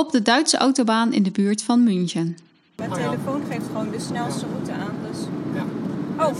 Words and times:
op 0.00 0.12
de 0.12 0.22
Duitse 0.22 0.56
autobaan 0.56 1.12
in 1.12 1.22
de 1.22 1.30
buurt 1.30 1.62
van 1.62 1.84
München. 1.84 2.36
Mijn 2.76 2.90
Oh 2.90 2.96
telefoon 2.96 3.42
geeft 3.50 3.66
gewoon 3.66 3.90
de 3.90 4.00
snelste 4.00 4.44
route 4.52 4.72
aan. 4.72 4.94
Dus... 5.10 5.18
Ja. 5.54 5.64
Oh, 6.24 6.34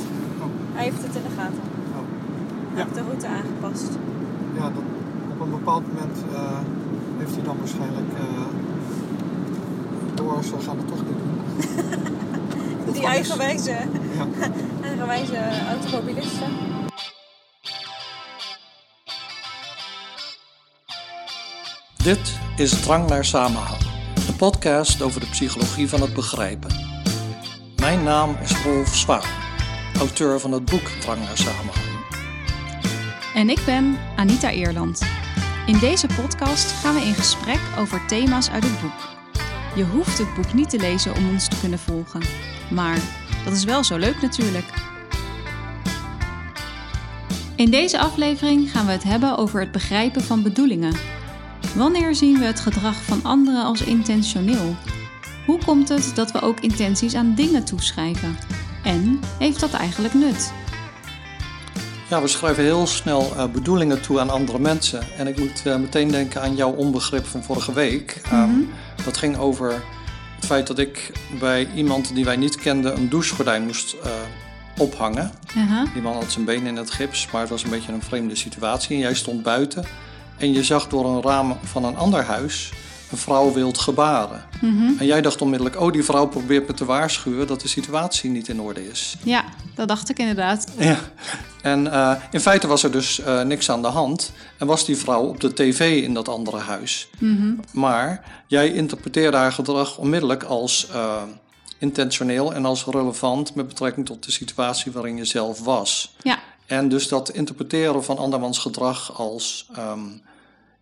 hij 0.72 0.84
heeft 0.84 1.02
het 1.02 1.14
in 1.14 1.22
de 1.22 1.34
gaten. 1.36 1.62
Oh. 1.92 2.04
Hij 2.72 2.78
Ja. 2.78 2.82
heeft 2.84 2.94
de 2.94 3.02
route 3.02 3.26
aangepast. 3.26 3.88
Ja, 4.56 4.62
dat, 4.62 4.82
op 5.32 5.40
een 5.40 5.50
bepaald 5.50 5.82
moment 5.92 6.16
eh, 6.34 6.58
heeft 7.18 7.34
hij 7.34 7.44
dan 7.44 7.56
waarschijnlijk 7.58 8.10
eh, 8.18 8.44
door, 10.14 10.44
ze 10.44 10.54
gaan 10.66 10.76
het 10.76 10.88
toch 10.88 11.02
niet 11.06 11.16
doen. 11.22 11.38
Die 12.94 13.06
eigenwijze, 13.06 13.70
Ja. 13.70 14.26
eigenwijze 14.88 15.38
automobilisten. 15.68 16.48
Dit 22.02 22.38
is 22.56 22.80
Drang 22.80 23.08
naar 23.08 23.24
Samenhang, 23.24 23.80
een 24.28 24.36
podcast 24.36 25.02
over 25.02 25.20
de 25.20 25.26
psychologie 25.26 25.88
van 25.88 26.00
het 26.00 26.14
begrijpen. 26.14 26.70
Mijn 27.76 28.02
naam 28.02 28.36
is 28.42 28.62
Rolf 28.62 28.96
Zwaan, 28.96 29.28
auteur 29.98 30.40
van 30.40 30.52
het 30.52 30.64
boek 30.64 30.88
Drang 31.00 31.18
naar 31.18 31.36
Samenhang. 31.36 31.86
En 33.34 33.50
ik 33.50 33.62
ben 33.66 33.98
Anita 34.16 34.50
Eerland. 34.50 35.02
In 35.66 35.78
deze 35.78 36.06
podcast 36.06 36.72
gaan 36.72 36.94
we 36.94 37.00
in 37.00 37.14
gesprek 37.14 37.60
over 37.78 38.06
thema's 38.06 38.50
uit 38.50 38.64
het 38.64 38.80
boek. 38.80 39.08
Je 39.74 39.84
hoeft 39.84 40.18
het 40.18 40.34
boek 40.34 40.52
niet 40.52 40.70
te 40.70 40.78
lezen 40.78 41.14
om 41.14 41.28
ons 41.28 41.48
te 41.48 41.58
kunnen 41.60 41.78
volgen. 41.78 42.22
Maar 42.70 42.98
dat 43.44 43.52
is 43.52 43.64
wel 43.64 43.84
zo 43.84 43.96
leuk 43.96 44.20
natuurlijk. 44.22 44.66
In 47.56 47.70
deze 47.70 47.98
aflevering 47.98 48.70
gaan 48.70 48.86
we 48.86 48.92
het 48.92 49.04
hebben 49.04 49.36
over 49.36 49.60
het 49.60 49.72
begrijpen 49.72 50.22
van 50.22 50.42
bedoelingen. 50.42 51.19
Wanneer 51.74 52.14
zien 52.14 52.38
we 52.38 52.44
het 52.44 52.60
gedrag 52.60 53.02
van 53.02 53.22
anderen 53.22 53.64
als 53.64 53.82
intentioneel? 53.82 54.76
Hoe 55.46 55.64
komt 55.64 55.88
het 55.88 56.12
dat 56.14 56.32
we 56.32 56.40
ook 56.40 56.60
intenties 56.60 57.14
aan 57.14 57.34
dingen 57.34 57.64
toeschrijven? 57.64 58.36
En 58.84 59.20
heeft 59.38 59.60
dat 59.60 59.72
eigenlijk 59.72 60.14
nut? 60.14 60.52
Ja, 62.08 62.22
we 62.22 62.28
schrijven 62.28 62.62
heel 62.62 62.86
snel 62.86 63.36
eh, 63.36 63.46
bedoelingen 63.46 64.02
toe 64.02 64.20
aan 64.20 64.30
andere 64.30 64.58
mensen. 64.58 65.02
En 65.16 65.26
ik 65.26 65.38
moet 65.38 65.62
eh, 65.66 65.76
meteen 65.76 66.08
denken 66.08 66.42
aan 66.42 66.56
jouw 66.56 66.70
onbegrip 66.70 67.26
van 67.26 67.42
vorige 67.42 67.72
week. 67.72 68.20
Ehm, 68.24 68.50
dat 69.04 69.16
ging 69.16 69.36
over 69.36 69.82
het 70.36 70.46
feit 70.46 70.66
dat 70.66 70.78
ik 70.78 71.12
bij 71.40 71.68
iemand 71.74 72.14
die 72.14 72.24
wij 72.24 72.36
niet 72.36 72.56
kenden 72.56 72.96
een 72.96 73.08
douchegordijn 73.08 73.64
moest 73.64 73.92
eh, 73.92 74.10
ophangen. 74.78 75.30
Die 75.92 76.02
man 76.02 76.14
had 76.14 76.32
zijn 76.32 76.44
been 76.44 76.66
in 76.66 76.76
het 76.76 76.90
gips, 76.90 77.28
maar 77.32 77.40
het 77.40 77.50
was 77.50 77.62
een 77.62 77.70
beetje 77.70 77.92
een 77.92 78.02
vreemde 78.02 78.34
situatie. 78.34 78.96
En 78.96 79.02
jij 79.02 79.14
stond 79.14 79.42
buiten 79.42 79.84
en 80.40 80.52
je 80.52 80.64
zag 80.64 80.88
door 80.88 81.06
een 81.06 81.22
raam 81.22 81.56
van 81.62 81.84
een 81.84 81.96
ander 81.96 82.22
huis 82.22 82.70
een 83.10 83.18
vrouw 83.18 83.52
wild 83.52 83.78
gebaren. 83.78 84.44
En 84.98 85.06
jij 85.06 85.20
dacht 85.20 85.42
onmiddellijk, 85.42 85.80
oh 85.80 85.92
die 85.92 86.04
vrouw 86.04 86.26
probeert 86.26 86.68
me 86.68 86.74
te 86.74 86.84
waarschuwen 86.84 87.46
dat 87.46 87.60
de 87.60 87.68
situatie 87.68 88.30
niet 88.30 88.48
in 88.48 88.60
orde 88.60 88.90
is. 88.90 89.16
Ja, 89.22 89.44
dat 89.74 89.88
dacht 89.88 90.10
ik 90.10 90.18
inderdaad. 90.18 90.72
Ja. 90.78 90.98
En 91.62 91.92
eh, 91.92 92.12
in 92.30 92.40
feite 92.40 92.66
was 92.66 92.82
er 92.82 92.92
dus 92.92 93.20
eh, 93.20 93.42
niks 93.42 93.70
aan 93.70 93.82
de 93.82 93.88
hand. 93.88 94.32
En 94.58 94.66
was 94.66 94.84
die 94.84 94.96
vrouw 94.96 95.22
op 95.22 95.40
de 95.40 95.52
tv 95.52 96.02
in 96.02 96.14
dat 96.14 96.28
andere 96.28 96.58
huis. 96.58 97.08
Maar 97.72 98.24
jij 98.46 98.72
interpreteerde 98.72 99.36
haar 99.36 99.52
gedrag 99.52 99.98
onmiddellijk 99.98 100.42
als 100.42 100.88
eh, 100.92 101.22
intentioneel 101.78 102.54
en 102.54 102.64
als 102.64 102.84
relevant 102.84 103.54
met 103.54 103.68
betrekking 103.68 104.06
tot 104.06 104.24
de 104.24 104.32
situatie 104.32 104.92
waarin 104.92 105.16
je 105.16 105.24
zelf 105.24 105.60
was. 105.60 106.14
Ja, 106.22 106.38
En 106.66 106.88
dus 106.88 107.08
dat 107.08 107.30
interpreteren 107.30 108.04
van 108.04 108.18
andermans 108.18 108.58
gedrag 108.58 109.18
als 109.18 109.66
ehm, 109.74 110.00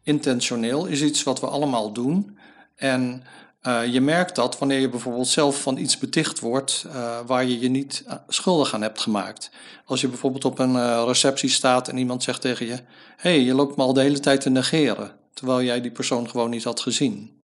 intentioneel 0.08 0.86
is 0.86 1.02
iets 1.02 1.22
wat 1.22 1.40
we 1.40 1.46
allemaal 1.46 1.92
doen. 1.92 2.38
En 2.76 3.22
eh, 3.60 3.86
je 3.86 4.00
merkt 4.00 4.34
dat 4.34 4.58
wanneer 4.58 4.80
je 4.80 4.88
bijvoorbeeld 4.88 5.28
zelf 5.28 5.62
van 5.62 5.76
iets 5.76 5.98
beticht 5.98 6.40
wordt 6.40 6.84
eh, 6.88 7.18
waar 7.26 7.44
je 7.44 7.58
je 7.58 7.68
niet 7.68 8.04
eh, 8.06 8.14
schuldig 8.28 8.74
aan 8.74 8.82
hebt 8.82 9.00
gemaakt. 9.00 9.50
Als 9.84 10.00
je 10.00 10.08
bijvoorbeeld 10.08 10.44
op 10.44 10.58
een 10.58 11.04
receptie 11.04 11.48
staat 11.48 11.88
en 11.88 11.96
iemand 11.96 12.22
zegt 12.22 12.40
tegen 12.40 12.66
je: 12.66 12.78
hey, 13.16 13.40
je 13.40 13.54
loopt 13.54 13.76
me 13.76 13.82
al 13.82 13.92
de 13.92 14.00
hele 14.00 14.20
tijd 14.20 14.40
te 14.40 14.50
negeren. 14.50 15.10
Terwijl 15.34 15.62
jij 15.62 15.80
die 15.80 15.90
persoon 15.90 16.28
gewoon 16.28 16.50
niet 16.50 16.64
had 16.64 16.80
gezien. 16.80 17.37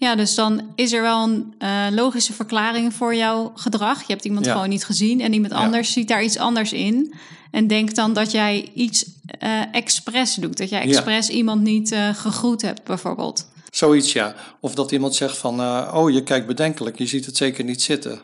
Ja 0.00 0.14
dus 0.14 0.34
dan 0.34 0.62
is 0.74 0.92
er 0.92 1.02
wel 1.02 1.22
een 1.24 1.54
eh, 1.58 1.86
logische 1.90 2.32
verklaring 2.32 2.94
voor 2.94 3.14
jouw 3.14 3.52
gedrag. 3.54 3.98
Je 4.00 4.12
hebt 4.12 4.24
iemand 4.24 4.44
Ja. 4.46 4.52
gewoon 4.52 4.68
niet 4.68 4.84
gezien 4.84 5.20
en 5.20 5.32
iemand 5.32 5.52
Ja. 5.52 5.58
anders 5.58 5.92
ziet 5.92 6.08
daar 6.08 6.22
iets 6.24 6.38
anders 6.38 6.72
in. 6.72 7.14
En 7.50 7.66
denkt 7.66 7.96
dan 7.96 8.12
dat 8.12 8.30
jij 8.30 8.70
iets 8.74 9.04
eh 9.38 9.74
expres 9.74 10.34
doet. 10.34 10.56
Dat 10.58 10.68
jij 10.68 10.80
Ja. 10.82 10.88
expres 10.88 11.28
iemand 11.28 11.62
niet 11.62 11.92
eh, 11.92 12.14
gegroet 12.14 12.62
hebt, 12.62 12.84
bijvoorbeeld. 12.84 13.48
Zoiets 13.70 14.12
ja. 14.12 14.34
Of 14.60 14.74
dat 14.74 14.92
iemand 14.92 15.14
zegt 15.14 15.36
van: 15.36 15.60
Oh, 15.94 16.10
je 16.10 16.22
kijkt 16.22 16.46
bedenkelijk, 16.46 16.98
je 16.98 17.06
ziet 17.06 17.26
het 17.26 17.36
zeker 17.36 17.64
niet 17.64 17.82
zitten. 17.82 18.20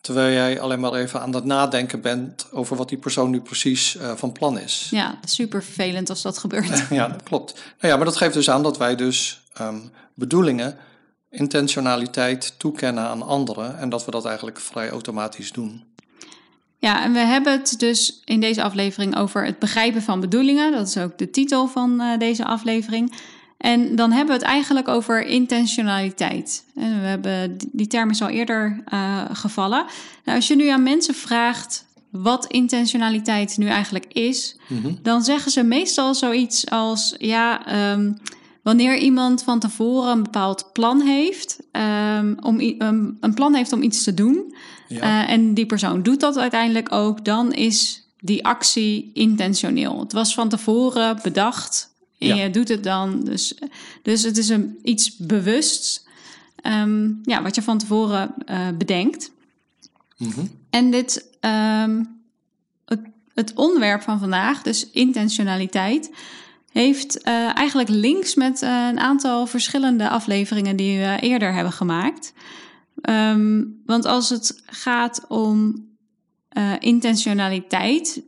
Terwijl 0.00 0.32
jij 0.32 0.60
alleen 0.60 0.80
maar 0.80 0.92
even 0.94 1.20
aan 1.20 1.34
het 1.34 1.44
nadenken 1.44 2.00
bent 2.00 2.46
over 2.52 2.76
wat 2.76 2.88
die 2.88 2.98
persoon 2.98 3.30
nu 3.30 3.40
precies 3.40 3.96
van 4.16 4.32
plan 4.32 4.58
is. 4.58 4.88
Ja, 4.90 5.18
super 5.24 5.62
vervelend 5.64 6.10
als 6.10 6.22
dat 6.22 6.38
gebeurt. 6.38 6.84
Ja, 6.90 7.08
dat 7.08 7.22
klopt. 7.22 7.52
Nou 7.54 7.92
ja, 7.92 7.96
maar 7.96 8.04
dat 8.04 8.16
geeft 8.16 8.34
dus 8.34 8.50
aan 8.50 8.62
dat 8.62 8.78
wij 8.78 8.96
dus 8.96 9.40
ehm, 9.54 9.78
bedoelingen, 10.14 10.76
intentionaliteit 11.30 12.54
toekennen 12.58 13.04
aan 13.04 13.22
anderen 13.22 13.78
en 13.78 13.88
dat 13.88 14.04
we 14.04 14.10
dat 14.10 14.24
eigenlijk 14.24 14.60
vrij 14.60 14.90
automatisch 14.90 15.52
doen. 15.52 15.84
Ja, 16.78 17.02
en 17.02 17.12
we 17.12 17.18
hebben 17.18 17.52
het 17.52 17.74
dus 17.78 18.20
in 18.24 18.40
deze 18.40 18.62
aflevering 18.62 19.16
over 19.16 19.44
het 19.44 19.58
begrijpen 19.58 20.02
van 20.02 20.20
bedoelingen. 20.20 20.72
Dat 20.72 20.86
is 20.88 20.96
ook 20.96 21.18
de 21.18 21.30
titel 21.30 21.66
van 21.68 22.00
eh, 22.00 22.18
deze 22.18 22.44
aflevering. 22.44 23.12
En 23.58 23.96
dan 23.96 24.10
hebben 24.12 24.34
we 24.36 24.40
het 24.42 24.50
eigenlijk 24.50 24.88
over 24.88 25.26
intentionaliteit. 25.26 26.64
En 26.76 27.00
we 27.00 27.06
hebben 27.06 27.56
die- 27.72 27.86
term 27.86 28.10
is 28.10 28.22
al 28.22 28.28
eerder 28.28 28.82
eh, 28.86 29.24
gevallen. 29.32 29.84
Nou, 30.24 30.36
als 30.38 30.48
je 30.48 30.56
nu 30.56 30.68
aan 30.68 30.82
mensen 30.82 31.14
vraagt 31.14 31.84
wat 32.10 32.46
intentionaliteit 32.46 33.56
nu 33.58 33.66
eigenlijk 33.66 34.06
is, 34.12 34.56
dan 35.02 35.22
zeggen 35.22 35.50
ze 35.52 35.62
meestal 35.62 36.14
zoiets 36.14 36.70
als: 36.70 37.14
ja, 37.18 37.66
ehm, 37.66 38.12
wanneer 38.62 38.98
iemand 38.98 39.42
van 39.42 39.58
tevoren 39.58 40.12
een 40.12 40.22
bepaald 40.22 40.70
plan 40.72 41.00
heeft, 41.00 41.58
ehm, 41.72 42.34
om 42.40 42.60
um, 42.60 43.16
een 43.20 43.34
plan 43.34 43.54
heeft 43.54 43.72
om 43.72 43.82
iets 43.82 44.02
te 44.02 44.14
doen, 44.14 44.54
Ja. 44.88 45.00
eh, 45.00 45.32
en 45.32 45.54
die 45.54 45.66
persoon 45.66 46.02
doet 46.02 46.20
dat 46.20 46.38
uiteindelijk 46.38 46.92
ook, 46.92 47.24
dan 47.24 47.52
is 47.52 48.04
die 48.18 48.44
actie 48.44 49.10
intentioneel. 49.14 50.00
Het 50.00 50.12
was 50.12 50.34
van 50.34 50.48
tevoren 50.48 51.18
bedacht 51.22 51.94
en 52.18 52.26
Ja. 52.26 52.34
je 52.34 52.50
doet 52.50 52.68
het 52.68 52.84
dan. 52.84 53.24
Dus, 53.24 53.54
dus 54.02 54.22
het 54.22 54.36
is 54.38 54.48
een, 54.48 54.78
iets 54.82 55.16
bewust, 55.16 56.08
ehm, 56.56 57.08
ja, 57.22 57.42
wat 57.42 57.54
je 57.54 57.62
van 57.62 57.78
tevoren 57.78 58.34
eh, 58.46 58.68
bedenkt. 58.78 59.30
Mhm. 60.16 60.40
En 60.70 60.90
dit, 60.90 61.28
ehm, 61.40 62.04
het, 62.84 63.00
het 63.34 63.52
onderwerp 63.54 64.02
van 64.02 64.18
vandaag, 64.18 64.62
dus 64.62 64.90
intentionaliteit, 64.90 66.10
heeft 66.72 67.22
eh, 67.22 67.56
eigenlijk 67.56 67.88
links 67.88 68.34
met 68.34 68.62
eh, 68.62 68.86
een 68.90 69.00
aantal 69.00 69.46
verschillende 69.46 70.08
afleveringen 70.08 70.76
die 70.76 70.98
we 70.98 71.16
eerder 71.20 71.52
hebben 71.54 71.72
gemaakt. 71.72 72.32
Ehm, 73.02 73.62
want 73.86 74.04
als 74.04 74.28
het 74.28 74.62
gaat 74.66 75.24
om 75.28 75.88
eh, 76.48 76.72
intentionaliteit, 76.78 78.22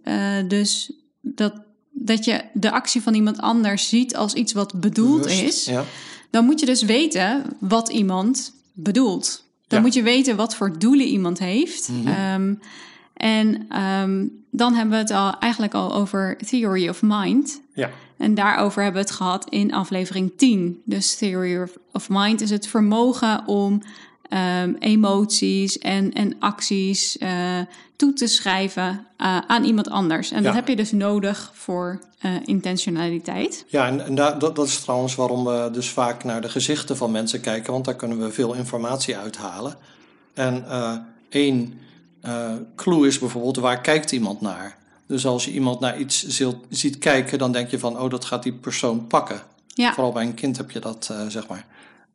dus 0.49 0.93
dat, 1.21 1.55
dat 1.91 2.25
je 2.25 2.45
de 2.53 2.71
actie 2.71 3.03
van 3.03 3.15
iemand 3.15 3.41
anders 3.41 3.89
ziet 3.89 4.17
als 4.17 4.35
iets 4.35 4.53
wat 4.53 4.81
bedoeld 4.81 5.23
Bewust, 5.23 5.43
is, 5.43 5.65
Ja. 5.65 5.85
dan 6.31 6.45
moet 6.45 6.61
je 6.61 6.67
dus 6.67 6.83
weten 6.83 7.43
wat 7.61 7.89
iemand 7.89 8.53
bedoelt. 8.73 9.45
Dan 9.67 9.79
Ja. 9.79 9.85
moet 9.85 9.95
je 9.95 10.03
weten 10.03 10.37
wat 10.37 10.55
voor 10.55 10.79
doelen 10.79 11.07
iemand 11.07 11.39
heeft. 11.39 11.91
Ehm, 12.05 12.55
en 13.15 13.67
ehm, 13.69 14.27
dan 14.51 14.75
hebben 14.75 14.93
we 14.93 15.01
het 15.01 15.11
al 15.11 15.39
eigenlijk 15.39 15.75
al 15.75 15.95
over 15.95 16.37
theory 16.37 16.89
of 16.89 17.03
mind. 17.03 17.61
Ja. 17.75 17.91
En 18.23 18.35
daarover 18.35 18.83
hebben 18.83 19.03
we 19.03 19.09
het 19.09 19.17
gehad 19.17 19.49
in 19.49 19.73
aflevering 19.75 20.33
10. 20.37 20.83
Dus 20.85 21.17
theory 21.17 21.69
of- 21.93 22.09
mind 22.09 22.41
is 22.41 22.51
het 22.51 22.67
vermogen 22.67 23.47
om 23.47 23.83
ehm, 24.29 24.75
emoties 24.79 25.79
en, 25.79 26.13
en 26.13 26.37
acties 26.39 27.19
eh, 27.19 27.59
toe 27.97 28.13
te 28.13 28.27
schrijven 28.27 29.07
eh, 29.17 29.39
aan 29.47 29.65
iemand 29.65 29.91
anders. 29.91 30.31
En 30.31 30.43
dat 30.43 30.53
Ja. 30.53 30.59
heb 30.59 30.69
je 30.69 30.77
dus 30.77 30.93
nodig 30.93 31.51
voor 31.55 32.01
eh, 32.19 32.31
intentionaliteit. 32.45 33.65
Ja, 33.69 33.87
en, 33.87 34.05
en 34.05 34.15
daar- 34.15 34.39
dat, 34.39 34.57
dat 34.57 34.67
is 34.67 34.81
trouwens 34.81 35.15
waarom 35.15 35.45
we 35.45 35.69
dus 35.73 35.89
vaak 35.89 36.25
naar 36.25 36.41
de 36.41 36.49
gezichten 36.49 36.97
van 36.97 37.11
mensen 37.11 37.41
kijken, 37.41 37.73
want 37.73 37.85
daar 37.85 37.97
kunnen 37.97 38.21
we 38.21 38.31
veel 38.33 38.55
informatie 38.55 39.17
uithalen. 39.17 39.75
En 40.35 40.65
één 41.29 41.79
clue 42.77 43.07
is 43.07 43.19
bijvoorbeeld, 43.19 43.57
waar 43.57 43.81
kijkt 43.81 44.13
iemand 44.13 44.41
naar? 44.41 44.77
Dus 45.13 45.27
als 45.27 45.45
je 45.45 45.51
iemand 45.51 45.81
naar 45.81 45.99
iets 45.99 46.27
ziet, 46.27 46.55
ziet 46.69 46.99
kijken, 46.99 47.39
dan 47.39 47.53
denk 47.53 47.71
je 47.71 47.79
van, 47.79 48.01
oh, 48.01 48.11
dat 48.11 48.25
gaat 48.25 48.43
die 48.43 48.53
persoon 48.53 49.07
pakken. 49.07 49.43
Ja. 49.67 49.93
Vooral 49.93 50.13
bij 50.13 50.25
een 50.25 50.35
kind 50.35 50.57
heb 50.57 50.71
je 50.71 50.79
dat, 50.81 51.09
eh, 51.13 51.27
zeg 51.29 51.47
maar. 51.47 51.67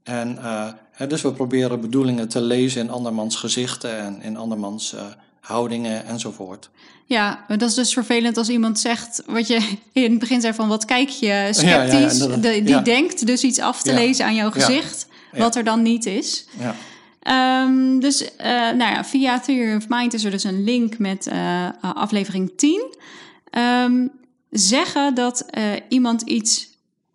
En 0.04 0.38
eh, 0.38 0.68
hè, 0.92 1.08
dus 1.08 1.22
we 1.22 1.32
proberen 1.34 1.82
bedoelingen 1.82 2.28
te 2.28 2.42
lezen 2.42 2.82
in 2.82 2.90
andermans 2.90 3.36
gezichten 3.36 3.98
en 4.00 4.22
in 4.22 4.38
andermans 4.38 4.94
eh, 4.94 5.02
houdingen 5.40 6.06
enzovoort. 6.06 6.70
Ja, 7.06 7.46
maar 7.48 7.58
dat 7.58 7.70
is 7.70 7.76
dus 7.76 7.94
vervelend 7.94 8.38
als 8.38 8.50
iemand 8.50 8.80
zegt 8.80 9.24
wat 9.26 9.48
je 9.48 9.56
in 9.94 10.10
het 10.12 10.20
begin 10.20 10.42
zei 10.42 10.54
van 10.54 10.68
wat 10.68 10.86
kijk 10.86 11.10
je 11.10 11.26
ja, 11.28 11.54
sceptisch. 11.54 12.18
De- 12.20 12.40
die 12.40 12.68
Ja. 12.68 12.80
denkt 12.82 13.26
dus 13.28 13.44
iets 13.44 13.60
af 13.60 13.82
te 13.82 13.90
Ja. 13.92 13.96
lezen 13.98 14.26
aan 14.26 14.36
jouw 14.36 14.52
Ja. 14.54 14.62
gezicht. 14.66 15.08
wat 15.32 15.56
er 15.56 15.64
dan 15.64 15.82
niet 15.82 16.06
is. 16.06 16.46
Ja. 16.60 16.76
Ehm, 17.28 18.00
dus 18.00 18.36
eh, 18.36 18.50
nou 18.52 18.92
ja, 18.92 19.06
via 19.06 19.40
Theory 19.40 19.76
of 19.76 19.86
Mind 19.88 20.14
is 20.14 20.24
er 20.24 20.32
dus 20.32 20.44
een 20.44 20.64
link 20.64 20.98
met 20.98 21.28
eh, 21.28 21.68
aflevering 21.82 22.52
10. 22.58 22.96
Ehm, 23.50 24.08
zeggen 24.50 25.16
dat 25.16 25.42
eh, 25.42 25.64
iemand 25.90 26.22
iets 26.22 26.70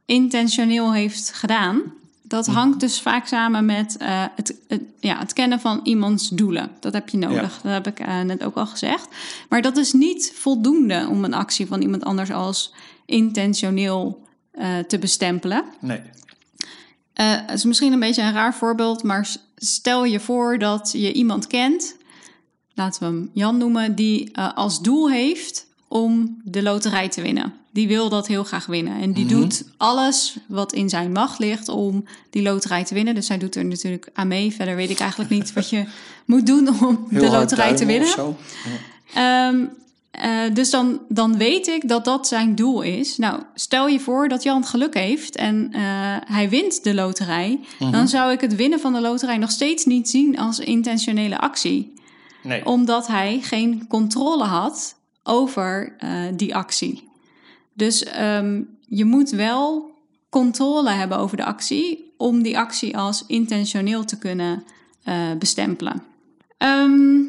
intentioneel 0.05 0.93
heeft 0.93 1.33
gedaan, 1.33 1.83
dat 2.23 2.47
hangt 2.47 2.81
dus 2.81 3.01
vaak 3.01 3.27
samen 3.27 3.65
met 3.65 3.97
het, 4.35 4.55
het, 4.69 4.83
ja, 5.01 5.19
het 5.19 5.33
kennen 5.33 5.61
van 5.61 5.81
iemands 5.83 6.29
doelen. 6.29 6.71
Dat 6.81 6.93
heb 6.93 7.09
je 7.09 7.19
nodig. 7.19 7.61
Dat 7.63 7.73
heb 7.73 7.87
ik 7.87 8.07
net 8.25 8.45
ook 8.45 8.57
al 8.57 8.67
gezegd. 8.67 9.09
Maar 9.49 9.63
dat 9.63 9.77
is 9.77 9.93
niet 9.93 10.33
voldoende 10.35 11.07
om 11.11 11.25
een 11.25 11.35
actie 11.35 11.67
van 11.67 11.83
iemand 11.83 12.05
anders 12.05 12.31
als 12.31 12.75
intentioneel 13.07 14.27
te 14.87 14.99
bestempelen. 14.99 15.65
Nee. 15.81 16.01
Het 17.13 17.53
is 17.59 17.65
misschien 17.65 17.93
een 17.93 18.01
beetje 18.01 18.23
een 18.23 18.33
raar 18.33 18.55
voorbeeld, 18.55 19.03
maar 19.03 19.29
stel 19.65 20.05
je 20.05 20.21
voor 20.21 20.59
dat 20.59 20.91
je 20.93 21.13
iemand 21.13 21.47
kent, 21.47 21.97
laten 22.75 23.01
we 23.01 23.07
hem 23.07 23.31
Jan 23.35 23.57
noemen, 23.57 23.95
die 23.95 24.31
eh, 24.33 24.53
als 24.55 24.81
doel 24.83 25.11
heeft 25.11 25.67
om 25.89 26.41
de 26.45 26.63
loterij 26.63 27.09
te 27.09 27.21
winnen. 27.23 27.55
Die 27.73 27.89
wil 27.89 28.09
dat 28.09 28.27
heel 28.27 28.45
graag 28.45 28.67
winnen. 28.67 29.01
En 29.01 29.13
die 29.13 29.25
Mhm. 29.25 29.35
doet 29.35 29.65
alles 29.77 30.37
wat 30.49 30.73
in 30.73 30.89
zijn 30.89 31.13
macht 31.13 31.39
ligt 31.39 31.69
om 31.69 32.05
die 32.31 32.43
loterij 32.43 32.85
te 32.85 32.95
winnen. 32.95 33.15
Dus 33.15 33.29
hij 33.29 33.39
doet 33.39 33.57
er 33.57 33.65
natuurlijk 33.65 34.09
aan 34.13 34.29
mee. 34.29 34.53
Verder 34.53 34.77
weet 34.77 34.91
ik 34.91 34.99
eigenlijk 35.01 35.31
niet 35.31 35.53
wat 35.53 35.71
je 35.71 35.85
moet 36.27 36.47
doen 36.47 36.69
om 36.85 37.07
Heel 37.09 37.21
de 37.21 37.31
loterij 37.31 37.77
te 37.77 37.87
winnen. 37.87 38.09
of 38.27 38.35
eh, 40.13 40.43
dus 40.53 40.71
dan, 40.71 41.01
dan 41.09 41.37
weet 41.37 41.67
ik 41.67 41.89
dat 41.89 42.05
dat 42.05 42.29
zijn 42.29 42.55
doel 42.55 42.83
is. 42.83 43.17
Nou, 43.17 43.43
stel 43.55 43.89
je 43.89 44.01
voor 44.01 44.29
dat 44.29 44.43
Jan 44.43 44.65
geluk 44.65 44.95
heeft 44.95 45.37
en 45.37 45.69
eh, 45.73 45.81
hij 46.25 46.49
wint 46.49 46.85
de 46.85 46.95
loterij. 46.95 47.61
Dan 47.79 48.09
zou 48.09 48.33
ik 48.33 48.41
het 48.41 48.57
winnen 48.57 48.81
van 48.81 48.93
de 48.93 49.01
loterij 49.01 49.39
nog 49.39 49.51
steeds 49.51 49.85
niet 49.85 50.09
zien 50.09 50.39
als 50.39 50.59
intentionele 50.59 51.39
actie. 51.39 51.93
Nee. 52.43 52.67
Omdat 52.67 53.07
hij 53.07 53.41
geen 53.43 53.87
controle 53.89 54.45
had 54.45 54.97
over 55.23 55.95
eh, 55.99 56.11
die 56.35 56.55
actie. 56.55 57.09
Dus 57.75 58.05
ehm, 58.05 58.63
je 58.87 59.05
moet 59.05 59.31
wel 59.31 59.91
controle 60.31 60.91
hebben 60.91 61.19
over 61.19 61.37
de 61.37 61.45
actie 61.45 62.13
om 62.17 62.43
die 62.43 62.59
actie 62.59 62.97
als 62.97 63.25
intentioneel 63.27 64.05
te 64.05 64.19
kunnen 64.19 64.65
bestempelen. 65.39 66.03
Ehm, 66.59 67.21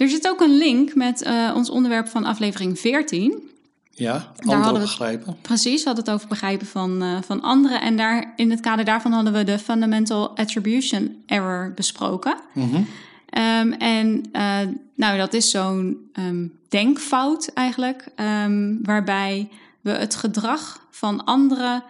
er 0.00 0.08
zit 0.08 0.28
ook 0.28 0.40
een 0.40 0.56
link 0.56 0.94
met 0.94 1.22
eh, 1.22 1.52
ons 1.54 1.70
onderwerp 1.70 2.08
van 2.08 2.24
aflevering 2.24 2.78
14. 2.78 3.48
Ja, 3.90 4.32
hadden 4.36 4.72
we- 4.72 4.78
begrijpen. 4.78 5.36
Precies, 5.42 5.78
we 5.82 5.86
hadden 5.86 6.04
het 6.04 6.14
over 6.14 6.28
begrijpen 6.28 6.66
van, 6.66 7.02
eh, 7.02 7.16
van 7.22 7.40
anderen. 7.42 7.80
En 7.80 7.96
daar, 7.96 8.32
in 8.36 8.50
het 8.50 8.60
kader 8.60 8.84
daarvan 8.84 9.12
hadden 9.12 9.32
we 9.32 9.44
de 9.44 9.58
Fundamental 9.58 10.36
Attribution 10.36 11.22
Error 11.26 11.72
besproken. 11.74 12.36
Mhm. 12.54 12.82
Ehm, 13.26 13.72
en 13.72 14.22
eh, 14.32 14.58
nou, 14.94 15.18
dat 15.18 15.34
is 15.34 15.50
zo'n 15.50 16.10
ehm, 16.12 16.46
denkfout 16.68 17.48
eigenlijk, 17.54 18.08
ehm, 18.16 18.74
waarbij 18.82 19.48
we 19.80 19.90
het 19.90 20.14
gedrag 20.14 20.86
van 20.90 21.24
anderen 21.24 21.82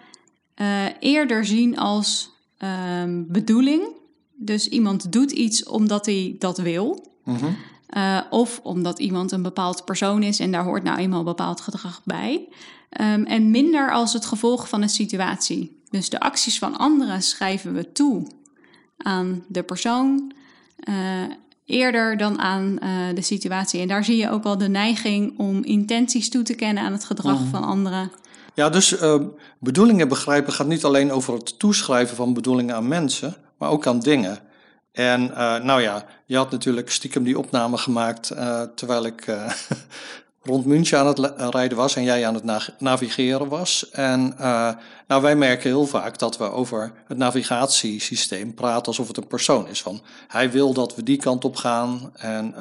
eerder 1.01 1.45
zien 1.45 1.79
als 1.79 2.31
bedoeling. 3.27 3.83
Dus 4.37 4.69
iemand 4.69 5.13
doet 5.13 5.31
iets 5.31 5.65
omdat 5.65 6.07
hij 6.07 6.37
dat 6.39 6.59
wil. 6.59 7.13
Mhm. 7.25 7.47
Eh, 7.91 8.21
of 8.31 8.61
omdat 8.63 8.99
iemand 8.99 9.33
een 9.33 9.43
bepaald 9.43 9.85
persoon 9.85 10.23
is 10.23 10.41
en 10.41 10.53
daar 10.53 10.65
hoort 10.65 10.83
nou 10.83 10.99
eenmaal 10.99 11.25
bepaald 11.25 11.61
gedrag 11.61 12.01
bij. 12.05 12.49
Ehm, 12.91 13.23
en 13.23 13.51
minder 13.51 13.93
als 13.93 14.13
het 14.13 14.27
gevolg 14.27 14.69
van 14.69 14.83
een 14.83 14.89
situatie. 14.89 15.83
Dus 15.89 16.09
de 16.09 16.21
acties 16.21 16.59
van 16.59 16.79
anderen 16.79 17.23
schrijven 17.23 17.75
we 17.75 17.93
toe 17.93 18.27
aan 18.97 19.45
de 19.49 19.63
persoon 19.63 20.33
eh, 20.81 20.95
eerder 21.65 22.17
dan 22.17 22.39
aan 22.39 22.79
eh, 22.79 22.91
de 23.15 23.23
situatie. 23.23 23.81
En 23.81 23.89
daar 23.89 24.05
zie 24.05 24.17
je 24.17 24.31
ook 24.31 24.45
al 24.45 24.59
de 24.59 24.69
neiging 24.69 25.39
om 25.39 25.65
intenties 25.65 26.31
toe 26.31 26.43
te 26.43 26.55
kennen 26.55 26.83
aan 26.83 26.93
het 26.93 27.05
gedrag 27.05 27.41
van 27.51 27.65
anderen. 27.65 28.11
Ja, 28.55 28.69
dus 28.69 28.97
bedoelingen 29.59 30.09
begrijpen 30.09 30.53
gaat 30.53 30.67
niet 30.67 30.85
alleen 30.85 31.13
over 31.13 31.35
het 31.35 31.59
toeschrijven 31.59 32.17
van 32.17 32.35
bedoelingen 32.35 32.75
aan 32.75 32.89
mensen, 32.89 33.37
maar 33.59 33.71
ook 33.71 33.87
aan 33.87 34.01
dingen. 34.01 34.39
En 34.93 35.27
nou 35.65 35.81
ja, 35.81 36.05
je 36.31 36.37
had 36.37 36.51
natuurlijk 36.51 36.91
stiekem 36.91 37.23
die 37.25 37.39
opname 37.39 37.77
gemaakt 37.79 38.31
eh, 38.31 38.63
terwijl 38.75 39.05
ik 39.07 39.27
eh, 39.27 39.53
rond 40.43 40.65
München 40.65 40.99
aan 40.99 41.07
het 41.07 41.19
eh, 41.19 41.47
rijden 41.51 41.77
was 41.77 41.97
en 41.97 42.03
jij 42.03 42.27
aan 42.27 42.35
het 42.35 42.45
na- 42.45 42.63
navigeren 42.79 43.49
was. 43.49 43.91
En 43.91 44.35
nou, 45.09 45.23
wij 45.23 45.37
merken 45.37 45.71
heel 45.71 45.87
vaak 45.87 46.19
dat 46.19 46.39
we 46.39 46.45
over 46.51 46.93
het 47.07 47.19
navigatiesysteem 47.19 48.55
praten 48.55 48.87
alsof 48.87 49.09
het 49.09 49.17
een 49.17 49.27
persoon 49.27 49.69
is. 49.69 49.83
Van 49.83 50.01
hij 50.29 50.51
wil 50.51 50.73
dat 50.73 50.95
we 50.95 51.03
die 51.03 51.17
kant 51.17 51.45
op 51.45 51.57
gaan 51.57 52.11
en 52.17 52.55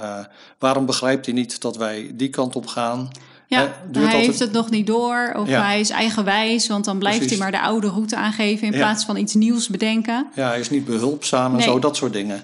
waarom 0.59 0.85
begrijpt 0.85 1.25
hij 1.25 1.35
niet 1.35 1.61
dat 1.61 1.77
wij 1.77 2.11
die 2.13 2.29
kant 2.29 2.55
op 2.55 2.67
gaan? 2.67 3.09
Ja, 3.47 3.73
hij 3.91 4.19
heeft 4.19 4.39
het 4.39 4.51
nog 4.51 4.69
niet 4.69 4.87
door 4.87 5.33
of 5.37 5.47
Ja. 5.47 5.61
hij 5.63 5.79
is 5.79 5.89
eigenwijs, 5.89 6.67
want 6.67 6.85
dan 6.85 6.97
blijft 6.99 7.17
Precies. 7.19 7.37
hij 7.39 7.51
maar 7.51 7.59
de 7.61 7.67
oude 7.67 7.87
route 7.89 8.15
aangeven 8.15 8.67
in 8.67 8.73
Ja. 8.73 8.77
plaats 8.79 9.05
van 9.05 9.17
iets 9.17 9.33
nieuws 9.33 9.67
bedenken. 9.67 10.27
Ja, 10.35 10.47
hij 10.47 10.59
is 10.59 10.69
niet 10.69 10.85
behulpzaam 10.85 11.51
en 11.51 11.57
Nee. 11.57 11.65
zo, 11.67 11.79
dat 11.79 11.95
soort 11.95 12.13
dingen. 12.13 12.43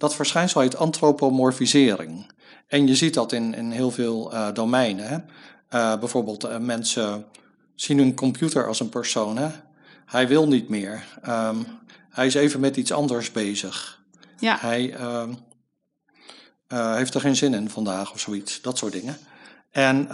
Dat 0.00 0.14
verschijnsel 0.14 0.60
heet 0.60 0.76
antropomorfisering. 0.76 2.30
En 2.66 2.86
je 2.86 2.94
ziet 2.94 3.14
dat 3.14 3.32
in, 3.32 3.54
in 3.54 3.70
heel 3.70 3.90
veel 3.90 4.32
eh, 4.32 4.52
domeinen. 4.52 5.08
Hè? 5.08 5.18
Eh, 5.68 5.98
bijvoorbeeld 5.98 6.44
eh, 6.44 6.58
mensen 6.58 7.26
zien 7.74 7.98
hun 7.98 8.14
computer 8.14 8.66
als 8.66 8.80
een 8.80 8.88
persoon. 8.88 9.36
Hè? 9.36 9.48
Hij 10.06 10.28
wil 10.28 10.48
niet 10.48 10.68
meer. 10.68 11.04
Ehm, 11.22 11.56
hij 12.10 12.26
is 12.26 12.34
even 12.34 12.60
met 12.60 12.76
iets 12.76 12.92
anders 12.92 13.32
bezig. 13.32 14.02
Ja, 14.38 14.56
Hij 14.60 14.94
ehm, 14.94 15.32
eh, 16.66 16.94
heeft 16.94 17.14
er 17.14 17.20
geen 17.20 17.36
zin 17.36 17.54
in 17.54 17.70
vandaag 17.70 18.12
of 18.12 18.20
zoiets. 18.20 18.60
Dat 18.60 18.78
soort 18.78 18.92
dingen. 18.92 19.18
En 19.70 20.08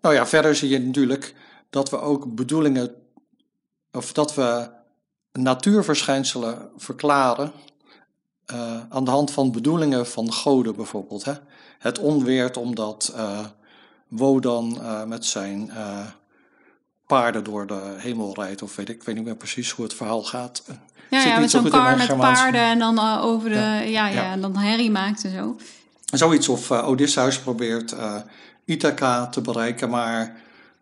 nou 0.00 0.14
ja, 0.14 0.26
verder 0.26 0.56
zie 0.56 0.68
je 0.68 0.80
natuurlijk 0.80 1.34
dat 1.70 1.90
we 1.90 2.00
ook 2.00 2.34
bedoelingen, 2.34 2.94
of 3.92 4.12
dat 4.12 4.34
we 4.34 4.70
natuurverschijnselen 5.32 6.70
verklaren 6.76 7.52
eh, 8.48 8.80
aan 8.88 9.04
de 9.04 9.10
hand 9.10 9.30
van 9.30 9.52
bedoelingen 9.52 10.06
van 10.06 10.32
goden 10.32 10.76
bijvoorbeeld. 10.76 11.24
Hè? 11.24 11.32
Het 11.78 11.98
onweert 11.98 12.56
omdat 12.56 13.12
eh, 13.16 13.38
Wodan 14.08 14.82
eh, 14.82 15.04
met 15.04 15.24
zijn 15.24 15.70
paarden 17.06 17.44
door 17.44 17.66
de 17.66 17.94
hemel 17.96 18.34
rijdt, 18.34 18.62
of 18.62 18.76
weet 18.76 18.88
ik, 18.88 18.96
ik 18.96 19.02
weet 19.02 19.14
niet 19.14 19.24
meer 19.24 19.36
precies 19.36 19.70
hoe 19.70 19.84
het 19.84 19.94
verhaal 19.94 20.22
gaat. 20.22 20.62
ja, 21.10 21.20
zit 21.20 21.30
ja 21.30 21.38
met 21.38 21.50
zo 21.50 21.60
zo'n 21.60 21.70
kar 21.70 21.96
met 21.96 22.06
Germaans. 22.06 22.40
paarden 22.40 22.60
en 22.60 22.78
dan 22.78 22.98
over 23.20 23.48
de. 23.48 23.54
Ja, 23.54 23.84
ja, 23.84 24.08
Ja. 24.08 24.32
en 24.32 24.40
dan 24.40 24.56
herrie 24.56 24.90
maakt 24.90 25.24
en 25.24 25.30
zo. 25.32 25.56
Zoiets 26.04 26.48
of 26.48 26.70
Odysseus 26.70 27.40
probeert 27.40 27.94
Ithaca 28.64 29.26
te 29.26 29.40
bereiken, 29.40 29.90
maar 29.90 30.36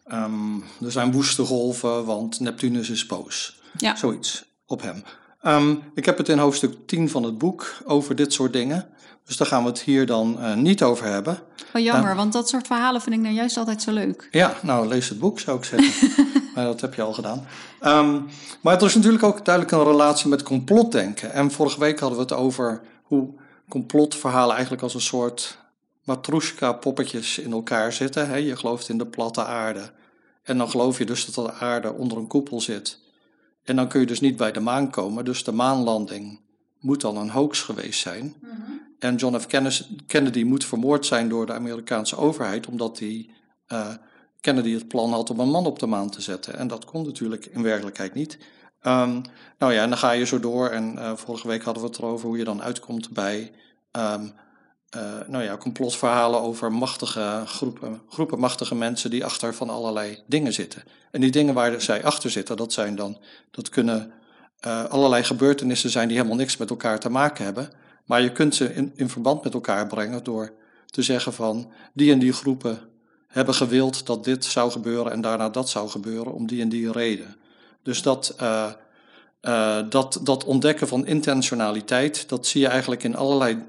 ehm, 0.07 0.57
er 0.85 0.93
zijn 0.93 1.13
woeste 1.13 1.45
golven, 1.45 2.05
want 2.05 2.41
Neptunus 2.41 2.91
is 2.91 3.07
boos. 3.07 3.61
Ja. 3.77 3.97
Zoiets 3.97 4.45
op 4.67 4.83
hem. 4.83 5.03
Ehm, 5.47 5.75
ik 5.95 6.05
heb 6.05 6.19
het 6.19 6.29
in 6.29 6.39
hoofdstuk 6.39 6.75
10 6.87 7.11
van 7.11 7.23
het 7.23 7.39
boek 7.39 7.77
over 7.85 8.17
dit 8.17 8.33
soort 8.33 8.53
dingen. 8.53 8.89
Dus 9.25 9.37
daar 9.37 9.47
gaan 9.47 9.63
we 9.63 9.69
het 9.69 9.81
hier 9.81 10.07
dan 10.07 10.41
eh, 10.41 10.55
niet 10.55 10.83
over 10.83 11.07
hebben. 11.07 11.39
Wel 11.73 11.83
jammer, 11.83 12.17
want 12.17 12.33
dat 12.33 12.49
soort 12.49 12.67
verhalen 12.67 13.01
vind 13.01 13.15
ik 13.15 13.21
nou 13.21 13.35
juist 13.35 13.57
altijd 13.57 13.83
zo 13.83 13.93
leuk. 13.93 14.29
Ja, 14.31 14.57
nou 14.63 14.89
lees 14.89 15.09
het 15.09 15.19
boek 15.19 15.41
zou 15.41 15.59
ik 15.59 15.65
zeggen. 15.65 16.11
maar 16.55 16.65
dat 16.65 16.81
heb 16.81 16.95
je 16.95 17.03
al 17.03 17.13
gedaan. 17.13 17.47
Ehm, 17.81 18.21
maar 18.61 18.77
er 18.77 18.87
is 18.87 18.95
natuurlijk 18.95 19.23
ook 19.23 19.45
duidelijk 19.45 19.75
een 19.77 19.85
relatie 19.85 20.29
met 20.29 20.43
complotdenken. 20.43 21.33
En 21.33 21.51
vorige 21.51 21.81
week 21.81 22.01
hadden 22.01 22.19
we 22.19 22.25
het 22.25 22.35
over 22.35 22.81
hoe 23.03 23.29
complotverhalen 23.69 24.53
eigenlijk 24.53 24.83
als 24.83 24.95
een 24.95 25.01
soort 25.01 25.59
matroeska-poppetjes 26.05 27.39
in 27.39 27.53
elkaar 27.53 27.93
zitten. 27.93 28.29
Hè? 28.29 28.37
Je 28.37 28.57
gelooft 28.57 28.89
in 28.89 28.99
de 28.99 29.07
platte 29.07 29.45
aarde. 29.45 29.91
En 30.43 30.59
dan 30.59 30.71
geloof 30.71 30.99
je 30.99 31.07
dus 31.07 31.25
dat 31.25 31.47
de 31.47 31.53
aarde 31.53 31.93
onder 31.93 32.19
een 32.19 32.27
koepel 32.27 32.61
zit. 32.61 33.05
En 33.67 33.77
dan 33.77 33.89
kun 33.89 34.01
je 34.01 34.07
dus 34.07 34.21
niet 34.21 34.37
bij 34.37 34.53
de 34.53 34.61
maan 34.61 34.91
komen. 34.91 35.25
Dus 35.25 35.45
de 35.45 35.53
maanlanding 35.53 36.41
moet 36.81 37.01
dan 37.01 37.17
een 37.17 37.31
hoax 37.31 37.61
geweest 37.61 38.01
zijn. 38.01 38.35
En 38.99 39.17
John 39.17 39.39
F. 39.39 39.47
Kennedy 40.07 40.43
moet 40.43 40.65
vermoord 40.65 41.07
zijn 41.07 41.29
door 41.29 41.47
de 41.47 41.53
Amerikaanse 41.53 42.17
overheid, 42.17 42.67
omdat 42.67 42.99
hij 42.99 43.31
eh, 43.67 43.95
Kennedy 44.41 44.73
het 44.73 44.89
plan 44.89 45.13
had 45.13 45.31
om 45.31 45.41
een 45.41 45.51
man 45.51 45.67
op 45.67 45.79
de 45.79 45.87
maan 45.87 46.11
te 46.11 46.21
zetten. 46.21 46.59
En 46.59 46.69
dat 46.69 46.85
kon 46.85 47.05
natuurlijk 47.05 47.47
in 47.47 47.63
werkelijkheid 47.63 48.15
niet. 48.15 48.39
Ehm, 48.81 49.21
nou 49.59 49.73
ja, 49.73 49.83
en 49.83 49.89
dan 49.89 49.99
ga 49.99 50.11
je 50.11 50.27
zo 50.27 50.41
door. 50.41 50.69
En 50.69 50.99
eh, 50.99 51.17
vorige 51.17 51.49
week 51.49 51.63
hadden 51.63 51.83
we 51.83 51.89
het 51.89 51.99
erover 51.99 52.29
hoe 52.29 52.39
je 52.39 52.45
dan 52.45 52.63
uitkomt 52.63 53.11
bij 53.11 53.53
ehm, 53.91 54.25
eh, 54.25 54.31
nou 55.27 55.45
ja, 55.45 55.57
complotverhalen 55.57 56.41
over 56.41 56.73
machtige 56.73 57.43
groepen, 57.47 58.03
groepen 58.09 58.39
machtige 58.39 58.75
mensen 58.75 59.11
die 59.11 59.25
achter 59.25 59.55
van 59.55 59.71
allerlei 59.71 60.23
dingen 60.27 60.53
zitten. 60.53 60.83
En 61.11 61.21
die 61.21 61.31
dingen 61.31 61.55
waar 61.55 61.81
zij 61.81 62.05
achter 62.05 62.31
zitten, 62.31 62.57
dat 62.57 62.73
zijn 62.73 62.97
dan, 62.97 63.19
dat 63.51 63.69
kunnen 63.69 64.13
eh, 64.61 64.85
allerlei 64.85 65.25
gebeurtenissen 65.25 65.91
zijn 65.91 66.09
die 66.09 66.17
helemaal 66.17 66.39
niks 66.39 66.57
met 66.57 66.71
elkaar 66.71 66.99
te 66.99 67.09
maken 67.09 67.45
hebben. 67.45 67.71
Maar 68.05 68.23
je 68.23 68.33
kunt 68.33 68.55
ze 68.55 68.75
in, 68.75 68.93
in 68.95 69.09
verband 69.09 69.45
met 69.45 69.55
elkaar 69.55 69.87
brengen 69.87 70.25
door 70.25 70.53
te 70.87 71.03
zeggen 71.03 71.33
van 71.33 71.73
die 71.93 72.13
en 72.13 72.19
die 72.19 72.33
groepen 72.33 72.79
hebben 73.29 73.55
gewild 73.55 74.07
dat 74.07 74.25
dit 74.25 74.45
zou 74.45 74.71
gebeuren 74.71 75.13
en 75.13 75.21
daarna 75.21 75.49
dat 75.49 75.69
zou 75.69 75.89
gebeuren 75.89 76.33
om 76.33 76.47
die 76.47 76.63
en 76.63 76.69
die 76.69 76.93
reden. 76.93 77.37
Dus 77.83 78.03
dat, 78.03 78.35
eh, 78.37 78.73
eh, 79.41 79.79
dat, 79.89 80.21
dat 80.23 80.45
ontdekken 80.45 80.89
van 80.89 81.07
intentionaliteit, 81.07 82.29
dat 82.29 82.47
zie 82.47 82.61
je 82.61 82.69
eigenlijk 82.69 83.03
in 83.03 83.17
allerlei 83.17 83.65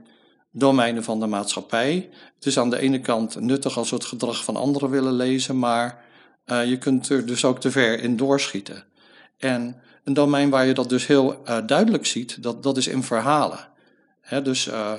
domeinen 0.58 1.04
van 1.04 1.20
de 1.20 1.28
maatschappij. 1.28 2.10
Het 2.36 2.46
is 2.46 2.60
aan 2.60 2.70
de 2.70 2.80
ene 2.80 3.00
kant 3.00 3.40
nuttig 3.40 3.78
als 3.78 3.90
we 3.90 3.96
het 3.96 4.06
gedrag 4.06 4.44
van 4.44 4.56
anderen 4.56 4.90
willen 4.90 5.14
lezen, 5.14 5.60
maar 5.60 6.06
uh, 6.46 6.66
je 6.66 6.78
kunt 6.78 7.10
er 7.10 7.26
dus 7.26 7.46
ook 7.46 7.60
te 7.60 7.72
ver 7.72 8.00
in 8.00 8.18
doorschieten. 8.18 8.84
En 9.38 9.82
een 10.04 10.14
domein 10.14 10.50
waar 10.50 10.66
je 10.66 10.74
dat 10.74 10.90
dus 10.90 11.08
heel 11.08 11.42
uh, 11.46 11.58
duidelijk 11.66 12.06
ziet, 12.06 12.44
dat, 12.44 12.64
dat 12.64 12.78
is 12.78 12.88
in 12.88 13.04
verhalen. 13.04 13.60
Hè, 14.22 14.42
dus, 14.42 14.68
uh, 14.68 14.94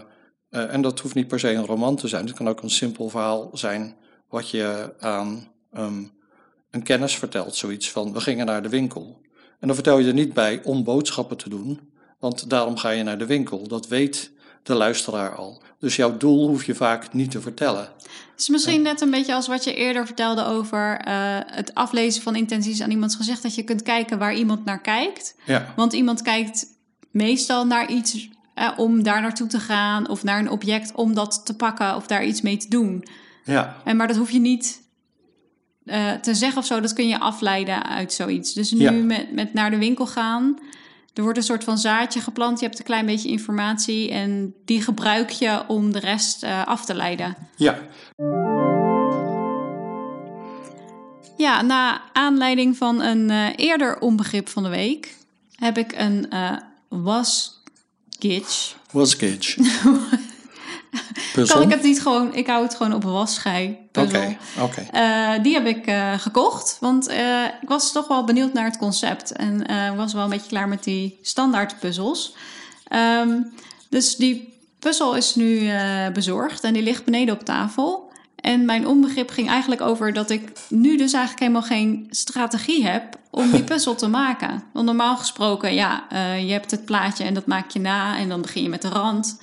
en 0.51 0.83
dat 0.83 1.01
hoeft 1.01 1.15
niet 1.15 1.29
per 1.29 1.39
se 1.39 1.53
een 1.53 1.67
roman 1.67 1.97
te 1.97 2.09
zijn. 2.09 2.27
Het 2.27 2.37
kan 2.37 2.49
ook 2.49 2.63
een 2.63 2.71
simpel 2.71 3.09
verhaal 3.09 3.51
zijn 3.53 3.97
wat 4.29 4.51
je 4.51 4.95
aan 4.99 5.49
um, 5.77 6.13
een 6.71 6.83
kennis 6.83 7.17
vertelt. 7.17 7.55
Zoiets 7.55 7.91
van, 7.91 8.13
we 8.13 8.21
gingen 8.21 8.47
naar 8.47 8.63
de 8.63 8.69
winkel. 8.69 9.21
En 9.33 9.67
dan 9.67 9.75
vertel 9.75 9.99
je 9.99 10.07
er 10.09 10.15
niet 10.15 10.35
bij 10.35 10.61
om 10.65 10.85
boodschappen 10.85 11.37
te 11.37 11.49
doen, 11.49 11.81
want 12.19 12.51
daarom 12.51 12.77
ga 12.77 12.91
je 12.91 13.03
naar 13.03 13.19
de 13.19 13.27
winkel. 13.27 13.69
Dat 13.69 13.89
weet 13.89 14.33
de 14.63 14.75
luisteraar 14.75 15.35
al. 15.35 15.63
Dus 15.81 15.97
jouw 15.97 16.17
doel 16.17 16.49
hoef 16.49 16.65
je 16.65 16.75
vaak 16.75 17.13
niet 17.13 17.31
te 17.31 17.41
vertellen. 17.41 17.89
Het 18.31 18.41
is 18.41 18.49
misschien 18.49 18.83
net 18.83 19.01
een 19.01 19.11
beetje 19.11 19.35
als 19.35 19.47
wat 19.47 19.65
je 19.65 19.75
eerder 19.75 20.07
vertelde 20.07 20.45
over 20.45 21.01
uh, 21.09 21.15
het 21.47 21.75
aflezen 21.75 22.23
van 22.23 22.37
intenties 22.37 22.83
aan 22.83 22.91
iemands 22.91 23.17
gezicht. 23.17 23.43
Dat 23.43 23.55
je 23.55 23.63
kunt 23.63 23.83
kijken 23.83 24.19
waar 24.19 24.35
iemand 24.35 24.65
naar 24.65 24.81
kijkt. 24.81 25.35
Ja. 25.47 25.73
Want 25.77 25.93
iemand 25.93 26.23
kijkt 26.23 26.67
meestal 27.11 27.67
naar 27.67 27.91
iets 27.91 28.29
uh, 28.59 28.71
om 28.77 29.03
daar 29.03 29.21
naartoe 29.21 29.47
te 29.47 29.61
gaan. 29.61 30.09
Of 30.09 30.23
naar 30.23 30.39
een 30.39 30.51
object 30.51 30.93
om 30.95 31.15
dat 31.15 31.47
te 31.47 31.57
pakken 31.57 31.97
of 31.97 32.07
daar 32.07 32.25
iets 32.25 32.41
mee 32.41 32.57
te 32.57 32.69
doen. 32.69 33.05
Ja. 33.45 33.77
En, 33.85 33.97
maar 33.97 34.07
dat 34.09 34.17
hoef 34.17 34.31
je 34.31 34.41
niet 34.41 34.81
uh, 35.85 36.13
te 36.13 36.35
zeggen 36.35 36.59
of 36.59 36.67
zo. 36.67 36.81
Dat 36.81 36.93
kun 36.93 37.09
je 37.09 37.19
afleiden 37.19 37.87
uit 37.87 38.13
zoiets. 38.13 38.53
Dus 38.53 38.71
nu 38.71 38.81
Ja. 38.81 38.91
met, 38.91 39.33
met 39.33 39.55
naar 39.55 39.71
de 39.71 39.79
winkel 39.79 40.07
gaan. 40.07 40.59
Er 41.19 41.25
wordt 41.25 41.39
een 41.39 41.45
soort 41.45 41.65
van 41.65 41.79
zaadje 41.79 42.21
geplant. 42.21 42.61
Je 42.61 42.67
hebt 42.67 42.79
een 42.79 42.85
klein 42.85 43.07
beetje 43.07 43.29
informatie. 43.29 44.11
En 44.11 44.55
die 44.65 44.83
gebruik 44.83 45.31
je 45.31 45.63
om 45.69 45.93
de 45.93 45.99
rest 45.99 46.45
uh, 46.45 46.67
af 46.67 46.85
te 46.85 46.95
leiden. 46.95 47.37
Ja. 47.57 47.79
Ja, 51.37 51.63
na 51.63 52.03
aanleiding 52.13 52.77
van 52.77 53.03
een 53.03 53.31
uh, 53.31 53.47
eerder 53.57 53.99
onbegrip 54.01 54.49
van 54.49 54.63
de 54.63 54.69
week 54.69 55.17
heb 55.55 55.79
ik 55.79 55.93
een 55.93 56.27
uh, 56.33 56.57
was 56.89 57.63
gitch. 58.19 58.75
Kan 61.47 61.63
ik 61.63 61.71
het 61.71 61.83
niet 61.83 62.03
gewoon, 62.03 62.35
ik 62.35 62.47
hou 62.47 62.63
het 62.63 62.75
gewoon 62.75 62.95
op 62.95 63.05
wasschei. 63.05 63.79
Oké, 63.93 64.37
oké. 64.61 64.87
Uh, 64.95 65.43
die 65.43 65.55
heb 65.55 65.67
ik 65.67 65.87
uh, 65.87 66.13
gekocht, 66.19 66.77
want 66.81 67.11
uh, 67.11 67.45
ik 67.45 67.69
was 67.69 67.93
toch 67.93 68.09
wel 68.09 68.25
benieuwd 68.25 68.53
naar 68.53 68.65
het 68.65 68.79
concept. 68.79 69.33
En 69.33 69.67
was 69.97 70.13
wel 70.13 70.23
een 70.25 70.31
beetje 70.31 70.49
klaar 70.49 70.69
met 70.69 70.85
die 70.85 71.19
standaard 71.23 71.79
puzzels. 71.79 72.35
Um, 73.21 73.53
dus 73.89 74.17
die 74.17 74.59
puzzel 74.79 75.17
is 75.17 75.35
nu 75.35 75.71
bezorgd 76.13 76.65
en 76.65 76.73
die 76.73 76.83
ligt 76.83 77.05
beneden 77.05 77.35
op 77.35 77.45
tafel. 77.45 78.11
En 78.37 78.65
mijn 78.65 78.87
onbegrip 78.87 79.31
ging 79.31 79.49
eigenlijk 79.49 79.81
over 79.81 80.13
dat 80.13 80.31
ik 80.31 80.53
nu 80.69 80.97
dus 80.97 81.13
eigenlijk 81.13 81.43
helemaal 81.43 81.69
geen 81.69 82.07
strategie 82.11 82.87
heb 82.87 83.19
om 83.31 83.51
die 83.51 83.65
puzzel 83.73 83.95
te 83.95 84.09
maken. 84.09 84.63
Want 84.73 84.87
normaal 84.87 85.17
gesproken, 85.17 85.75
ja, 85.75 86.05
je 86.37 86.53
hebt 86.53 86.71
het 86.71 86.85
plaatje 86.85 87.25
en 87.25 87.35
dat 87.35 87.47
maak 87.47 87.71
je 87.71 87.81
na 87.81 88.19
en 88.19 88.29
dan 88.29 88.43
begin 88.43 88.63
je 88.63 88.69
met 88.69 88.83
de 88.83 88.89
rand. 88.89 89.39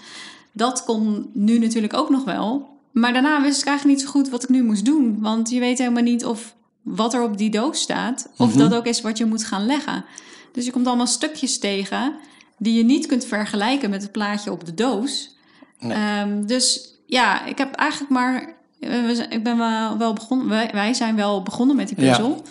Dat 0.55 0.83
kon 0.83 1.29
nu 1.33 1.57
natuurlijk 1.59 1.93
ook 1.93 2.09
nog 2.09 2.23
wel. 2.23 2.69
Maar 2.91 3.13
daarna 3.13 3.41
wist 3.41 3.61
ik 3.61 3.67
eigenlijk 3.67 3.97
niet 3.97 4.07
zo 4.07 4.11
goed 4.13 4.29
wat 4.29 4.43
ik 4.43 4.49
nu 4.49 4.63
moest 4.63 4.85
doen. 4.85 5.17
Want 5.19 5.49
je 5.49 5.59
weet 5.59 5.77
helemaal 5.77 6.03
niet 6.03 6.25
of 6.25 6.55
wat 6.81 7.13
er 7.13 7.21
op 7.23 7.37
die 7.37 7.49
doos 7.49 7.79
staat, 7.81 8.29
of 8.37 8.49
Mhm. 8.49 8.57
dat 8.57 8.73
ook 8.73 8.85
is 8.85 9.01
wat 9.01 9.17
je 9.17 9.25
moet 9.25 9.43
gaan 9.45 9.65
leggen. 9.65 10.05
Dus 10.51 10.65
je 10.65 10.71
komt 10.71 10.87
allemaal 10.87 11.07
stukjes 11.07 11.59
tegen 11.59 12.15
die 12.57 12.77
je 12.77 12.83
niet 12.83 13.05
kunt 13.05 13.25
vergelijken 13.25 13.89
met 13.89 14.01
het 14.01 14.11
plaatje 14.11 14.51
op 14.51 14.65
de 14.65 14.73
doos. 14.73 15.35
Nee. 15.79 15.91
Ehm, 15.93 16.45
dus 16.45 16.93
ja, 17.05 17.45
ik 17.45 17.57
heb 17.57 17.75
eigenlijk 17.75 18.11
maar. 18.11 18.53
eh, 18.79 18.89
we 19.05 19.25
Ik 19.29 19.43
ben 19.43 19.57
wel, 19.57 19.97
wel 19.97 20.13
begonnen. 20.13 20.47
Wij, 20.47 20.69
wij 20.73 20.93
zijn 20.93 21.15
wel 21.15 21.43
begonnen 21.43 21.75
met 21.75 21.87
die 21.87 22.01
Ja. 22.01 22.07
puzzel. 22.09 22.41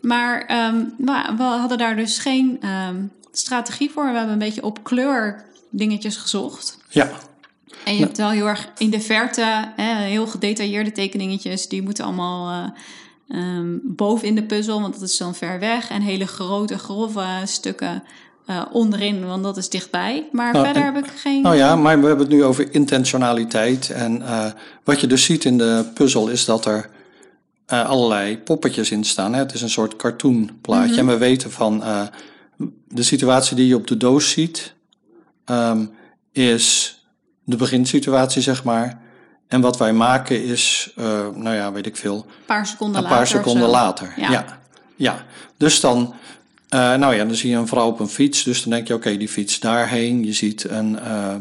Maar 0.00 0.40
ehm, 0.46 0.84
we, 0.96 1.32
we 1.36 1.42
hadden 1.42 1.78
daar 1.78 1.96
dus 1.96 2.18
geen 2.18 2.58
ehm, 2.60 3.02
strategie 3.32 3.90
voor. 3.90 4.04
We 4.10 4.12
hebben 4.16 4.32
een 4.32 4.38
beetje 4.38 4.62
op 4.64 4.84
kleur 4.84 5.44
dingetjes 5.70 6.16
gezocht. 6.16 6.78
Ja, 6.88 7.10
En 7.84 7.94
je 7.94 8.00
hebt 8.02 8.16
wel 8.16 8.30
heel 8.30 8.46
erg 8.46 8.68
in 8.78 8.90
de 8.90 9.00
verte 9.00 9.72
hè, 9.76 9.94
heel 10.04 10.26
gedetailleerde 10.26 10.92
tekeningetjes. 10.92 11.68
Die 11.68 11.82
moeten 11.82 12.04
allemaal 12.04 12.72
ehm, 13.28 13.76
boven 13.82 14.28
in 14.28 14.34
de 14.34 14.42
puzzel, 14.42 14.80
want 14.80 14.94
dat 15.00 15.08
is 15.08 15.16
dan 15.16 15.34
ver 15.34 15.58
weg. 15.58 15.90
En 15.90 16.02
hele 16.02 16.26
grote, 16.26 16.78
grove 16.78 17.24
stukken 17.44 18.02
eh, 18.46 18.62
onderin, 18.72 19.26
want 19.26 19.42
dat 19.42 19.56
is 19.56 19.68
dichtbij. 19.68 20.28
Maar 20.32 20.52
Nou, 20.52 20.64
verder 20.64 20.82
en- 20.82 20.94
heb 20.94 21.04
ik 21.04 21.10
geen... 21.10 21.42
nou 21.42 21.56
ja, 21.56 21.76
maar 21.76 22.00
we 22.00 22.06
hebben 22.06 22.26
het 22.26 22.34
nu 22.34 22.44
over 22.44 22.74
intentionaliteit. 22.74 23.90
En 23.90 24.22
eh, 24.22 24.46
wat 24.84 25.00
je 25.00 25.06
dus 25.06 25.24
ziet 25.24 25.44
in 25.44 25.58
de 25.58 25.84
puzzel 25.94 26.28
is 26.28 26.44
dat 26.44 26.64
er 26.66 26.90
allerlei 27.66 28.38
poppetjes 28.38 28.90
in 28.90 29.04
staan. 29.04 29.32
Hè? 29.32 29.38
Het 29.38 29.54
is 29.54 29.62
een 29.62 29.70
soort 29.70 29.96
cartoonplaatje. 29.96 30.96
En 31.00 31.06
we 31.06 31.16
weten 31.18 31.50
van 31.50 31.82
de 32.88 33.02
situatie 33.02 33.56
die 33.56 33.66
je 33.66 33.74
op 33.74 33.86
de 33.86 33.96
doos 33.96 34.30
ziet, 34.30 34.74
ehm, 35.44 35.84
is 36.32 36.99
de 37.50 37.56
beginsituatie, 37.56 38.42
zeg 38.42 38.64
maar. 38.64 39.00
En 39.48 39.60
wat 39.60 39.78
wij 39.78 39.92
maken 39.92 40.44
is, 40.44 40.92
eh, 40.96 41.28
nou 41.34 41.54
ja, 41.56 41.72
weet 41.72 41.86
ik 41.86 41.96
veel, 41.96 42.14
Een 42.16 42.44
paar 42.46 42.66
seconden 42.66 42.96
een 42.96 43.02
later. 43.02 43.16
paar 43.16 43.26
of 43.26 43.32
seconden 43.32 43.64
zo. 43.64 43.70
later. 43.70 44.12
Ja. 44.16 44.30
Ja. 44.30 44.58
ja. 44.96 45.24
Dus 45.56 45.80
dan, 45.80 46.14
eh, 46.68 46.94
nou 46.94 47.14
ja, 47.14 47.24
dan 47.24 47.34
zie 47.34 47.50
je 47.50 47.56
een 47.56 47.66
vrouw 47.66 47.86
op 47.86 48.00
een 48.00 48.08
fiets. 48.08 48.42
Dus 48.42 48.62
dan 48.62 48.72
denk 48.72 48.86
je, 48.88 48.94
oké, 48.94 49.16
die 49.16 49.28
fiets 49.28 49.60
daarheen. 49.60 50.24
Je 50.24 50.32
ziet 50.32 50.64
een, 50.64 50.98
eh, 50.98 51.34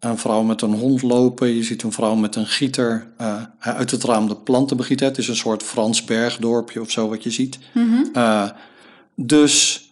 een 0.00 0.18
vrouw 0.18 0.42
met 0.42 0.62
een 0.62 0.74
hond 0.74 1.02
lopen. 1.02 1.48
Je 1.48 1.62
ziet 1.62 1.82
een 1.82 1.92
vrouw 1.92 2.14
met 2.14 2.36
een 2.36 2.46
gieter 2.46 3.06
uit 3.58 3.90
het 3.90 4.04
raam 4.04 4.28
de 4.28 4.36
planten 4.36 4.76
begieten. 4.76 5.06
Het 5.06 5.18
is 5.18 5.28
een 5.28 5.36
soort 5.36 5.62
Frans 5.62 6.04
bergdorpje 6.04 6.80
of 6.80 6.90
zo 6.90 7.08
wat 7.08 7.22
je 7.22 7.30
ziet. 7.30 7.58
Mhm. 7.72 8.48
Dus 9.14 9.87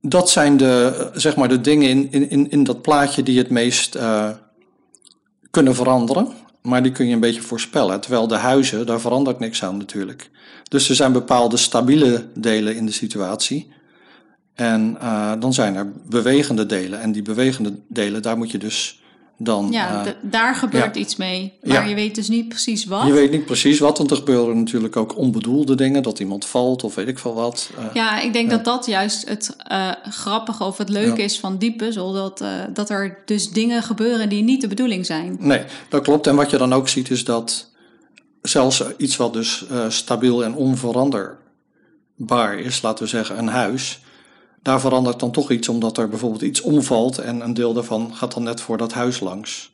dat 0.00 0.30
zijn 0.30 0.56
de, 0.56 1.08
zeg 1.14 1.36
maar, 1.36 1.48
de 1.48 1.60
dingen 1.60 1.88
in, 2.10 2.30
in- 2.30 2.50
in, 2.50 2.64
dat 2.64 2.82
plaatje 2.82 3.22
die 3.22 3.38
het 3.38 3.50
meest 3.50 3.94
eh, 3.94 4.30
kunnen 5.50 5.74
veranderen. 5.74 6.28
Maar 6.62 6.82
die 6.82 6.92
kun 6.92 7.06
je 7.06 7.14
een 7.14 7.20
beetje 7.20 7.40
voorspellen. 7.42 8.00
Terwijl 8.00 8.26
de 8.28 8.36
huizen, 8.36 8.86
daar 8.86 9.00
verandert 9.00 9.38
niks 9.38 9.64
aan 9.64 9.76
natuurlijk. 9.76 10.30
Dus 10.68 10.88
er 10.88 10.94
zijn 10.94 11.12
bepaalde 11.12 11.56
stabiele 11.56 12.26
delen 12.34 12.76
in 12.76 12.86
de 12.86 12.92
situatie. 12.92 13.72
En 14.54 14.96
eh, 15.00 15.32
dan 15.38 15.52
zijn 15.52 15.74
er 15.74 15.92
bewegende 16.08 16.66
delen. 16.66 17.00
En 17.00 17.12
die 17.12 17.22
bewegende 17.22 17.78
delen, 17.88 18.22
daar 18.22 18.36
moet 18.38 18.50
je 18.50 18.58
dus 18.58 19.02
dan... 19.40 19.68
Ja, 19.70 20.04
eh, 20.06 20.12
daar 20.22 20.54
gebeurt 20.54 20.94
ja. 20.94 21.00
iets 21.00 21.16
mee. 21.16 21.52
Maar 21.62 21.82
Ja. 21.82 21.88
je 21.88 21.94
weet 21.94 22.14
dus 22.14 22.28
niet 22.28 22.48
precies 22.48 22.84
wat. 22.84 23.06
je 23.06 23.12
weet 23.12 23.30
niet 23.30 23.44
precies 23.44 23.78
wat, 23.78 23.98
want 23.98 24.10
er 24.10 24.16
gebeuren 24.16 24.58
natuurlijk 24.58 24.96
ook 24.96 25.16
onbedoelde 25.16 25.74
dingen. 25.74 26.02
Dat 26.02 26.18
iemand 26.18 26.44
valt 26.44 26.84
of 26.84 26.94
weet 26.94 27.08
ik 27.08 27.18
veel 27.18 27.34
wat. 27.34 27.70
Eh, 27.78 27.84
Ja, 27.94 28.20
ik 28.20 28.32
denk 28.32 28.50
Ja. 28.50 28.56
dat 28.56 28.64
dat 28.64 28.86
juist 28.86 29.28
het 29.28 29.56
eh, 29.58 29.90
grappige 30.10 30.64
of 30.64 30.78
het 30.78 30.88
leuke 30.88 31.22
is 31.22 31.40
van 31.40 31.56
die 31.58 31.76
puzzel. 31.76 32.12
Dat, 32.12 32.44
dat 32.72 32.90
er 32.90 33.18
dus 33.24 33.50
dingen 33.50 33.82
gebeuren 33.82 34.28
die 34.28 34.42
niet 34.42 34.60
de 34.60 34.68
bedoeling 34.68 35.06
zijn. 35.06 35.36
Nee, 35.40 35.62
dat 35.88 36.02
klopt. 36.02 36.26
En 36.26 36.36
wat 36.36 36.50
je 36.50 36.56
dan 36.56 36.72
ook 36.72 36.88
ziet 36.88 37.10
is 37.10 37.24
dat 37.24 37.70
zelfs 38.42 38.82
iets 38.96 39.16
wat 39.16 39.32
dus 39.32 39.64
stabiel 39.88 40.44
en 40.44 40.54
onveranderbaar 40.54 42.58
is, 42.58 42.82
laten 42.82 43.04
we 43.04 43.10
zeggen 43.10 43.38
een 43.38 43.48
huis, 43.48 44.00
daar 44.68 44.80
verandert 44.80 45.20
dan 45.20 45.30
toch 45.30 45.50
iets 45.50 45.68
omdat 45.68 45.98
er 45.98 46.08
bijvoorbeeld 46.08 46.42
iets 46.42 46.60
omvalt 46.60 47.18
en 47.18 47.40
een 47.40 47.54
deel 47.54 47.72
daarvan 47.72 48.14
gaat 48.14 48.34
dan 48.34 48.42
net 48.42 48.60
voor 48.60 48.76
dat 48.76 48.92
huis 48.92 49.20
langs. 49.20 49.70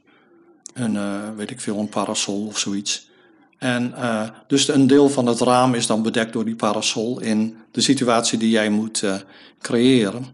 Een, 0.74 0.96
eh, 0.96 1.28
weet 1.36 1.50
ik 1.50 1.60
veel, 1.60 1.78
een 1.78 1.88
parasol 1.88 2.46
of 2.46 2.58
zoiets. 2.58 3.08
En 3.58 3.94
eh, 3.94 4.28
dus 4.46 4.68
een 4.68 4.86
deel 4.86 5.08
van 5.08 5.26
het 5.26 5.40
raam 5.40 5.74
is 5.74 5.86
dan 5.86 6.02
bedekt 6.02 6.32
door 6.32 6.44
die 6.44 6.56
parasol 6.56 7.20
in 7.20 7.56
de 7.70 7.80
situatie 7.80 8.38
die 8.38 8.50
jij 8.50 8.70
moet 8.70 9.02
eh, 9.02 9.14
creëren, 9.60 10.26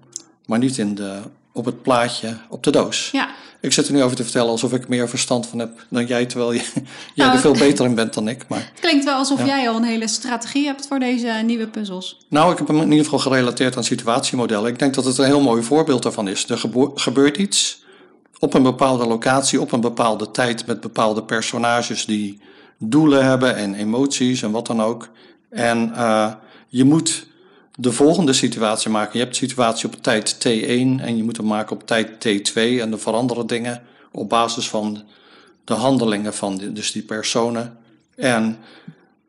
maar 0.47 0.59
niet 0.59 0.79
in 0.79 0.95
de, 0.95 1.21
op 1.53 1.65
het 1.65 1.83
plaatje 1.83 2.37
op 2.49 2.63
de 2.65 2.71
doos. 2.71 3.09
Ja, 3.13 3.29
Ik 3.61 3.73
zit 3.73 3.87
er 3.87 3.93
nu 3.93 4.03
over 4.03 4.17
te 4.17 4.23
vertellen 4.23 4.51
alsof 4.51 4.73
ik 4.73 4.89
meer 4.89 5.09
verstand 5.09 5.47
van 5.47 5.59
heb 5.59 5.87
dan 5.91 6.07
jij, 6.07 6.27
terwijl 6.27 6.53
je, 6.53 6.63
jij 7.15 7.29
er 7.33 7.39
veel 7.39 7.53
beter 7.53 7.85
in 7.85 7.95
bent 7.95 8.15
dan 8.15 8.29
ik. 8.29 8.45
Maar, 8.49 8.59
het 8.59 8.81
klinkt 8.81 9.05
wel 9.05 9.15
alsof 9.17 9.39
Ja. 9.39 9.47
jij 9.47 9.69
al 9.69 9.77
een 9.77 9.83
hele 9.85 10.09
strategie 10.09 10.67
hebt 10.67 10.87
voor 10.87 10.99
deze 10.99 11.27
nieuwe 11.45 11.67
puzzels. 11.67 12.27
nou, 12.29 12.53
ik 12.53 12.59
heb 12.59 12.67
hem 12.69 12.81
in 12.81 12.91
ieder 12.91 13.05
geval 13.05 13.19
gerelateerd 13.19 13.77
aan 13.77 13.85
situatiemodellen. 13.85 14.71
Ik 14.71 14.79
denk 14.79 14.95
dat 14.95 15.05
het 15.05 15.19
een 15.19 15.25
heel 15.25 15.41
mooi 15.41 15.63
voorbeeld 15.63 16.03
daarvan 16.03 16.29
is. 16.29 16.49
Er 16.49 16.61
gebeurt 16.95 17.37
iets 17.37 17.83
op 18.39 18.55
een 18.55 18.63
bepaalde 18.63 19.07
locatie, 19.07 19.61
op 19.61 19.73
een 19.73 19.81
bepaalde 19.81 20.31
tijd, 20.31 20.67
met 20.67 20.81
bepaalde 20.81 21.23
personages 21.23 22.05
die 22.05 22.41
doelen 22.79 23.25
hebben 23.25 23.57
en 23.57 23.75
emoties 23.75 24.43
en 24.43 24.51
wat 24.51 24.67
dan 24.67 24.83
ook. 24.83 25.09
En 25.51 25.95
eh, 25.95 26.33
je 26.69 26.85
moet 26.85 27.27
de 27.81 27.93
volgende 27.93 28.33
situatie 28.33 28.91
maken. 28.91 29.13
Je 29.13 29.25
hebt 29.25 29.39
de 29.39 29.47
situatie 29.47 29.89
op 29.89 30.03
tijd 30.03 30.35
T1 30.35 31.01
en 31.01 31.17
je 31.17 31.23
moet 31.23 31.37
hem 31.37 31.47
maken 31.47 31.77
op 31.77 31.87
tijd 31.87 32.09
T2 32.09 32.55
en 32.55 32.93
er 32.93 32.99
veranderen 32.99 33.47
dingen 33.47 33.83
op 34.13 34.29
basis 34.29 34.69
van 34.69 35.03
de 35.65 35.75
handelingen 35.75 36.35
van 36.35 36.57
die, 36.57 36.73
dus 36.73 36.93
die 36.93 37.03
personen. 37.03 37.77
En 38.17 38.59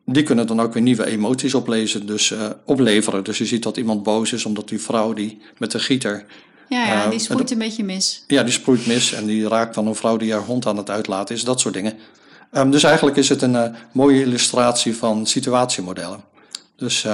die 0.06 0.22
kunnen 0.22 0.46
dan 0.46 0.60
ook 0.60 0.72
weer 0.72 0.82
nieuwe 0.82 1.06
emoties 1.06 1.54
oplezen, 1.54 2.06
dus, 2.06 2.30
eh, 2.30 2.46
opleveren. 2.64 3.24
Dus 3.24 3.38
je 3.38 3.46
ziet 3.46 3.62
dat 3.62 3.76
iemand 3.76 4.02
boos 4.02 4.32
is 4.32 4.44
omdat 4.44 4.68
die 4.68 4.80
vrouw 4.80 5.12
die 5.12 5.38
met 5.58 5.70
de 5.70 5.78
gieter 5.78 6.24
Ja, 6.68 6.86
ja 6.86 7.04
Eh, 7.04 7.10
die 7.10 7.18
sproeit 7.18 7.50
een 7.50 7.58
beetje 7.58 7.84
mis. 7.84 8.24
Ja, 8.26 8.42
die 8.42 8.52
sproeit 8.52 8.86
mis 8.86 9.12
en 9.12 9.26
die 9.26 9.48
raakt 9.48 9.74
dan 9.74 9.86
een 9.86 9.94
vrouw 9.94 10.16
die 10.16 10.32
haar 10.32 10.42
hond 10.42 10.66
aan 10.66 10.76
het 10.76 10.90
uitlaten 10.90 11.34
is, 11.34 11.44
dat 11.44 11.60
soort 11.60 11.74
dingen. 11.74 11.94
Ehm, 12.50 12.70
dus 12.70 12.82
eigenlijk 12.82 13.16
is 13.16 13.28
het 13.28 13.42
een 13.42 13.56
eh, 13.56 13.74
mooie 13.92 14.20
illustratie 14.20 14.96
van 14.96 15.26
situatiemodellen. 15.26 16.24
Dus 16.76 17.06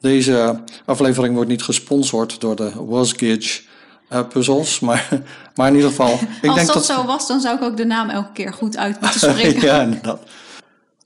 deze 0.00 0.62
aflevering 0.84 1.34
wordt 1.34 1.50
niet 1.50 1.62
gesponsord 1.62 2.40
door 2.40 2.56
de 2.56 2.72
Wasgage 2.86 3.60
eh 4.08 4.20
puzzels, 4.28 4.80
maar, 4.80 5.08
maar 5.54 5.68
in 5.68 5.74
ieder 5.74 5.90
geval. 5.90 6.12
Ik 6.42 6.48
Als 6.48 6.56
denk 6.56 6.72
dat, 6.72 6.84
zo 6.84 7.04
was, 7.04 7.26
dan 7.26 7.40
zou 7.40 7.56
ik 7.56 7.62
ook 7.62 7.76
de 7.76 7.84
naam 7.84 8.10
elke 8.10 8.32
keer 8.32 8.52
goed 8.52 8.76
uit 8.76 9.00
moeten 9.00 9.20
spreken. 9.20 9.62
ja, 9.70 9.80
inderdaad. 9.80 10.20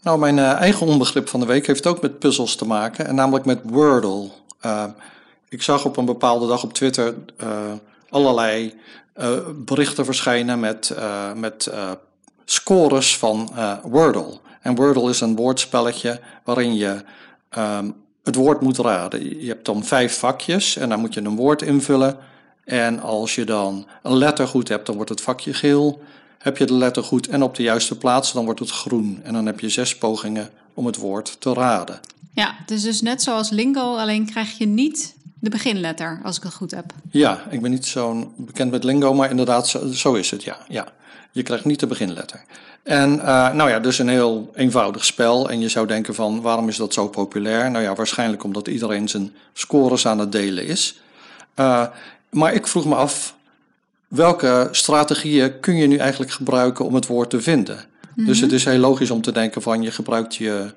Nou, 0.02 0.18
mijn 0.18 0.38
eh, 0.38 0.52
eigen 0.52 0.86
onbegrip 0.86 1.28
van 1.28 1.40
de 1.40 1.46
week 1.46 1.66
heeft 1.66 1.86
ook 1.86 2.02
met 2.02 2.18
puzzels 2.18 2.56
te 2.56 2.66
maken, 2.66 3.06
en 3.06 3.14
namelijk 3.14 3.44
met 3.44 3.60
Wordle. 3.62 4.28
Eh, 4.60 4.84
ik 5.48 5.62
zag 5.62 5.84
op 5.84 5.96
een 5.96 6.04
bepaalde 6.04 6.46
dag 6.46 6.62
op 6.62 6.72
Twitter 6.72 7.14
eh, 7.36 7.48
allerlei 8.10 8.74
berichten 9.54 10.04
verschijnen 10.04 10.60
met, 10.60 10.94
met 11.34 11.70
scores 12.44 13.18
van 13.18 13.50
Wordle. 13.82 14.38
En 14.60 14.74
Wordle 14.74 15.10
is 15.10 15.20
een 15.20 15.36
woordspelletje 15.36 16.20
waarin 16.44 16.74
je 16.74 17.04
ehm, 17.48 17.90
het 18.30 18.38
woord 18.38 18.60
moet 18.60 18.78
raden. 18.78 19.40
Je 19.40 19.48
hebt 19.48 19.64
dan 19.64 19.84
vijf 19.84 20.18
vakjes 20.18 20.76
en 20.76 20.88
dan 20.88 21.00
moet 21.00 21.14
je 21.14 21.20
een 21.20 21.36
woord 21.36 21.62
invullen. 21.62 22.16
En 22.64 23.00
als 23.00 23.34
je 23.34 23.44
dan 23.44 23.86
een 24.02 24.16
letter 24.16 24.48
goed 24.48 24.68
hebt, 24.68 24.86
dan 24.86 24.94
wordt 24.94 25.10
het 25.10 25.20
vakje 25.20 25.54
geel. 25.54 26.02
Heb 26.38 26.56
je 26.56 26.66
de 26.66 26.74
letter 26.74 27.02
goed 27.02 27.28
en 27.28 27.42
op 27.42 27.54
de 27.54 27.62
juiste 27.62 27.98
plaats, 27.98 28.32
dan 28.32 28.44
wordt 28.44 28.60
het 28.60 28.70
groen. 28.70 29.20
En 29.22 29.32
dan 29.32 29.46
heb 29.46 29.60
je 29.60 29.68
zes 29.68 29.98
pogingen 29.98 30.50
om 30.74 30.86
het 30.86 30.96
woord 30.96 31.36
te 31.40 31.52
raden. 31.52 32.00
Ja, 32.34 32.54
het 32.60 32.70
is 32.70 32.82
dus 32.82 33.00
net 33.00 33.22
zoals 33.22 33.50
lingo, 33.50 33.96
alleen 33.96 34.26
krijg 34.26 34.58
je 34.58 34.66
niet 34.66 35.14
de 35.40 35.50
beginletter, 35.50 36.20
als 36.24 36.36
ik 36.36 36.42
het 36.42 36.54
goed 36.54 36.70
heb. 36.70 36.84
Ja, 37.10 37.46
ik 37.50 37.60
ben 37.60 37.70
niet 37.70 37.86
zo 37.86 38.32
bekend 38.36 38.70
met 38.70 38.84
lingo, 38.84 39.14
maar 39.14 39.30
inderdaad, 39.30 39.68
zo, 39.68 39.92
zo 39.92 40.14
is 40.14 40.30
het, 40.30 40.42
ja. 40.42 40.58
ja. 40.68 40.92
Je 41.32 41.42
krijgt 41.42 41.64
niet 41.64 41.80
de 41.80 41.86
beginletter. 41.86 42.44
En 42.82 43.20
eh, 43.20 43.52
nou 43.52 43.70
ja, 43.70 43.78
dus 43.78 43.98
een 43.98 44.08
heel 44.08 44.50
eenvoudig 44.54 45.04
spel. 45.04 45.50
En 45.50 45.60
je 45.60 45.68
zou 45.68 45.86
denken 45.86 46.14
van, 46.14 46.40
waarom 46.40 46.68
is 46.68 46.76
dat 46.76 46.94
zo 46.94 47.08
populair? 47.08 47.70
Nou 47.70 47.84
ja, 47.84 47.94
waarschijnlijk 47.94 48.44
omdat 48.44 48.68
iedereen 48.68 49.08
zijn 49.08 49.32
scores 49.52 50.06
aan 50.06 50.18
het 50.18 50.32
delen 50.32 50.66
is. 50.66 51.00
Eh, 51.54 51.86
maar 52.30 52.54
ik 52.54 52.66
vroeg 52.66 52.84
me 52.84 52.94
af, 52.94 53.34
welke 54.08 54.68
strategieën 54.70 55.60
kun 55.60 55.76
je 55.76 55.86
nu 55.86 55.96
eigenlijk 55.96 56.32
gebruiken 56.32 56.84
om 56.84 56.94
het 56.94 57.06
woord 57.06 57.30
te 57.30 57.40
vinden? 57.40 57.88
Dus 58.14 58.40
het 58.40 58.52
is 58.52 58.64
heel 58.64 58.78
logisch 58.78 59.10
om 59.10 59.20
te 59.20 59.32
denken 59.32 59.62
van, 59.62 59.82
je 59.82 59.90
gebruikt 59.90 60.36
je, 60.36 60.72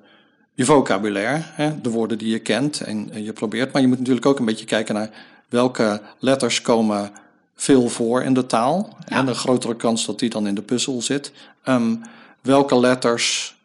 je 0.54 0.66
vocabulaire, 0.66 1.42
hè, 1.44 1.82
de 1.82 1.90
woorden 1.90 2.18
die 2.18 2.30
je 2.30 2.40
kent 2.40 2.82
en, 2.82 3.10
en 3.12 3.24
je 3.24 3.34
probeert. 3.34 3.72
Maar 3.72 3.82
je 3.82 3.88
moet 3.88 3.98
natuurlijk 3.98 4.26
ook 4.26 4.40
een 4.40 4.46
beetje 4.46 4.66
kijken 4.66 4.96
naar 4.96 5.10
welke 5.50 6.02
letters 6.20 6.62
komen 6.62 7.12
veel 7.56 7.90
voor 7.90 8.24
in 8.24 8.34
de 8.34 8.46
taal. 8.46 8.98
Ja. 9.08 9.16
En 9.16 9.28
een 9.28 9.36
grotere 9.36 9.76
kans 9.76 10.06
dat 10.06 10.20
die 10.20 10.30
dan 10.30 10.48
in 10.48 10.56
de 10.56 10.62
puzzel 10.62 11.02
zit. 11.02 11.32
Ehm, 11.64 11.96
welke 12.42 12.80
letters 12.80 13.56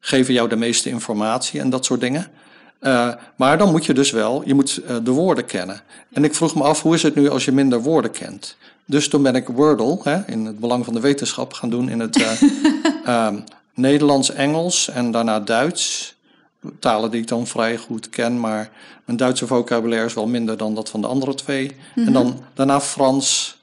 geven 0.00 0.34
jou 0.34 0.48
de 0.48 0.56
meeste 0.56 0.88
informatie 0.88 1.60
en 1.60 1.70
dat 1.70 1.84
soort 1.84 2.00
dingen. 2.00 2.30
Eh, 2.78 3.12
maar 3.36 3.58
dan 3.58 3.70
moet 3.70 3.86
je 3.86 3.94
dus 3.94 4.10
wel, 4.10 4.42
je 4.44 4.54
moet 4.54 4.76
eh, 4.86 4.96
de 5.02 5.10
woorden 5.10 5.44
kennen. 5.44 5.80
En 6.12 6.24
ik 6.24 6.34
vroeg 6.34 6.54
me 6.54 6.62
af, 6.62 6.82
hoe 6.82 6.94
is 6.94 7.02
het 7.02 7.14
nu 7.14 7.28
als 7.28 7.44
je 7.44 7.52
minder 7.52 7.82
woorden 7.82 8.10
kent? 8.10 8.56
Dus 8.84 9.08
toen 9.08 9.22
ben 9.22 9.34
ik 9.34 9.48
Wordle, 9.48 9.98
hè, 10.02 10.26
in 10.26 10.44
het 10.44 10.58
belang 10.58 10.84
van 10.84 10.94
de 10.94 11.00
wetenschap, 11.00 11.52
gaan 11.52 11.70
doen 11.70 11.88
in 11.88 12.00
het 12.00 12.22
eh, 12.22 12.42
ehm, 13.26 13.38
Nederlands, 13.74 14.30
Engels 14.30 14.88
en 14.88 15.10
daarna 15.10 15.40
Duits. 15.40 16.15
Talen 16.78 17.10
die 17.10 17.20
ik 17.20 17.28
dan 17.28 17.46
vrij 17.46 17.76
goed 17.76 18.08
ken, 18.08 18.40
maar 18.40 18.70
mijn 19.04 19.18
Duitse 19.18 19.46
vocabulaire 19.46 20.06
is 20.06 20.14
wel 20.14 20.26
minder 20.26 20.56
dan 20.56 20.74
dat 20.74 20.88
van 20.88 21.00
de 21.00 21.06
andere 21.06 21.34
twee. 21.34 21.76
En 21.94 22.12
dan 22.12 22.40
daarna 22.54 22.80
Frans, 22.80 23.58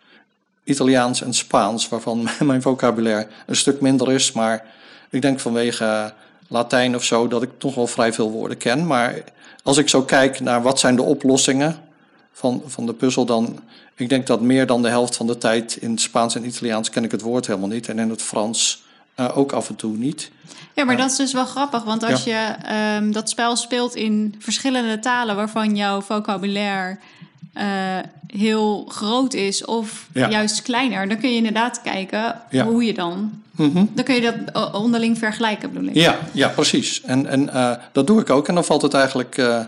Italiaans 0.63 1.21
en 1.21 1.33
Spaans, 1.33 1.89
waarvan 1.89 2.29
mijn 2.39 2.61
vocabulaire 2.61 3.27
een 3.45 3.55
stuk 3.55 3.81
minder 3.81 4.11
is. 4.11 4.31
Maar 4.31 4.65
ik 5.09 5.21
denk 5.21 5.39
vanwege 5.39 6.13
Latijn 6.47 6.95
of 6.95 7.03
zo 7.03 7.27
dat 7.27 7.41
ik 7.41 7.49
toch 7.57 7.75
wel 7.75 7.87
vrij 7.87 8.13
veel 8.13 8.31
woorden 8.31 8.57
ken. 8.57 8.87
Maar 8.87 9.23
als 9.63 9.77
ik 9.77 9.89
zo 9.89 10.01
kijk 10.01 10.39
naar 10.39 10.61
wat 10.61 10.79
zijn 10.79 10.95
de 10.95 11.01
oplossingen 11.01 11.77
van, 12.31 12.63
van 12.65 12.85
de 12.85 12.93
puzzel, 12.93 13.25
dan 13.25 13.59
ik 13.95 14.09
denk 14.09 14.27
dat 14.27 14.41
meer 14.41 14.65
dan 14.65 14.81
de 14.81 14.89
helft 14.89 15.15
van 15.15 15.27
de 15.27 15.37
tijd 15.37 15.75
in 15.75 15.97
Spaans 15.97 16.35
en 16.35 16.45
Italiaans 16.45 16.89
ken 16.89 17.03
ik 17.03 17.11
het 17.11 17.21
woord 17.21 17.47
helemaal 17.47 17.69
niet. 17.69 17.89
En 17.89 17.99
in 17.99 18.09
het 18.09 18.21
Frans 18.21 18.83
eh, 19.15 19.37
ook 19.37 19.51
af 19.51 19.69
en 19.69 19.75
toe 19.75 19.97
niet. 19.97 20.31
Ja, 20.73 20.83
maar 20.83 20.97
dat 20.97 21.09
is 21.11 21.15
dus 21.17 21.33
wel 21.33 21.45
grappig, 21.45 21.83
want 21.83 22.03
als 22.03 22.23
je 22.23 22.55
ehm, 22.65 23.11
dat 23.11 23.29
spel 23.29 23.55
speelt 23.55 23.95
in 23.95 24.35
verschillende 24.39 24.99
talen 24.99 25.35
waarvan 25.35 25.75
jouw 25.75 26.01
vocabulaire 26.01 26.97
eh, 27.53 27.65
heel 28.27 28.85
groot 28.89 29.33
is 29.33 29.65
of 29.65 30.07
Ja. 30.13 30.29
juist 30.29 30.61
kleiner, 30.61 31.07
dan 31.07 31.17
kun 31.19 31.29
je 31.29 31.35
inderdaad 31.35 31.81
kijken 31.81 32.41
Ja. 32.49 32.65
hoe 32.65 32.83
je 32.85 32.93
dan. 32.93 33.41
Mhm. 33.51 33.85
Dan 33.93 34.03
kun 34.03 34.15
je 34.15 34.33
dat 34.53 34.73
onderling 34.73 35.17
vergelijken, 35.17 35.73
bedoel 35.73 35.87
ik. 35.89 35.95
Ja, 35.95 36.17
ja 36.31 36.47
precies. 36.47 37.01
En, 37.01 37.27
en 37.27 37.53
eh, 37.53 37.71
dat 37.91 38.07
doe 38.07 38.21
ik 38.21 38.29
ook. 38.29 38.47
En 38.47 38.53
dan 38.55 38.63
valt 38.65 38.81
het 38.81 38.93
eigenlijk 38.93 39.37
eh, 39.37 39.59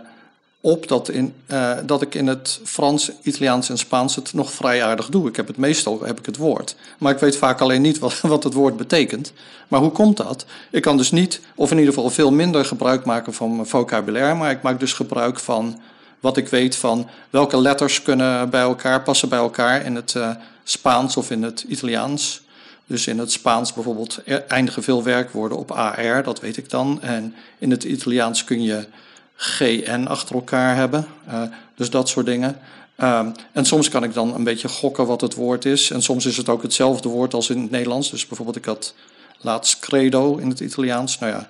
op 0.65 0.87
dat, 0.87 1.09
in, 1.09 1.33
eh, 1.45 1.71
dat 1.85 2.01
ik 2.01 2.15
in 2.15 2.27
het 2.27 2.59
Frans, 2.63 3.11
Italiaans 3.21 3.69
en 3.69 3.77
Spaans 3.77 4.15
het 4.15 4.33
nog 4.33 4.51
vrij 4.51 4.83
aardig 4.83 5.09
doe. 5.09 5.27
Ik 5.27 5.35
heb 5.35 5.47
het 5.47 5.57
meestal 5.57 6.01
heb 6.03 6.19
ik 6.19 6.25
het 6.25 6.37
woord. 6.37 6.75
Maar 6.97 7.13
ik 7.13 7.19
weet 7.19 7.37
vaak 7.37 7.61
alleen 7.61 7.81
niet 7.81 7.99
wat, 7.99 8.19
wat 8.35 8.43
het 8.43 8.53
woord 8.53 8.77
betekent. 8.77 9.33
Maar 9.67 9.79
hoe 9.79 9.91
komt 9.91 10.17
dat? 10.17 10.45
Ik 10.71 10.81
kan 10.81 10.97
dus 10.97 11.11
niet, 11.11 11.41
of 11.55 11.71
in 11.71 11.77
ieder 11.77 11.93
geval 11.93 12.09
veel 12.09 12.31
minder 12.31 12.65
gebruik 12.65 13.05
maken 13.05 13.33
van 13.33 13.55
mijn 13.55 13.67
vocabulaire. 13.67 14.33
Maar 14.35 14.51
ik 14.51 14.61
maak 14.61 14.79
dus 14.79 14.93
gebruik 14.93 15.39
van 15.39 15.81
wat 16.19 16.37
ik 16.37 16.47
weet 16.47 16.75
van 16.75 17.09
welke 17.29 17.61
letters 17.61 18.01
kunnen 18.01 18.49
bij 18.49 18.61
elkaar, 18.61 19.01
passen 19.01 19.29
bij 19.29 19.39
elkaar 19.39 19.85
in 19.85 19.95
het 19.95 20.15
eh, 20.15 20.29
Spaans 20.63 21.17
of 21.17 21.31
in 21.31 21.43
het 21.43 21.65
Italiaans. 21.67 22.41
Dus 22.87 23.07
in 23.07 23.19
het 23.19 23.31
Spaans 23.31 23.73
bijvoorbeeld 23.73 24.19
er- 24.25 24.45
eindigen 24.47 24.83
veel 24.83 25.03
werkwoorden 25.03 25.57
op 25.57 25.71
AR, 25.71 26.23
dat 26.23 26.39
weet 26.39 26.57
ik 26.57 26.69
dan. 26.69 27.01
En 27.01 27.35
in 27.59 27.71
het 27.71 27.83
Italiaans 27.83 28.43
kun 28.43 28.61
je 28.63 28.85
GN 29.35 30.05
achter 30.07 30.35
elkaar 30.35 30.75
hebben. 30.75 31.07
eh, 31.25 31.41
dus 31.75 31.89
dat 31.89 32.09
soort 32.09 32.25
dingen. 32.25 32.59
Ehm, 32.95 33.31
en 33.51 33.65
soms 33.65 33.89
kan 33.89 34.03
ik 34.03 34.13
dan 34.13 34.33
een 34.33 34.43
beetje 34.43 34.67
gokken 34.67 35.05
wat 35.05 35.21
het 35.21 35.33
woord 35.33 35.65
is. 35.65 35.91
En 35.91 36.01
soms 36.01 36.25
is 36.25 36.37
het 36.37 36.49
ook 36.49 36.61
hetzelfde 36.61 37.09
woord 37.09 37.33
als 37.33 37.49
in 37.49 37.61
het 37.61 37.71
Nederlands. 37.71 38.11
Dus 38.11 38.27
bijvoorbeeld 38.27 38.57
ik 38.57 38.65
had 38.65 38.93
laatst 39.41 39.79
credo 39.79 40.37
in 40.37 40.49
het 40.49 40.59
Italiaans. 40.59 41.19
Nou 41.19 41.31
ja, 41.31 41.49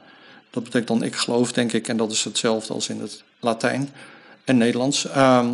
dat 0.49 0.63
betekent 0.63 0.87
dan 0.87 1.03
ik 1.03 1.15
geloof, 1.15 1.51
denk 1.51 1.73
ik. 1.73 1.87
En 1.87 1.97
dat 1.97 2.11
is 2.11 2.23
hetzelfde 2.23 2.73
als 2.73 2.89
in 2.89 3.01
het 3.01 3.23
Latijn 3.39 3.89
en 4.43 4.57
Nederlands. 4.57 5.07
Ehm, 5.07 5.53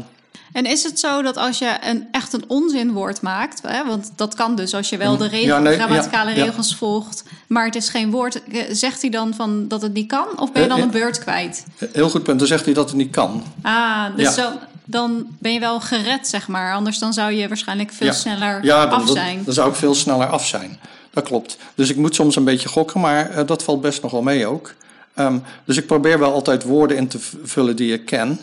En 0.54 0.65
is 0.65 0.84
het 0.84 1.00
zo 1.00 1.22
dat 1.22 1.38
als 1.38 1.58
je 1.60 1.78
een, 1.82 2.08
echt 2.12 2.34
een 2.34 2.44
onzinwoord 2.48 3.22
maakt, 3.22 3.62
hè, 3.67 3.86
want 3.86 4.12
dat 4.15 4.36
kan 4.36 4.56
dus 4.56 4.74
als 4.74 4.89
je 4.89 4.98
wel 4.98 5.17
de 5.17 5.28
regel, 5.28 5.48
Ja, 5.48 5.60
nee, 5.60 5.76
grammaticale 5.78 6.30
ja, 6.30 6.36
ja. 6.38 6.44
regels 6.46 6.76
volgt, 6.76 7.24
maar 7.48 7.65
het 7.65 7.76
is 7.76 7.89
geen 7.89 8.12
woord, 8.12 8.44
eh, 8.44 8.63
zegt 8.72 9.02
hij 9.02 9.10
dan 9.10 9.34
van 9.34 9.67
dat 9.67 9.82
het 9.82 9.94
niet 9.94 10.08
kan? 10.08 10.39
Of 10.39 10.52
ben 10.52 10.62
je 10.62 10.67
dan 10.67 10.78
Eh, 10.78 10.84
een 10.84 10.89
eh. 10.94 11.00
beurt 11.00 11.20
kwijt? 11.20 11.65
heel 11.91 12.10
goed 12.10 12.24
punt. 12.24 12.39
Dan 12.39 12.48
zegt 12.48 12.65
hij 12.65 12.74
dat 12.74 12.88
het 12.89 12.98
niet 12.98 13.12
kan. 13.12 13.44
Ah, 13.62 14.06
dus 14.15 14.34
zo, 14.34 14.50
dan 14.86 15.26
ben 15.39 15.54
je 15.54 15.60
wel 15.60 15.80
gered, 15.80 16.28
zeg 16.28 16.48
maar. 16.48 16.74
Anders 16.74 16.98
dan 16.98 17.13
zou 17.13 17.32
je 17.32 17.48
waarschijnlijk 17.48 17.91
veel 17.91 18.13
sneller 18.13 18.62
dan, 18.62 18.89
af 18.89 19.06
dan- 19.06 19.15
zijn. 19.15 19.41
Dan, 19.46 19.54
zou 19.54 19.70
ik 19.70 19.76
veel 19.76 19.96
sneller 19.96 20.28
af 20.28 20.48
zijn. 20.48 20.80
Dat 21.13 21.24
klopt. 21.24 21.58
Dus 21.76 21.89
ik 21.89 21.96
moet 21.96 22.15
soms 22.15 22.36
een 22.36 22.44
beetje 22.44 22.70
gokken, 22.70 23.00
maar 23.00 23.30
eh, 23.30 23.48
dat 23.48 23.63
valt 23.63 23.82
best 23.82 24.02
nog 24.02 24.12
wel 24.12 24.22
mee 24.22 24.48
ook. 24.48 24.74
Ehm, 25.13 25.38
dus 25.65 25.78
ik 25.78 25.86
probeer 25.86 26.20
wel 26.20 26.34
altijd 26.34 26.63
woorden 26.63 26.98
in 26.98 27.08
te 27.08 27.20
vullen 27.44 27.76
die 27.76 27.94
ik 27.94 28.06
ken. 28.06 28.39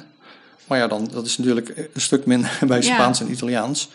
Maar 0.68 0.78
ja, 0.78 0.86
dan, 0.86 1.08
dat 1.12 1.26
is 1.26 1.38
natuurlijk 1.38 1.76
een 1.94 2.00
stuk 2.00 2.26
minder 2.26 2.58
bij 2.66 2.80
Ja. 2.80 2.94
Spaans 2.94 3.20
en 3.20 3.30
Italiaans. 3.30 3.88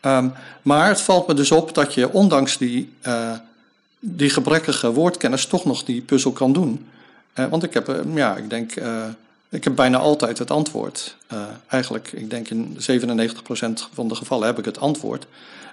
Ehm, 0.00 0.28
maar 0.62 0.88
het 0.88 1.00
valt 1.00 1.26
me 1.26 1.34
dus 1.34 1.50
op 1.50 1.74
dat 1.74 1.94
je 1.94 2.12
ondanks 2.12 2.58
die, 2.58 2.92
eh, 3.00 3.32
die 3.98 4.30
gebrekkige 4.30 4.92
woordkennis 4.92 5.46
toch 5.46 5.64
nog 5.64 5.84
die 5.84 6.00
puzzel 6.00 6.32
kan 6.32 6.52
doen. 6.52 6.86
Eh, 7.32 7.46
want 7.46 7.62
ik 7.62 7.74
heb, 7.74 7.88
eh, 7.88 7.96
ja, 8.14 8.36
ik 8.36 8.50
denk, 8.50 8.74
ik 9.48 9.64
heb 9.64 9.74
bijna 9.74 9.98
altijd 9.98 10.38
het 10.38 10.50
antwoord. 10.50 11.16
Eigenlijk, 11.68 12.12
ik 12.12 12.30
denk 12.30 12.48
in 12.48 12.74
97% 12.78 13.88
van 13.92 14.08
de 14.08 14.14
gevallen 14.14 14.46
heb 14.46 14.58
ik 14.58 14.64
het 14.64 14.80
antwoord. 14.80 15.26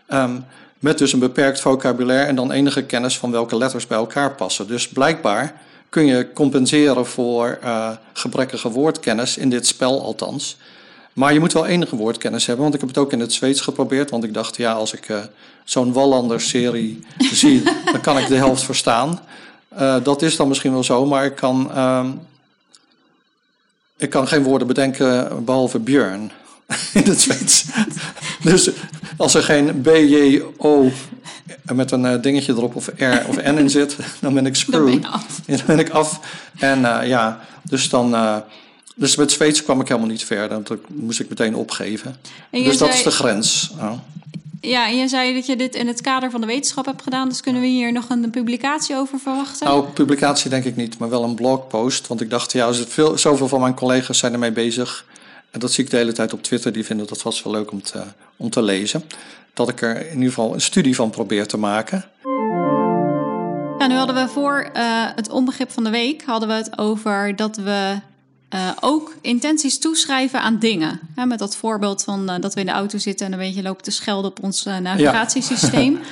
Ehm, 0.06 0.40
met 0.80 0.98
dus 0.98 1.14
een 1.14 1.20
beperkt 1.20 1.60
vocabulaire 1.60 2.28
en 2.28 2.36
dan 2.36 2.52
enige 2.52 2.84
kennis 2.84 3.18
van 3.18 3.32
welke 3.32 3.58
letters 3.58 3.88
bij 3.88 3.98
elkaar 3.98 4.32
passen. 4.36 4.68
Dus 4.68 4.88
blijkbaar 4.88 5.62
kun 5.92 6.06
je 6.06 6.34
compenseren 6.34 7.06
voor 7.06 7.58
eh, 7.62 7.90
gebrekkige 8.14 8.70
woordkennis, 8.70 9.38
in 9.38 9.50
dit 9.50 9.68
spel 9.68 10.02
althans. 10.04 10.58
Maar 11.14 11.34
je 11.34 11.40
moet 11.40 11.54
wel 11.54 11.66
enige 11.66 11.96
woordkennis 11.96 12.46
hebben, 12.46 12.64
want 12.64 12.76
ik 12.76 12.80
heb 12.80 12.90
het 12.90 12.98
ook 12.98 13.12
in 13.12 13.20
het 13.20 13.34
Zweeds 13.34 13.62
geprobeerd. 13.62 14.10
Want 14.10 14.24
ik 14.24 14.34
dacht, 14.34 14.58
ja, 14.58 14.72
als 14.72 14.94
ik 14.94 15.10
eh, 15.10 15.20
zo'n 15.64 15.94
Wallander-serie 15.94 17.06
zie, 17.42 17.64
dan 17.64 18.02
kan 18.02 18.18
ik 18.18 18.28
de 18.28 18.36
helft 18.36 18.64
verstaan. 18.64 19.20
Eh, 19.68 19.96
dat 20.04 20.22
is 20.22 20.36
dan 20.36 20.48
misschien 20.48 20.72
wel 20.72 20.84
zo, 20.84 21.06
maar 21.06 21.26
ik 21.26 21.36
kan, 21.36 21.72
ehm, 21.72 22.12
ik 23.98 24.10
kan 24.10 24.28
geen 24.28 24.44
woorden 24.44 24.68
bedenken 24.68 25.46
behalve 25.46 25.80
Björn 25.80 26.32
in 26.94 27.04
het 27.04 27.22
Zweeds. 27.22 27.66
dus 28.44 28.70
als 29.18 29.34
er 29.34 29.44
geen 29.44 29.82
B, 29.82 29.88
J, 29.88 30.42
O 30.58 30.92
met 31.74 31.92
een 31.92 32.06
eh, 32.06 32.22
dingetje 32.22 32.54
erop 32.54 32.76
of 32.76 32.88
R 32.98 33.28
of 33.28 33.36
N 33.44 33.58
in 33.58 33.70
zit, 33.70 33.96
dan 34.20 34.34
ben 34.34 34.46
ik 34.46 34.66
Dan 34.68 34.86
ben 34.86 35.02
screwed. 35.02 35.02
dan 35.58 35.66
ben 35.66 35.80
ik 35.80 35.90
af. 35.90 36.20
En 36.60 37.02
eh, 37.02 37.08
ja, 37.08 37.40
dus 37.64 37.90
dan. 37.90 38.16
eh, 38.16 38.38
dus 38.96 39.16
met 39.16 39.32
Zweeds 39.32 39.64
kwam 39.64 39.82
ik 39.82 39.88
helemaal 39.88 40.10
niet 40.10 40.24
verder. 40.24 40.50
want 40.50 40.68
Dat 40.68 40.80
moest 40.88 41.20
ik 41.20 41.30
meteen 41.30 41.56
opgeven. 41.56 42.16
Dus 42.52 42.78
dat 42.78 42.94
is 42.94 43.04
de 43.04 43.12
grens. 43.12 43.72
Ja. 43.78 44.04
Ja, 44.62 44.88
en 44.88 44.98
je 44.98 45.08
zei 45.08 45.34
dat 45.34 45.46
je 45.46 45.56
dit 45.56 45.76
in 45.76 45.88
het 45.88 46.02
kader 46.02 46.32
van 46.32 46.42
de 46.42 46.48
wetenschap 46.48 46.86
hebt 46.86 47.02
gedaan. 47.02 47.30
Dus 47.30 47.42
kunnen 47.42 47.62
we 47.62 47.68
hier 47.68 47.92
nog 47.92 48.10
een 48.10 48.30
publicatie 48.30 48.96
over 48.96 49.20
verwachten? 49.20 49.68
Nou, 49.68 49.86
publicatie 49.86 50.50
denk 50.50 50.64
ik 50.66 50.76
niet, 50.76 50.98
maar 50.98 51.10
wel 51.10 51.24
een 51.24 51.36
blogpost. 51.36 52.08
Want 52.08 52.22
ik 52.22 52.30
dacht, 52.30 52.52
ja, 52.52 52.74
veel, 52.74 53.18
zoveel 53.18 53.48
van 53.48 53.60
mijn 53.60 53.74
collega's 53.74 54.18
zijn 54.18 54.34
ermee 54.34 54.52
bezig. 54.52 55.06
En 55.52 55.60
dat 55.60 55.72
zie 55.72 55.84
ik 55.84 55.90
de 55.90 55.98
hele 55.98 56.12
tijd 56.12 56.34
op 56.34 56.44
Twitter. 56.44 56.72
Die 56.72 56.86
vinden 56.86 57.08
dat 57.08 57.22
vast 57.22 57.44
wel 57.44 57.54
leuk 57.54 57.72
om 57.72 57.82
te, 57.82 58.04
om 58.38 58.50
te 58.50 58.62
lezen. 58.62 59.04
Dat 59.54 59.70
ik 59.70 59.82
er 59.82 60.08
in 60.08 60.14
ieder 60.14 60.28
geval 60.28 60.54
een 60.54 60.62
studie 60.62 60.96
van 60.96 61.10
probeer 61.10 61.48
te 61.48 61.58
maken. 61.58 62.06
Ja, 63.80 63.88
nu 63.88 63.96
hadden 63.96 64.16
we 64.16 64.28
voor 64.28 64.70
eh, 64.74 64.84
het 65.16 65.30
onbegrip 65.30 65.72
van 65.72 65.84
de 65.84 65.90
week 65.90 66.24
hadden 66.24 66.48
we 66.50 66.54
het 66.54 66.78
over 66.78 67.36
dat 67.36 67.58
we 67.58 68.00
eh, 68.50 68.70
ook 68.80 69.16
intenties 69.22 69.80
toeschrijven 69.80 70.42
aan 70.42 70.60
dingen. 70.60 71.00
Met 71.26 71.40
dat 71.40 71.56
voorbeeld 71.56 72.04
van 72.04 72.30
eh, 72.30 72.42
dat 72.42 72.54
we 72.54 72.60
in 72.60 72.66
de 72.66 72.72
auto 72.72 72.98
zitten 72.98 73.26
en 73.26 73.32
een 73.32 73.40
beetje 73.40 73.62
lopen 73.62 73.84
te 73.84 73.92
schelden 73.92 74.32
op 74.32 74.44
ons 74.44 74.64
navigatiesysteem. 74.64 76.00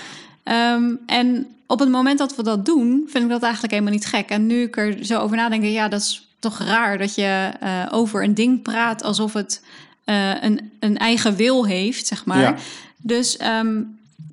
Ehm, 0.43 0.93
en 1.05 1.47
op 1.67 1.79
het 1.79 1.89
moment 1.89 2.17
dat 2.17 2.35
we 2.35 2.43
dat 2.43 2.65
doen, 2.65 3.05
vind 3.07 3.23
ik 3.23 3.29
dat 3.29 3.43
eigenlijk 3.43 3.73
helemaal 3.73 3.93
niet 3.93 4.05
gek. 4.05 4.29
En 4.29 4.47
nu 4.47 4.61
ik 4.61 4.77
er 4.77 5.05
zo 5.05 5.19
over 5.19 5.37
nadenk, 5.37 5.63
ja, 5.63 5.87
dat 5.87 6.01
is 6.01 6.28
toch 6.39 6.59
raar 6.59 6.97
dat 6.97 7.15
je 7.15 7.51
eh, 7.59 7.85
over 7.91 8.23
een 8.23 8.33
ding 8.33 8.61
praat 8.61 9.03
alsof 9.03 9.33
het 9.33 9.61
eh, 10.03 10.43
een, 10.43 10.71
een 10.79 10.97
eigen 10.97 11.35
wil 11.35 11.65
heeft, 11.65 12.07
zeg 12.07 12.25
maar. 12.25 12.39
Ja. 12.39 12.55
Dus 12.97 13.37
ehm, 13.37 13.81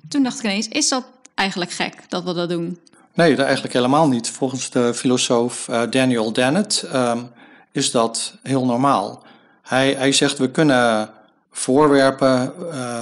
toen 0.09 0.23
dacht 0.23 0.37
ik 0.37 0.43
ineens, 0.43 0.67
is 0.67 0.89
dat 0.89 1.05
eigenlijk 1.35 1.71
gek 1.71 1.93
dat 2.07 2.23
we 2.23 2.33
dat 2.33 2.49
doen? 2.49 2.79
Nee, 3.13 3.35
dat 3.35 3.45
eigenlijk 3.45 3.73
helemaal 3.73 4.07
niet. 4.07 4.29
Volgens 4.29 4.69
de 4.69 4.93
filosoof 4.93 5.67
eh, 5.67 5.81
Daniel 5.89 6.33
Dennett 6.33 6.81
ehm, 6.81 7.19
is 7.71 7.91
dat 7.91 8.33
heel 8.43 8.65
normaal. 8.65 9.23
Hij, 9.61 9.93
hij 9.93 10.11
zegt 10.11 10.37
we 10.37 10.51
kunnen 10.51 11.09
voorwerpen 11.51 12.53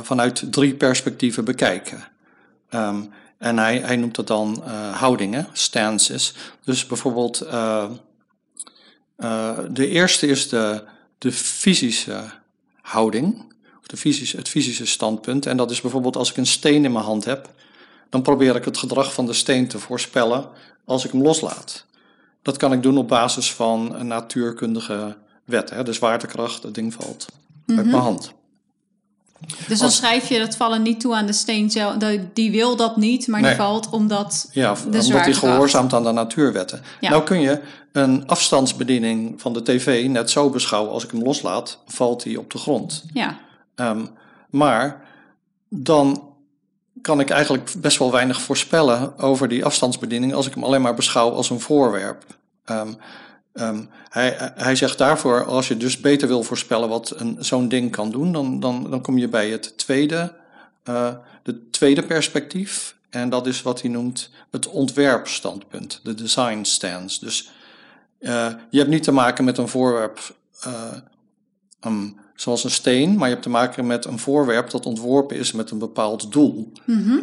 vanuit 0.04 0.44
drie 0.52 0.74
perspectieven 0.74 1.46
bekijken. 1.46 2.04
Ehm, 2.70 3.02
en 3.38 3.58
hij, 3.58 3.78
hij 3.78 3.96
noemt 3.96 4.16
dat 4.16 4.28
dan 4.28 4.64
houdingen, 4.92 5.48
stances. 5.54 6.34
Dus 6.64 6.86
bijvoorbeeld, 6.86 7.46
eh, 9.16 9.58
de 9.70 9.88
eerste 9.88 10.28
is 10.28 10.50
de, 10.50 10.84
de 11.18 11.32
fysische 11.32 12.24
houding, 12.82 13.54
of 13.80 13.88
de 13.88 13.98
fysische, 13.98 14.38
het 14.38 14.50
fysische 14.50 14.86
standpunt. 14.86 15.46
En 15.46 15.58
dat 15.58 15.72
is 15.72 15.82
bijvoorbeeld 15.82 16.16
als 16.16 16.30
ik 16.30 16.38
een 16.38 16.46
steen 16.46 16.86
in 16.86 16.92
mijn 16.92 17.06
hand 17.06 17.26
heb, 17.26 17.50
dan 18.10 18.22
probeer 18.22 18.56
ik 18.56 18.66
het 18.66 18.78
gedrag 18.78 19.14
van 19.14 19.26
de 19.26 19.34
steen 19.34 19.68
te 19.68 19.80
voorspellen 19.80 20.50
als 20.86 21.06
ik 21.06 21.12
hem 21.12 21.22
loslaat. 21.22 21.86
Dat 22.42 22.58
kan 22.58 22.74
ik 22.74 22.84
doen 22.84 22.98
op 22.98 23.08
basis 23.08 23.54
van 23.54 23.96
een 23.96 24.08
natuurkundige 24.08 25.18
wet. 25.44 25.70
Hè? 25.70 25.84
De 25.84 25.94
zwaartekracht, 25.94 26.64
het 26.64 26.74
ding 26.74 26.94
valt 26.94 27.26
uit 27.68 27.86
mijn 27.86 28.02
hand. 28.02 28.34
Dus 29.68 29.78
dan 29.78 29.88
Als- 29.88 29.96
schrijf 29.96 30.30
je 30.30 30.40
dat 30.40 30.56
vallen 30.56 30.82
niet 30.82 31.00
toe 31.00 31.16
aan 31.16 31.26
de 31.26 31.34
steen 31.34 31.72
zelf. 31.72 31.96
Die- 32.34 32.52
wil 32.52 32.76
dat 32.76 32.98
niet, 32.98 33.28
maar 33.28 33.42
Nee. 33.42 33.50
die 33.50 33.60
valt 33.60 33.90
omdat. 33.90 34.50
Ja, 34.52 34.74
De 34.74 34.82
omdat 34.86 35.04
hij 35.06 35.34
gehoorzaamt 35.34 35.94
aan 35.94 36.04
de 36.04 36.12
natuurwetten. 36.12 36.82
Ja. 37.00 37.10
Nou 37.10 37.24
kun 37.24 37.40
je 37.40 37.62
een 37.92 38.28
afstandsbediening 38.28 39.42
van 39.42 39.54
de 39.54 39.64
tv 39.64 40.08
net 40.08 40.30
zo 40.30 40.50
beschouwen. 40.50 40.92
Als 40.92 41.04
ik 41.04 41.12
hem 41.12 41.24
loslaat, 41.24 41.80
valt 41.88 42.24
hij 42.24 42.36
op 42.36 42.52
de 42.52 42.58
grond. 42.58 43.04
Ja, 43.14 43.38
Ehm, 43.76 44.06
maar 44.50 45.02
dan 45.70 46.24
kan 47.02 47.20
ik 47.20 47.30
eigenlijk 47.30 47.74
best 47.78 47.98
wel 47.98 48.12
weinig 48.12 48.42
voorspellen 48.42 49.18
over 49.20 49.48
die 49.48 49.66
afstandsbediening 49.66 50.34
als 50.34 50.48
ik 50.48 50.54
hem 50.54 50.64
alleen 50.64 50.82
maar 50.82 50.94
beschouw 50.94 51.30
als 51.32 51.50
een 51.50 51.60
voorwerp. 51.60 52.24
Ehm, 52.66 52.94
ehm, 53.56 53.84
hij, 54.10 54.52
hij 54.56 54.76
zegt 54.76 54.98
daarvoor, 54.98 55.46
als 55.46 55.68
je 55.68 55.78
dus 55.78 56.00
beter 56.00 56.28
wil 56.28 56.44
voorspellen 56.44 56.90
wat 56.90 57.16
zo'n 57.38 57.68
ding 57.68 57.92
kan 57.92 58.12
doen, 58.12 58.32
dan, 58.32 58.60
dan, 58.60 58.90
dan 58.90 59.02
kom 59.02 59.18
je 59.18 59.28
bij 59.28 59.50
het 59.50 59.78
tweede, 59.78 60.36
eh, 60.84 61.14
de 61.44 61.70
tweede 61.70 62.04
perspectief. 62.04 62.96
En 63.10 63.30
dat 63.30 63.48
is 63.48 63.62
wat 63.62 63.82
hij 63.82 63.90
noemt 63.90 64.30
het 64.52 64.68
ontwerpstandpunt, 64.68 66.00
de 66.04 66.14
design 66.14 66.64
stance. 66.64 67.26
Dus 67.26 67.52
eh, 68.20 68.54
je 68.70 68.78
hebt 68.78 68.90
niet 68.90 69.04
te 69.04 69.12
maken 69.12 69.44
met 69.44 69.58
een 69.58 69.68
voorwerp 69.68 70.36
eh, 70.62 70.74
ehm, 71.80 72.10
zoals 72.36 72.64
een 72.64 72.72
steen, 72.72 73.16
maar 73.16 73.28
je 73.28 73.34
hebt 73.34 73.44
te 73.44 73.50
maken 73.50 73.88
met 73.88 74.06
een 74.06 74.20
voorwerp 74.20 74.70
dat 74.70 74.86
ontworpen 74.86 75.38
is 75.38 75.52
met 75.52 75.72
een 75.72 75.80
bepaald 75.80 76.32
doel. 76.32 76.72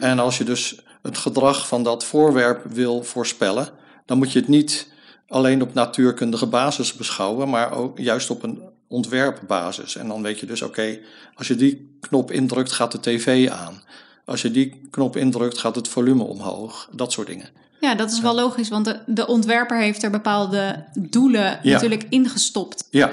En 0.01 0.19
als 0.19 0.39
je 0.39 0.45
dus 0.45 0.83
het 1.03 1.19
gedrag 1.19 1.69
van 1.69 1.83
dat 1.83 2.05
voorwerp 2.05 2.65
wil 2.65 3.03
voorspellen, 3.03 3.69
dan 4.07 4.19
moet 4.19 4.33
je 4.33 4.39
het 4.39 4.49
niet 4.49 4.92
alleen 5.33 5.63
op 5.63 5.75
natuurkundige 5.75 6.47
basis 6.47 6.93
beschouwen, 6.93 7.49
maar 7.51 7.73
ook 7.73 7.99
juist 7.99 8.31
op 8.31 8.43
een 8.43 8.61
ontwerpbasis. 8.89 9.97
En 9.97 10.09
dan 10.09 10.23
weet 10.23 10.39
je 10.41 10.47
dus, 10.47 10.63
oké, 10.63 10.99
als 11.35 11.49
je 11.49 11.55
die 11.57 11.97
knop 12.01 12.31
indrukt, 12.31 12.73
gaat 12.73 12.93
de 12.93 13.01
tv 13.01 13.49
aan. 13.51 13.83
Als 14.25 14.43
je 14.43 14.51
die 14.51 14.81
knop 14.91 15.17
indrukt, 15.17 15.59
gaat 15.59 15.75
het 15.75 15.89
volume 15.89 16.23
omhoog. 16.23 16.89
Dat 16.93 17.13
soort 17.13 17.27
dingen. 17.27 17.49
ja 17.81 17.95
dat 17.95 18.11
is 18.11 18.21
wel 18.21 18.35
logisch, 18.35 18.69
want 18.69 18.85
de, 18.85 18.99
de 19.07 19.27
ontwerper 19.27 19.81
heeft 19.81 20.03
er 20.03 20.11
bepaalde 20.11 20.85
doelen 21.11 21.59
Ja. 21.63 21.73
natuurlijk 21.73 22.07
ingestopt. 22.09 22.87
Ja, 22.91 23.11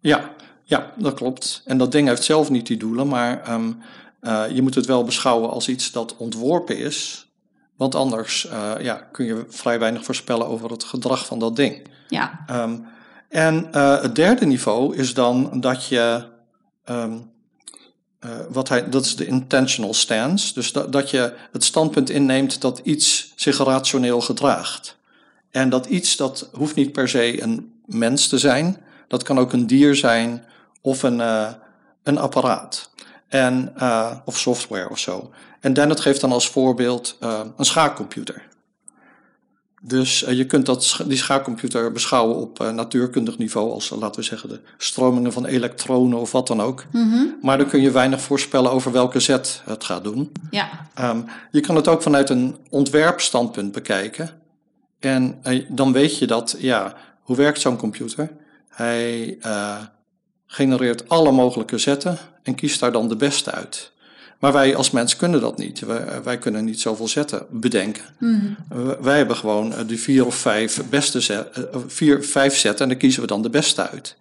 ja, 0.00 0.30
ja, 0.64 0.92
dat 0.98 1.14
klopt. 1.14 1.62
En 1.64 1.78
dat 1.78 1.92
ding 1.92 2.08
heeft 2.08 2.24
zelf 2.24 2.50
niet 2.50 2.66
die 2.66 2.76
doelen, 2.76 3.08
maar 3.08 3.42
ehm, 3.42 3.72
eh, 4.20 4.44
je 4.52 4.62
moet 4.62 4.74
het 4.74 4.86
wel 4.86 5.04
beschouwen 5.04 5.50
als 5.50 5.68
iets 5.68 5.92
dat 5.92 6.16
ontworpen 6.16 6.78
is. 6.78 7.26
Want 7.82 7.94
anders 7.94 8.46
eh, 8.46 8.72
ja, 8.80 8.94
kun 8.94 9.24
je 9.24 9.44
vrij 9.48 9.78
weinig 9.78 10.04
voorspellen 10.04 10.46
over 10.46 10.70
het 10.70 10.84
gedrag 10.84 11.26
van 11.26 11.38
dat 11.38 11.56
ding. 11.56 11.88
Ja, 12.08 12.44
Ehm, 12.46 12.78
en 13.28 13.72
eh, 13.72 14.02
het 14.02 14.14
derde 14.14 14.46
niveau 14.46 14.96
is 14.96 15.14
dan 15.14 15.60
dat 15.60 15.86
je, 15.86 16.24
ehm, 16.84 17.18
eh, 18.18 18.30
wat 18.48 18.68
hij, 18.68 18.88
dat 18.88 19.04
is 19.04 19.16
de 19.16 19.26
intentional 19.26 19.94
stance, 19.94 20.54
dus 20.54 20.72
dat, 20.72 20.92
dat 20.92 21.10
je 21.10 21.34
het 21.52 21.64
standpunt 21.64 22.10
inneemt 22.10 22.60
dat 22.60 22.78
iets 22.78 23.32
zich 23.36 23.58
rationeel 23.58 24.20
gedraagt. 24.20 24.98
En 25.50 25.68
dat 25.68 25.86
iets, 25.86 26.16
dat 26.16 26.48
hoeft 26.52 26.74
niet 26.74 26.92
per 26.92 27.08
se 27.08 27.42
een 27.42 27.80
mens 27.86 28.28
te 28.28 28.38
zijn, 28.38 28.82
dat 29.08 29.22
kan 29.22 29.38
ook 29.38 29.52
een 29.52 29.66
dier 29.66 29.94
zijn 29.96 30.44
of 30.80 31.02
een, 31.02 31.18
een 32.02 32.18
apparaat. 32.18 32.90
En, 33.32 33.72
eh, 33.76 34.10
of 34.24 34.38
software 34.38 34.90
of 34.90 34.98
zo. 34.98 35.30
En 35.60 35.72
Dennett 35.72 36.00
geeft 36.00 36.20
dan 36.20 36.32
als 36.32 36.48
voorbeeld 36.48 37.16
eh, 37.20 37.40
een 37.56 37.64
schaakcomputer. 37.64 38.48
Dus 39.82 40.24
eh, 40.24 40.36
je 40.36 40.46
kunt 40.46 40.66
dat, 40.66 41.00
die 41.06 41.16
schaakcomputer 41.16 41.92
beschouwen 41.92 42.36
op 42.36 42.58
natuurkundig 42.58 43.38
niveau, 43.38 43.70
als 43.70 43.90
laten 43.90 44.20
we 44.20 44.26
zeggen 44.26 44.48
de 44.48 44.60
stromingen 44.78 45.32
van 45.32 45.46
elektronen 45.46 46.18
of 46.18 46.32
wat 46.32 46.46
dan 46.46 46.60
ook. 46.60 46.84
Maar 47.42 47.58
dan 47.58 47.66
kun 47.66 47.80
je 47.80 47.90
weinig 47.90 48.20
voorspellen 48.20 48.70
over 48.70 48.92
welke 48.92 49.20
zet 49.20 49.62
het 49.64 49.84
gaat 49.84 50.04
doen. 50.04 50.32
ja, 50.50 50.86
Ehm, 50.94 51.20
je 51.50 51.60
kan 51.60 51.76
het 51.76 51.88
ook 51.88 52.02
vanuit 52.02 52.30
een 52.30 52.56
ontwerpstandpunt 52.70 53.72
bekijken. 53.72 54.30
En 54.98 55.42
dan 55.68 55.92
weet 55.92 56.18
je 56.18 56.26
dat, 56.26 56.56
ja, 56.58 56.94
hoe 57.22 57.36
werkt 57.36 57.60
zo'n 57.60 57.76
computer? 57.76 58.30
Hij 58.68 59.38
genereert 60.52 61.08
alle 61.08 61.30
mogelijke 61.30 61.78
zetten 61.78 62.18
en 62.42 62.54
kiest 62.54 62.80
daar 62.80 62.92
dan 62.92 63.08
de 63.08 63.16
beste 63.16 63.50
uit. 63.50 63.92
Maar 64.38 64.52
wij 64.52 64.76
als 64.76 64.90
mens 64.90 65.16
kunnen 65.16 65.40
dat 65.40 65.58
niet. 65.58 65.80
Wij, 65.80 66.22
wij 66.22 66.38
kunnen 66.38 66.64
niet 66.64 66.80
zoveel 66.80 67.08
zetten 67.08 67.46
bedenken. 67.50 68.02
Uh, 68.18 68.48
wij 69.00 69.16
hebben 69.16 69.36
gewoon 69.36 69.72
uh, 69.72 69.78
de 69.86 69.98
vier 69.98 70.26
of 70.26 70.34
vijf 70.34 70.82
beste 70.90 71.20
zet, 71.20 71.56
uh, 71.56 71.64
vier, 71.86 72.24
vijf 72.24 72.56
zetten 72.56 72.82
en 72.82 72.88
daar 72.88 72.98
kiezen 72.98 73.20
we 73.20 73.26
dan 73.26 73.42
de 73.42 73.50
beste 73.50 73.88
uit. 73.88 74.16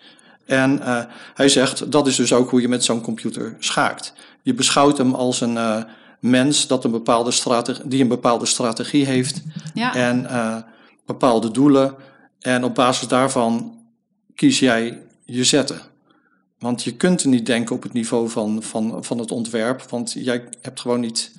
En 0.46 0.80
uh, 0.80 1.00
hij 1.34 1.50
zegt, 1.50 1.92
dat 1.92 2.08
is 2.08 2.16
dus 2.16 2.34
ook 2.34 2.50
hoe 2.50 2.62
je 2.62 2.68
met 2.68 2.84
zo'n 2.84 3.02
computer 3.02 3.56
schaakt. 3.60 4.14
Je 4.42 4.54
beschouwt 4.54 4.98
hem 4.98 5.14
als 5.14 5.42
een 5.42 5.56
uh, 5.56 5.84
mens 6.20 6.68
dat 6.68 6.84
een 6.84 6.92
bepaalde 6.92 7.32
strategie, 7.32 7.88
die 7.88 8.02
een 8.02 8.08
bepaalde 8.08 8.46
strategie 8.46 9.06
heeft 9.06 9.42
ja. 9.74 9.96
en 9.96 10.24
uh, 10.24 10.56
bepaalde 11.06 11.52
doelen. 11.52 11.96
En 12.40 12.64
op 12.64 12.76
basis 12.76 13.08
daarvan 13.08 13.78
kies 14.36 14.60
jij 14.60 15.02
je 15.26 15.44
zetten. 15.44 15.91
Want 16.62 16.84
je 16.84 16.96
kunt 16.96 17.22
er 17.22 17.28
niet 17.28 17.46
denken 17.46 17.76
op 17.76 17.84
het 17.84 17.94
niveau 17.94 18.30
van, 18.30 18.64
van, 18.64 19.04
van 19.04 19.18
het 19.18 19.32
ontwerp, 19.32 19.82
want 19.82 20.12
jij 20.12 20.44
hebt 20.62 20.80
gewoon 20.80 21.00
niet 21.00 21.32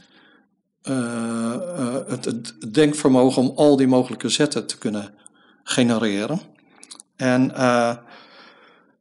uh, 0.82 0.96
uh, 1.78 1.96
het, 2.06 2.24
het, 2.24 2.54
denkvermogen 2.72 3.42
om 3.42 3.52
al 3.56 3.76
die 3.76 3.87
mogelijke 3.87 4.28
zetten 4.28 4.66
te 4.66 4.78
kunnen 4.78 5.14
genereren. 5.62 6.40
En 7.16 7.50
uh, 7.50 7.96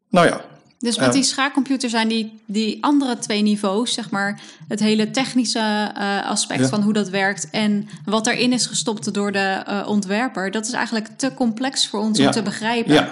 nou 0.10 0.28
ja. 0.28 0.42
Dus 0.80 0.98
met 0.98 1.14
die 1.14 1.24
schaakcomputer 1.24 1.90
zijn 1.90 2.08
die, 2.08 2.42
die 2.46 2.84
andere 2.84 3.18
twee 3.18 3.42
niveaus, 3.42 3.94
zeg 3.94 4.10
maar, 4.10 4.42
het 4.68 4.80
hele 4.80 5.12
technische 5.12 5.94
uh, 5.98 6.30
aspect 6.30 6.60
ja. 6.60 6.68
van 6.68 6.82
hoe 6.82 6.94
dat 6.94 7.10
werkt 7.10 7.50
en 7.50 7.88
wat 8.06 8.28
erin 8.28 8.54
is 8.54 8.66
gestopt 8.66 9.14
door 9.14 9.32
de 9.32 9.84
ontwerper, 9.88 10.52
dat 10.52 10.66
is 10.66 10.74
eigenlijk 10.74 11.08
te 11.16 11.34
complex 11.34 11.88
voor 11.88 12.00
ons 12.00 12.18
ja. 12.18 12.26
om 12.26 12.32
te 12.32 12.42
begrijpen. 12.42 12.94
Ja, 12.94 13.10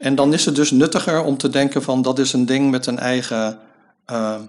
en 0.00 0.14
dan 0.14 0.32
is 0.32 0.44
het 0.44 0.54
dus 0.54 0.70
nuttiger 0.70 1.22
om 1.22 1.36
te 1.36 1.48
denken 1.48 1.82
van 1.82 2.02
dat 2.02 2.18
is 2.18 2.32
een 2.32 2.46
ding 2.46 2.70
met 2.70 2.86
een 2.86 2.98
eigen 2.98 3.58
uh, 4.10 4.40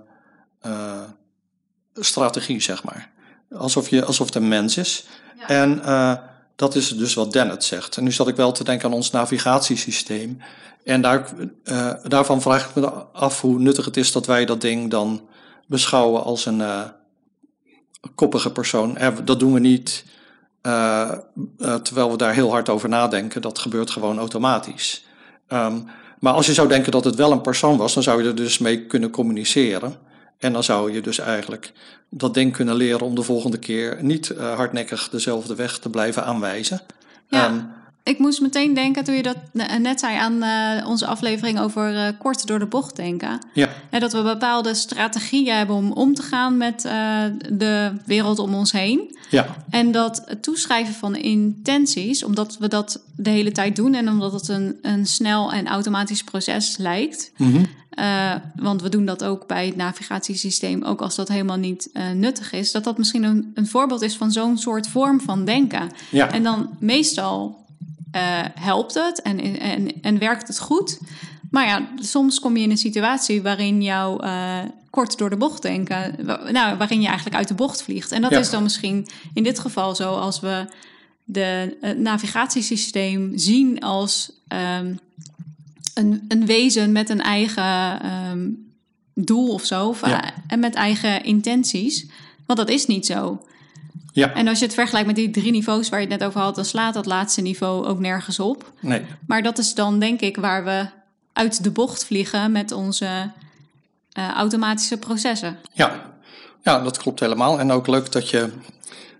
strategie, 1.96 2.62
zeg 2.62 2.84
maar. 2.84 3.10
alsof, 3.58 3.90
je, 3.90 4.06
alsof 4.06 4.26
het 4.26 4.36
een 4.36 4.48
mens 4.48 4.78
is. 4.78 5.06
En 5.48 5.84
eh, 5.84 6.14
dat 6.56 6.76
is 6.76 6.90
dus 6.98 7.14
wat 7.14 7.32
Dennett 7.32 7.64
zegt. 7.64 7.98
En 7.98 8.04
nu 8.04 8.12
zat 8.12 8.28
ik 8.28 8.36
wel 8.36 8.52
te 8.52 8.64
denken 8.64 8.88
aan 8.88 8.96
ons 8.96 9.12
navigatiesysteem. 9.12 10.42
En 10.84 11.02
daar, 11.02 11.30
eh, 11.64 11.94
daarvan 12.04 12.42
vraag 12.42 12.70
ik 12.70 12.76
me 12.76 12.90
af 13.14 13.42
hoe 13.42 13.60
nuttig 13.60 13.86
het 13.86 13.98
is 13.98 14.12
dat 14.12 14.26
wij 14.26 14.46
dat 14.46 14.62
ding 14.62 14.90
dan 14.90 15.28
beschouwen 15.68 16.24
als 16.24 16.46
een 16.46 16.62
eh, 16.62 16.82
koppige 18.16 18.52
persoon. 18.52 18.98
Eh, 18.98 19.08
dat 19.24 19.40
doen 19.40 19.54
we 19.54 19.60
niet 19.60 20.06
eh, 20.62 21.12
eh, 21.58 21.76
terwijl 21.76 22.12
we 22.12 22.18
daar 22.18 22.34
heel 22.34 22.50
hard 22.52 22.70
over 22.70 22.90
nadenken. 22.90 23.42
Dat 23.42 23.60
gebeurt 23.60 23.90
gewoon 23.90 24.18
automatisch. 24.18 25.06
Ehm, 25.52 25.80
maar 26.20 26.34
als 26.34 26.46
je 26.46 26.54
zou 26.54 26.68
denken 26.68 26.92
dat 26.92 27.04
het 27.04 27.16
wel 27.16 27.32
een 27.32 27.42
persoon 27.42 27.78
was, 27.78 27.94
dan 27.94 28.04
zou 28.04 28.22
je 28.22 28.28
er 28.28 28.36
dus 28.36 28.58
mee 28.58 28.86
kunnen 28.86 29.10
communiceren. 29.10 29.96
En 30.38 30.54
dan 30.54 30.64
zou 30.64 30.94
je 30.94 31.02
dus 31.02 31.20
eigenlijk 31.20 31.72
dat 32.10 32.34
ding 32.34 32.54
kunnen 32.54 32.76
leren 32.76 33.06
om 33.06 33.16
de 33.16 33.24
volgende 33.24 33.58
keer 33.58 33.98
niet 34.02 34.30
eh, 34.30 34.56
hardnekkig 34.56 35.10
dezelfde 35.10 35.56
weg 35.56 35.80
te 35.80 35.90
blijven 35.90 36.26
aanwijzen. 36.26 36.82
Ja. 37.28 37.46
Ehm, 37.46 37.60
Ik 38.04 38.20
moest 38.20 38.42
meteen 38.42 38.74
denken, 38.74 39.04
toen 39.04 39.16
je 39.16 39.24
dat 39.24 39.38
ne- 39.52 39.78
net 39.80 40.00
zei 40.00 40.18
aan 40.18 40.44
eh, 40.44 40.88
onze 40.88 41.06
aflevering 41.06 41.60
over 41.60 41.96
eh, 41.96 42.08
kort 42.20 42.48
door 42.48 42.60
de 42.60 42.66
bocht 42.66 42.96
denken. 42.96 43.40
ja, 43.54 43.70
Hè, 43.90 44.00
dat 44.00 44.14
we 44.14 44.22
bepaalde 44.22 44.74
strategieën 44.74 45.56
hebben 45.56 45.76
om 45.76 45.92
om 45.92 46.14
te 46.14 46.22
gaan 46.22 46.58
met 46.58 46.86
eh, 46.86 47.24
de 47.52 47.92
wereld 48.06 48.40
om 48.40 48.54
ons 48.54 48.72
heen. 48.72 49.18
ja, 49.30 49.46
En 49.70 49.92
dat 49.92 50.22
het 50.26 50.44
toeschrijven 50.44 50.94
van 50.94 51.16
intenties, 51.16 52.24
omdat 52.24 52.58
we 52.58 52.68
dat 52.68 53.02
de 53.16 53.30
hele 53.30 53.52
tijd 53.52 53.76
doen 53.76 53.94
en 53.94 54.10
omdat 54.10 54.32
het 54.34 54.48
een, 54.48 54.78
een 54.82 55.06
snel 55.06 55.52
en 55.52 55.68
automatisch 55.68 56.24
proces 56.24 56.78
lijkt. 56.78 57.32
eh, 57.90 58.36
want 58.56 58.82
we 58.82 58.90
doen 58.90 59.06
dat 59.06 59.24
ook 59.24 59.48
bij 59.48 59.66
het 59.66 59.76
navigatiesysteem, 59.76 60.84
ook 60.84 61.02
als 61.02 61.16
dat 61.16 61.28
helemaal 61.28 61.58
niet 61.58 61.90
eh, 61.94 62.10
nuttig 62.12 62.52
is. 62.52 62.72
Dat 62.72 62.84
dat 62.84 62.98
misschien 62.98 63.24
een, 63.24 63.52
een 63.54 63.68
voorbeeld 63.68 64.02
is 64.02 64.16
van 64.18 64.32
zo'n 64.32 64.58
soort 64.58 64.88
vorm 64.88 65.22
van 65.22 65.46
denken. 65.46 65.90
ja, 66.12 66.32
En 66.32 66.44
dan 66.44 66.70
meestal 66.80 67.60
eh, 68.12 68.22
helpt 68.60 68.94
het 68.94 69.22
en, 69.22 69.60
en, 69.60 70.02
en 70.02 70.18
werkt 70.20 70.48
het 70.48 70.60
goed. 70.60 71.00
Maar 71.52 71.68
ja, 71.68 71.88
soms 71.96 72.40
kom 72.40 72.58
je 72.58 72.64
in 72.64 72.72
een 72.72 72.78
situatie 72.78 73.42
waarin 73.42 73.82
jouw 73.84 74.20
eh, 74.20 74.60
kort 74.90 75.18
door 75.18 75.30
de 75.30 75.36
bocht 75.38 75.62
denken, 75.62 76.16
nou, 76.52 76.78
waarin 76.78 77.02
je 77.02 77.08
eigenlijk 77.08 77.36
uit 77.36 77.48
de 77.48 77.54
bocht 77.54 77.84
vliegt. 77.84 78.12
En 78.12 78.22
dat 78.22 78.32
Ja. 78.32 78.40
is 78.40 78.50
dan 78.50 78.64
misschien 78.64 79.08
in 79.34 79.44
dit 79.44 79.60
geval 79.60 79.96
zo 79.96 80.16
als 80.16 80.40
we 80.40 80.66
de, 81.24 81.78
het 81.82 81.98
navigatiesysteem 82.00 83.32
zien 83.36 83.80
als 83.80 84.32
ehm, 84.48 84.94
een, 85.94 86.26
een 86.28 86.46
wezen 86.46 86.92
met 86.92 87.10
een 87.10 87.22
eigen 87.22 88.02
ehm, 88.02 88.50
doel 89.14 89.48
of 89.54 89.66
zo, 89.66 89.88
of, 89.88 90.06
Ja. 90.06 90.24
eh, 90.24 90.30
en 90.48 90.60
met 90.60 90.74
eigen 90.76 91.24
intenties. 91.24 92.06
Want 92.46 92.60
dat 92.60 92.70
is 92.70 92.86
niet 92.86 93.06
zo. 93.06 93.46
Ja. 94.12 94.34
En 94.34 94.48
als 94.48 94.60
je 94.60 94.66
het 94.66 94.74
vergelijkt 94.74 95.08
met 95.08 95.16
die 95.16 95.30
drie 95.30 95.52
niveaus 95.52 95.90
waar 95.90 96.02
je 96.02 96.08
het 96.08 96.20
net 96.20 96.28
over 96.28 96.42
had, 96.42 96.56
dan 96.56 96.66
slaat 96.66 96.94
dat 96.94 97.06
laatste 97.06 97.42
niveau 97.42 97.86
ook 97.86 98.00
nergens 98.00 98.40
op. 98.40 98.72
Nee, 98.80 99.06
Maar 99.28 99.44
dat 99.44 99.58
is 99.58 99.74
dan 99.74 100.00
denk 100.00 100.22
ik 100.22 100.38
waar 100.38 100.64
we 100.64 100.86
uit 101.34 101.64
de 101.64 101.72
bocht 101.72 102.06
vliegen 102.06 102.52
met 102.52 102.72
onze 102.72 103.32
eh, 104.12 104.30
automatische 104.30 104.98
processen. 104.98 105.58
Ja. 105.74 106.02
ja, 106.64 106.80
dat 106.80 106.98
klopt 106.98 107.20
helemaal. 107.20 107.60
En 107.60 107.72
ook 107.72 107.88
leuk 107.88 108.12
dat 108.12 108.30
je, 108.30 108.50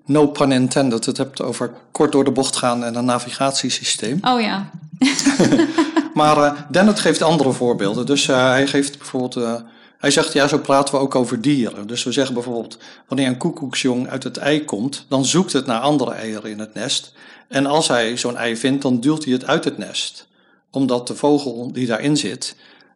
no 0.06 0.28
pun 0.28 0.52
intended, 0.52 1.06
het 1.06 1.18
hebt 1.18 1.42
over 1.42 1.72
kort 1.92 2.12
door 2.12 2.24
de 2.24 2.32
bocht 2.32 2.56
gaan 2.56 2.84
en 2.84 2.96
een 2.96 3.06
navigatiesysteem. 3.06 4.20
Oh 4.22 4.42
ja, 4.42 4.70
Maar 6.14 6.38
eh 6.38 6.52
Dennett 6.70 7.00
geeft 7.00 7.22
andere 7.22 7.52
voorbeelden. 7.52 8.06
Dus 8.06 8.28
eh, 8.28 8.44
hij 8.44 8.68
geeft 8.68 8.98
bijvoorbeeld, 8.98 9.64
hij 10.02 10.12
zegt 10.12 10.34
ja, 10.34 10.48
zo 10.48 10.58
praten 10.58 10.94
we 10.94 11.00
ook 11.00 11.16
over 11.16 11.42
dieren. 11.42 11.88
Dus 11.88 12.04
we 12.04 12.12
zeggen 12.12 12.34
bijvoorbeeld, 12.34 12.78
wanneer 13.08 13.28
een 13.28 13.38
koekoeksjong 13.38 14.10
uit 14.10 14.24
het 14.24 14.38
ei 14.38 14.66
komt, 14.66 15.06
dan 15.10 15.26
zoekt 15.26 15.54
het 15.54 15.66
naar 15.66 15.80
andere 15.80 16.12
eieren 16.12 16.52
in 16.52 16.60
het 16.60 16.74
nest. 16.74 17.14
En 17.48 17.66
als 17.66 17.88
hij 17.88 18.18
zo'n 18.18 18.38
ei 18.38 18.58
vindt, 18.58 18.82
dan 18.82 19.00
duwt 19.00 19.24
hij 19.24 19.34
het 19.34 19.46
uit 19.46 19.64
het 19.64 19.78
nest. 19.78 20.28
Omdat 20.72 21.08
de 21.08 21.16
vogel 21.16 21.72
die 21.72 21.88
daarin 21.88 22.18
zit 22.18 22.56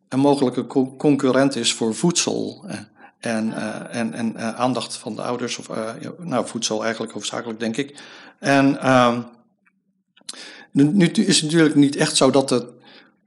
een 0.10 0.20
mogelijke 0.20 0.68
co- 0.68 0.96
concurrent 0.98 1.56
is 1.56 1.74
voor 1.74 1.96
voedsel. 1.96 2.64
eh, 2.68 2.78
En, 3.20 3.54
eh, 3.54 4.00
en, 4.00 4.14
en 4.14 4.36
eh, 4.36 4.56
aandacht 4.56 4.96
van 4.96 5.16
de 5.16 5.22
ouders, 5.22 5.58
of 5.58 5.70
nou, 6.20 6.48
voedsel 6.48 6.84
eigenlijk 6.84 7.14
hoofdzakelijk, 7.14 7.60
denk 7.60 7.78
ik. 7.78 8.00
En 8.40 8.80
ehm, 8.82 9.22
nu, 10.72 10.84
nu 10.84 11.06
is 11.08 11.36
het 11.36 11.46
natuurlijk 11.46 11.76
niet 11.76 11.96
echt 11.96 12.16
zo 12.16 12.30
dat 12.32 12.50
de 12.50 12.74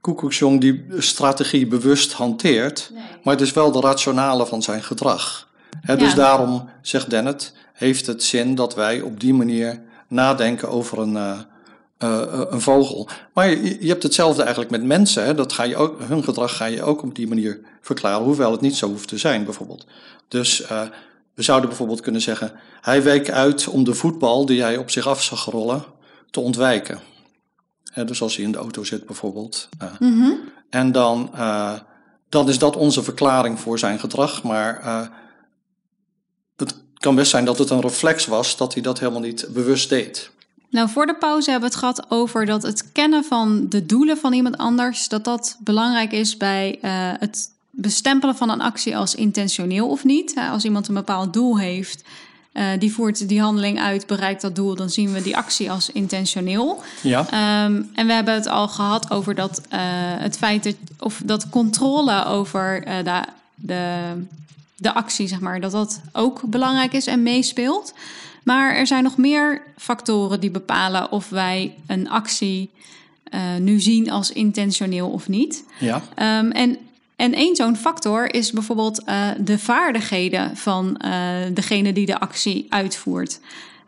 koekoeksjong 0.01 0.61
die 0.61 0.85
strategie 0.97 1.67
bewust 1.67 2.11
hanteert, 2.13 2.91
maar 3.23 3.33
het 3.33 3.43
is 3.43 3.53
wel 3.53 3.71
de 3.71 3.79
rationale 3.79 4.45
van 4.45 4.61
zijn 4.61 4.83
gedrag. 4.83 5.47
Dus 5.85 6.09
Ja. 6.09 6.15
daarom, 6.15 6.69
zegt 6.81 7.09
Dennett, 7.09 7.53
heeft 7.73 8.05
het 8.05 8.23
zin 8.23 8.55
dat 8.55 8.75
wij 8.75 9.01
op 9.01 9.19
die 9.19 9.33
manier 9.33 9.81
nadenken 10.07 10.69
over 10.69 10.99
een, 10.99 11.17
eh, 11.17 11.39
eh, 11.97 12.21
een 12.49 12.61
vogel. 12.61 13.09
Maar 13.33 13.49
je, 13.49 13.77
je 13.79 13.87
hebt 13.87 14.03
hetzelfde 14.03 14.41
eigenlijk 14.41 14.71
met 14.71 14.83
mensen. 14.83 15.23
Hè? 15.25 15.35
Dat 15.35 15.53
ga 15.53 15.63
je 15.63 15.75
ook, 15.75 15.99
hun 16.01 16.23
gedrag 16.23 16.55
ga 16.57 16.65
je 16.65 16.83
ook 16.83 17.03
op 17.03 17.15
die 17.15 17.27
manier 17.27 17.59
verklaren, 17.81 18.23
hoewel 18.23 18.51
het 18.51 18.61
niet 18.61 18.75
zo 18.75 18.87
hoeft 18.87 19.07
te 19.07 19.17
zijn, 19.17 19.43
bijvoorbeeld. 19.43 19.85
Dus 20.27 20.61
eh, 20.61 20.81
we 21.33 21.43
zouden 21.43 21.69
bijvoorbeeld 21.69 22.01
kunnen 22.01 22.21
zeggen: 22.21 22.51
hij 22.81 23.03
week 23.03 23.29
uit 23.29 23.67
om 23.67 23.83
de 23.83 23.93
voetbal 23.93 24.45
die 24.45 24.61
hij 24.61 24.77
op 24.77 24.89
zich 24.89 25.07
af 25.07 25.23
zag 25.23 25.45
rollen 25.45 25.83
te 26.31 26.39
ontwijken. 26.39 26.99
Dus 28.05 28.21
als 28.21 28.35
hij 28.35 28.45
in 28.45 28.51
de 28.51 28.57
auto 28.57 28.83
zit, 28.83 29.05
bijvoorbeeld. 29.05 29.69
eh. 29.77 29.99
Mhm. 29.99 30.31
En 30.69 30.91
dan, 30.91 31.29
eh, 31.33 31.73
dan 32.29 32.49
is 32.49 32.59
dat 32.59 32.75
onze 32.75 33.03
verklaring 33.03 33.59
voor 33.59 33.79
zijn 33.79 33.99
gedrag. 33.99 34.43
Maar 34.43 34.79
eh, 34.81 35.07
het 36.55 36.75
kan 36.93 37.15
best 37.15 37.31
zijn 37.31 37.45
dat 37.45 37.57
het 37.57 37.69
een 37.69 37.81
reflex 37.81 38.25
was 38.25 38.57
dat 38.57 38.73
hij 38.73 38.83
dat 38.83 38.99
helemaal 38.99 39.21
niet 39.21 39.47
bewust 39.53 39.89
deed. 39.89 40.31
Nou, 40.69 40.89
voor 40.89 41.05
de 41.05 41.15
pauze 41.15 41.51
hebben 41.51 41.69
we 41.69 41.75
het 41.75 41.85
gehad 41.85 42.11
over 42.11 42.45
dat 42.45 42.63
het 42.63 42.91
kennen 42.91 43.23
van 43.23 43.65
de 43.69 43.85
doelen 43.85 44.17
van 44.17 44.33
iemand 44.33 44.57
anders, 44.57 45.07
dat 45.07 45.23
dat 45.23 45.57
belangrijk 45.59 46.11
is 46.11 46.37
bij 46.37 46.77
het 47.19 47.51
bestempelen 47.69 48.35
van 48.35 48.49
een 48.49 48.61
actie 48.61 48.97
als 48.97 49.15
intentioneel 49.15 49.89
of 49.89 50.03
niet. 50.03 50.35
Als 50.51 50.63
iemand 50.63 50.87
een 50.87 50.93
bepaald 50.93 51.33
doel 51.33 51.59
heeft, 51.59 52.03
eh, 52.51 52.67
die 52.79 52.93
voert 52.93 53.27
die 53.27 53.41
handeling 53.41 53.79
uit, 53.79 54.07
bereikt 54.07 54.41
dat 54.41 54.55
doel, 54.55 54.75
dan 54.75 54.89
zien 54.89 55.13
we 55.13 55.21
die 55.21 55.37
actie 55.37 55.71
als 55.71 55.91
intentioneel. 55.91 56.81
Ja, 57.01 57.25
Ehm, 57.29 57.81
en 57.93 58.07
we 58.07 58.13
hebben 58.13 58.33
het 58.33 58.47
al 58.47 58.67
gehad 58.67 59.11
over 59.11 59.35
dat, 59.35 59.61
eh, 59.69 59.79
het 60.17 60.37
feit 60.37 60.63
dat, 60.63 60.75
of 60.99 61.21
dat 61.25 61.49
controle 61.49 62.25
over 62.25 62.83
eh, 62.83 63.03
de, 63.03 63.21
de, 63.55 63.93
de 64.75 64.93
actie, 64.93 65.27
zeg 65.27 65.39
maar, 65.39 65.59
dat 65.59 65.71
dat 65.71 66.01
ook 66.13 66.41
belangrijk 66.45 66.93
is 66.93 67.07
en 67.07 67.23
meespeelt. 67.23 67.93
Maar 68.43 68.75
er 68.75 68.87
zijn 68.87 69.03
nog 69.03 69.17
meer 69.17 69.61
factoren 69.77 70.39
die 70.39 70.51
bepalen 70.51 71.11
of 71.11 71.29
wij 71.29 71.75
een 71.87 72.09
actie 72.09 72.69
nu 73.59 73.79
zien 73.79 74.11
als 74.11 74.31
intentioneel 74.31 75.09
of 75.09 75.27
niet. 75.27 75.63
ja, 75.79 76.01
Ehm, 76.15 76.51
en, 76.51 76.77
en 77.19 77.33
één 77.33 77.55
zo'n 77.55 77.75
factor 77.75 78.33
is 78.33 78.51
bijvoorbeeld 78.51 79.03
eh, 79.03 79.27
de 79.39 79.59
vaardigheden 79.59 80.57
van 80.57 80.97
eh, 80.97 81.11
degene 81.53 81.93
die 81.93 82.05
de 82.05 82.19
actie 82.19 82.65
uitvoert. 82.69 83.39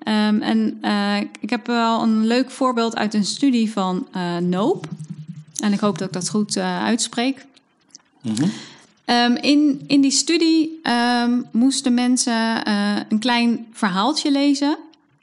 Ehm, 0.04 0.42
en 0.42 0.78
eh, 0.82 1.18
ik 1.40 1.50
heb 1.50 1.68
wel 1.68 2.02
een 2.02 2.28
leuk 2.28 2.52
voorbeeld 2.52 2.96
uit 2.96 3.14
een 3.14 3.26
studie 3.26 3.72
van 3.72 4.08
Noop. 4.40 4.88
En 5.64 5.74
ik 5.74 5.80
hoop 5.80 5.98
dat 5.98 6.08
ik 6.08 6.14
dat 6.14 6.30
goed 6.30 6.58
uitspreek. 6.58 7.46
mhm, 8.22 8.48
Ehm, 9.06 9.36
in, 9.36 9.82
in 9.88 10.02
die 10.02 10.12
studie 10.12 10.80
ehm, 10.84 11.42
moesten 11.52 11.94
mensen 11.94 12.70
een 13.12 13.20
klein 13.20 13.68
verhaaltje 13.74 14.32
lezen. 14.32 14.78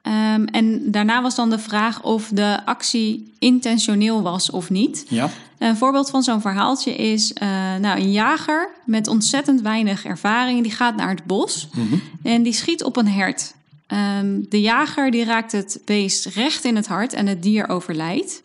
Ehm, 0.09 0.45
en 0.45 0.91
daarna 0.91 1.23
was 1.23 1.35
dan 1.35 1.51
de 1.51 1.59
vraag 1.59 2.03
of 2.03 2.29
de 2.33 2.59
actie 2.65 3.33
intentioneel 3.39 4.23
was 4.23 4.51
of 4.51 4.71
niet. 4.71 5.05
ja, 5.09 5.31
Een 5.59 5.77
voorbeeld 5.77 6.11
van 6.11 6.23
zo'n 6.23 6.41
verhaaltje 6.41 6.95
is 6.95 7.33
eh, 7.33 7.49
nou, 7.81 8.01
een 8.01 8.13
jager 8.13 8.69
met 8.85 9.07
ontzettend 9.09 9.61
weinig 9.61 10.05
ervaring. 10.05 10.63
Die 10.63 10.73
gaat 10.73 10.97
naar 10.97 11.09
het 11.09 11.25
bos 11.25 11.69
mhm, 11.75 11.95
en 12.23 12.43
die 12.43 12.53
schiet 12.53 12.85
op 12.85 12.97
een 12.97 13.09
hert. 13.09 13.55
Ehm, 13.87 14.41
de 14.49 14.61
jager 14.61 15.11
die 15.11 15.25
raakt 15.25 15.53
het 15.53 15.81
beest 15.85 16.27
recht 16.27 16.65
in 16.65 16.77
het 16.77 16.87
hart 16.87 17.13
en 17.13 17.27
het 17.27 17.43
dier 17.43 17.69
overlijdt. 17.69 18.43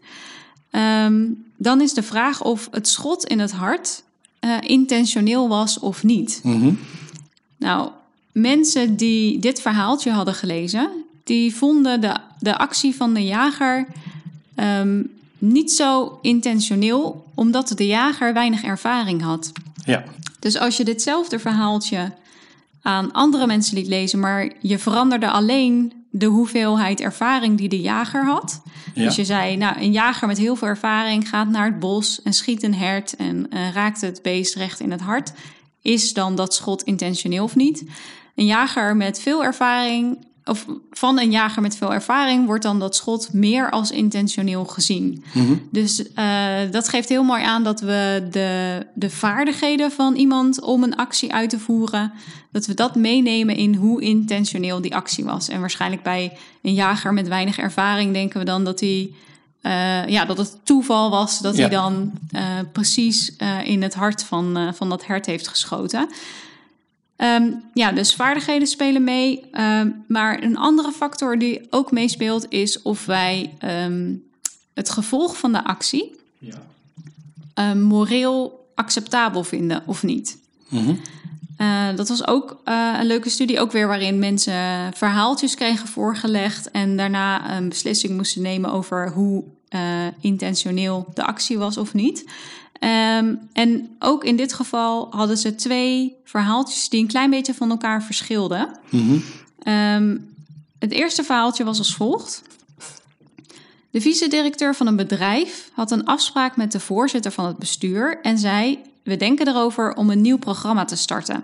Ehm, 0.69 1.21
dan 1.58 1.82
is 1.82 1.93
de 1.93 2.04
vraag 2.04 2.43
of 2.43 2.67
het 2.71 2.88
schot 2.88 3.23
in 3.26 3.39
het 3.39 3.52
hart 3.52 4.04
eh, 4.39 4.58
intentioneel 4.62 5.47
was 5.47 5.80
of 5.80 6.04
niet. 6.04 6.39
mhm, 6.43 6.73
Nou, 7.58 7.89
mensen 8.32 8.95
die 8.95 9.39
dit 9.39 9.62
verhaaltje 9.62 10.12
hadden 10.12 10.34
gelezen, 10.34 10.89
die 11.23 11.55
vonden 11.55 12.01
de, 12.01 12.17
de 12.39 12.57
actie 12.57 12.95
van 12.95 13.13
de 13.13 13.25
jager 13.25 13.88
ehm, 14.55 15.03
niet 15.38 15.71
zo 15.71 16.19
intentioneel, 16.21 17.25
omdat 17.33 17.73
de 17.75 17.88
jager 17.88 18.33
weinig 18.33 18.63
ervaring 18.63 19.21
had. 19.21 19.51
ja, 19.86 20.03
Dus 20.39 20.57
als 20.57 20.77
je 20.77 20.83
ditzelfde 20.83 21.39
verhaaltje 21.39 22.12
aan 22.81 23.12
andere 23.12 23.47
mensen 23.47 23.75
liet 23.77 23.88
lezen, 23.88 24.19
maar 24.19 24.51
je 24.59 24.79
veranderde 24.79 25.29
alleen 25.29 25.93
de 26.09 26.25
hoeveelheid 26.25 26.99
ervaring 26.99 27.57
die 27.57 27.69
de 27.69 27.81
jager 27.81 28.25
had. 28.25 28.62
Ja. 28.93 29.03
Dus 29.03 29.15
je 29.15 29.25
zei, 29.25 29.57
nou, 29.57 29.77
een 29.79 29.91
jager 29.91 30.27
met 30.27 30.38
heel 30.38 30.55
veel 30.55 30.67
ervaring 30.67 31.29
gaat 31.29 31.49
naar 31.49 31.65
het 31.65 31.79
bos 31.79 32.21
en 32.21 32.33
schiet 32.33 32.63
een 32.63 32.75
hert 32.75 33.15
en 33.15 33.49
eh, 33.49 33.71
raakt 33.73 34.01
het 34.01 34.19
beest 34.21 34.55
recht 34.55 34.79
in 34.79 34.91
het 34.91 35.01
hart. 35.01 35.33
Is 35.81 36.13
dan 36.13 36.36
dat 36.36 36.53
schot 36.53 36.83
intentioneel 36.83 37.43
of 37.43 37.55
niet? 37.55 37.83
Een 38.36 38.45
jager 38.45 38.95
met 38.95 39.19
veel 39.19 39.43
ervaring 39.43 40.25
of 40.45 40.65
van 40.91 41.19
een 41.19 41.32
jager 41.32 41.62
met 41.62 41.75
veel 41.77 41.93
ervaring 41.93 42.45
wordt 42.45 42.63
dan 42.63 42.79
dat 42.79 42.95
schot 42.95 43.34
meer 43.34 43.71
als 43.71 43.91
intentioneel 43.91 44.65
gezien. 44.65 45.23
Mhm. 45.34 45.53
Dus 45.71 46.12
eh, 46.13 46.56
dat 46.71 46.89
geeft 46.89 47.10
heel 47.10 47.23
mooi 47.23 47.43
aan 47.43 47.63
dat 47.63 47.79
we 47.82 48.27
de, 48.32 48.86
de 48.93 49.10
vaardigheden 49.10 49.91
van 49.91 50.15
iemand 50.15 50.62
om 50.62 50.84
een 50.84 50.95
actie 50.95 51.34
uit 51.34 51.49
te 51.49 51.60
voeren, 51.60 52.12
dat 52.51 52.65
we 52.65 52.73
dat 52.73 52.95
meenemen 52.95 53.56
in 53.56 53.75
hoe 53.75 54.01
intentioneel 54.01 54.82
die 54.82 54.95
actie 54.95 55.23
was. 55.25 55.49
En 55.49 55.60
waarschijnlijk 55.60 56.03
bij 56.03 56.38
een 56.62 56.73
jager 56.73 57.13
met 57.13 57.27
weinig 57.27 57.58
ervaring 57.58 58.13
denken 58.13 58.39
we 58.39 58.45
dan 58.45 58.63
dat 58.63 58.79
hij. 58.79 59.12
eh, 59.62 60.08
ja, 60.08 60.25
dat 60.25 60.38
het 60.38 60.58
toeval 60.63 61.10
was 61.10 61.39
dat 61.39 61.56
Ja. 61.56 61.62
hij 61.62 61.69
dan 61.69 62.12
eh, 62.32 62.41
precies 62.71 63.36
in 63.63 63.82
het 63.82 63.93
hart 63.93 64.23
van, 64.23 64.71
van 64.75 64.89
dat 64.89 65.06
hert 65.06 65.25
heeft 65.25 65.47
geschoten. 65.47 66.10
Ehm, 67.23 67.51
ja, 67.73 67.91
dus 67.91 68.15
vaardigheden 68.15 68.67
spelen 68.67 69.03
mee. 69.03 69.43
Ehm, 69.51 69.89
maar 70.07 70.43
een 70.43 70.57
andere 70.57 70.91
factor 70.91 71.38
die 71.39 71.67
ook 71.69 71.91
meespeelt 71.91 72.45
is 72.49 72.81
of 72.81 73.05
wij 73.05 73.53
ehm, 73.59 74.13
het 74.73 74.89
gevolg 74.89 75.38
van 75.38 75.51
de 75.51 75.63
actie 75.63 76.15
ehm, 77.53 77.81
moreel 77.81 78.67
acceptabel 78.75 79.43
vinden 79.43 79.83
of 79.86 80.03
niet. 80.03 80.38
Mhm. 80.69 80.95
Eh, 81.57 81.95
dat 81.95 82.07
was 82.07 82.27
ook 82.27 82.62
eh, 82.63 82.95
een 82.99 83.05
leuke 83.05 83.29
studie, 83.29 83.59
ook 83.59 83.71
weer 83.71 83.88
waarin 83.88 84.19
mensen 84.19 84.93
verhaaltjes 84.93 85.55
kregen 85.55 85.88
voorgelegd 85.88 86.71
en 86.71 86.97
daarna 86.97 87.55
een 87.57 87.69
beslissing 87.69 88.15
moesten 88.15 88.41
nemen 88.41 88.71
over 88.71 89.12
hoe 89.12 89.43
eh, 89.69 89.81
intentioneel 90.19 91.07
de 91.13 91.23
actie 91.23 91.57
was 91.57 91.77
of 91.77 91.93
niet. 91.93 92.25
Ehm, 92.84 93.36
en 93.54 93.96
ook 94.00 94.24
in 94.24 94.36
dit 94.36 94.54
geval 94.54 95.08
hadden 95.10 95.38
ze 95.38 95.56
twee 95.56 96.15
verhaaltjes 96.24 96.89
die 96.89 97.02
een 97.02 97.08
klein 97.08 97.30
beetje 97.30 97.54
van 97.54 97.69
elkaar 97.69 98.04
verschilden. 98.04 98.69
Mhm. 98.89 99.17
Ehm, 99.60 100.17
het 100.80 100.91
eerste 100.91 101.24
verhaaltje 101.24 101.63
was 101.63 101.78
als 101.78 101.96
volgt. 101.96 102.41
De 103.89 104.02
vice-directeur 104.02 104.76
van 104.76 104.88
een 104.88 104.96
bedrijf 104.96 105.69
had 105.74 105.91
een 105.91 106.06
afspraak 106.06 106.56
met 106.56 106.72
de 106.72 106.80
voorzitter 106.80 107.32
van 107.32 107.46
het 107.46 107.58
bestuur 107.58 108.19
en 108.22 108.38
zei: 108.38 108.80
We 109.04 109.17
denken 109.17 109.48
erover 109.48 109.93
om 109.93 110.10
een 110.10 110.22
nieuw 110.22 110.38
programma 110.38 110.86
te 110.86 110.96
starten. 110.96 111.43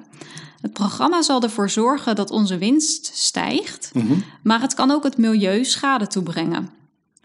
Het 0.62 0.74
programma 0.74 1.22
zal 1.22 1.42
ervoor 1.42 1.70
zorgen 1.70 2.16
dat 2.16 2.32
onze 2.32 2.58
winst 2.58 3.12
stijgt, 3.14 3.92
Mhm. 3.94 4.14
maar 4.42 4.62
het 4.62 4.74
kan 4.74 4.92
ook 4.92 5.04
het 5.04 5.18
milieu 5.18 5.66
schade 5.66 6.08
toebrengen. 6.08 6.70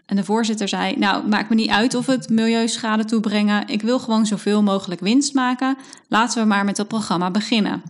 En 0.05 0.15
de 0.15 0.23
voorzitter 0.23 0.67
zei: 0.67 0.95
Nou, 0.97 1.27
maakt 1.27 1.49
me 1.49 1.55
niet 1.55 1.69
uit 1.69 1.95
of 1.95 2.05
het 2.05 2.29
milieu 2.29 2.67
schade 2.67 3.05
toebrengen. 3.05 3.67
Ik 3.67 3.81
wil 3.81 3.99
gewoon 3.99 4.25
zoveel 4.25 4.63
mogelijk 4.63 5.01
winst 5.01 5.33
maken. 5.33 5.77
Laten 6.07 6.41
we 6.41 6.47
maar 6.47 6.65
met 6.65 6.77
het 6.77 6.87
programma 6.87 7.31
beginnen. 7.31 7.81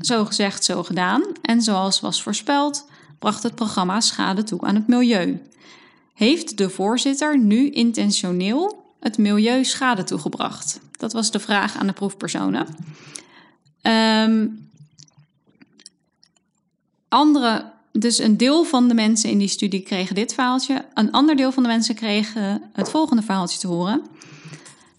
Zo 0.00 0.24
gezegd, 0.24 0.64
zo 0.64 0.82
gedaan. 0.82 1.22
En 1.42 1.62
zoals 1.62 2.00
was 2.00 2.22
voorspeld, 2.22 2.88
bracht 3.18 3.42
het 3.42 3.54
programma 3.54 4.00
schade 4.00 4.42
toe 4.42 4.60
aan 4.60 4.74
het 4.74 4.86
milieu. 4.86 5.42
Heeft 6.14 6.58
de 6.58 6.70
voorzitter 6.70 7.38
nu 7.38 7.70
intentioneel 7.70 8.94
het 9.00 9.18
milieu 9.18 9.64
schade 9.64 10.04
toegebracht? 10.04 10.80
Dat 10.96 11.12
was 11.12 11.30
de 11.30 11.40
vraag 11.40 11.76
aan 11.76 11.86
de 11.86 11.92
proefpersonen. 11.92 12.66
Ehm, 13.82 14.46
andere, 17.08 17.72
dus 17.92 18.18
een 18.18 18.36
deel 18.36 18.64
van 18.64 18.88
de 18.88 18.94
mensen 18.94 19.30
in 19.30 19.38
die 19.38 19.48
studie 19.48 19.80
kregen 19.80 20.14
dit 20.14 20.34
verhaaltje. 20.34 20.84
Een 20.94 21.12
ander 21.12 21.36
deel 21.36 21.52
van 21.52 21.62
de 21.62 21.68
mensen 21.68 21.94
kregen 21.94 22.62
het 22.72 22.90
volgende 22.90 23.22
verhaaltje 23.22 23.58
te 23.58 23.66
horen. 23.66 24.02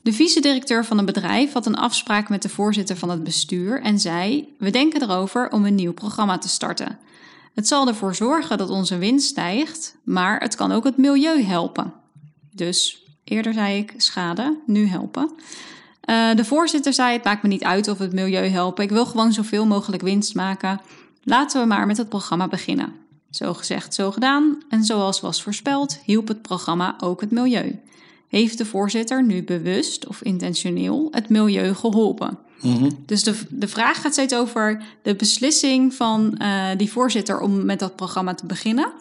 De 0.02 0.14
vice-directeur 0.14 0.86
van 0.86 0.98
een 0.98 1.06
bedrijf 1.06 1.54
had 1.54 1.66
een 1.66 1.76
afspraak 1.76 2.30
met 2.30 2.42
de 2.42 2.50
voorzitter 2.50 2.98
van 2.98 3.10
het 3.10 3.24
bestuur 3.24 3.82
en 3.82 4.00
zei: 4.00 4.56
We 4.58 4.70
denken 4.70 5.02
erover 5.02 5.52
om 5.52 5.66
een 5.66 5.76
nieuw 5.76 5.94
programma 5.94 6.38
te 6.38 6.50
starten. 6.50 7.00
Het 7.54 7.68
zal 7.68 7.88
ervoor 7.88 8.16
zorgen 8.16 8.58
dat 8.58 8.70
onze 8.70 8.98
winst 8.98 9.28
stijgt, 9.28 9.96
maar 10.04 10.40
het 10.42 10.56
kan 10.56 10.72
ook 10.72 10.84
het 10.84 10.98
milieu 10.98 11.44
helpen. 11.44 11.94
Dus 12.54 13.04
eerder 13.24 13.54
zei 13.54 13.78
ik 13.78 13.94
schade, 13.98 14.58
nu 14.66 14.88
helpen. 14.88 15.32
Eh, 16.02 16.36
de 16.36 16.46
voorzitter 16.46 16.94
zei: 16.94 17.14
Het 17.14 17.24
maakt 17.24 17.44
me 17.44 17.50
niet 17.50 17.64
uit 17.64 17.88
of 17.88 17.98
het 17.98 18.14
milieu 18.14 18.48
helpen. 18.48 18.84
Ik 18.84 18.90
wil 18.90 19.06
gewoon 19.06 19.34
zoveel 19.34 19.66
mogelijk 19.66 20.02
winst 20.02 20.36
maken. 20.36 20.82
Laten 21.30 21.62
we 21.62 21.68
maar 21.68 21.88
met 21.88 21.98
het 21.98 22.10
programma 22.10 22.48
beginnen. 22.48 22.94
Zo 23.30 23.54
gezegd, 23.54 23.94
zo 23.94 24.12
gedaan. 24.12 24.64
En 24.70 24.84
zoals 24.84 25.20
was 25.20 25.44
voorspeld, 25.44 26.00
hielp 26.06 26.28
het 26.28 26.42
programma 26.42 26.96
ook 27.00 27.22
het 27.22 27.32
milieu. 27.32 27.80
Heeft 28.28 28.58
de 28.58 28.66
voorzitter 28.66 29.24
nu 29.24 29.44
bewust 29.44 30.08
of 30.08 30.22
intentioneel 30.22 31.08
het 31.12 31.30
milieu 31.30 31.74
geholpen? 31.74 32.38
Mhm. 32.62 32.90
Dus 33.06 33.24
de, 33.24 33.36
de 33.50 33.68
vraag 33.68 34.02
gaat 34.02 34.12
steeds 34.14 34.34
over 34.34 34.82
de 35.02 35.16
beslissing 35.16 35.94
van 35.94 36.38
eh, 36.38 36.68
die 36.78 36.92
voorzitter 36.92 37.40
om 37.40 37.66
met 37.66 37.80
dat 37.80 37.96
programma 37.96 38.34
te 38.34 38.46
beginnen. 38.46 38.92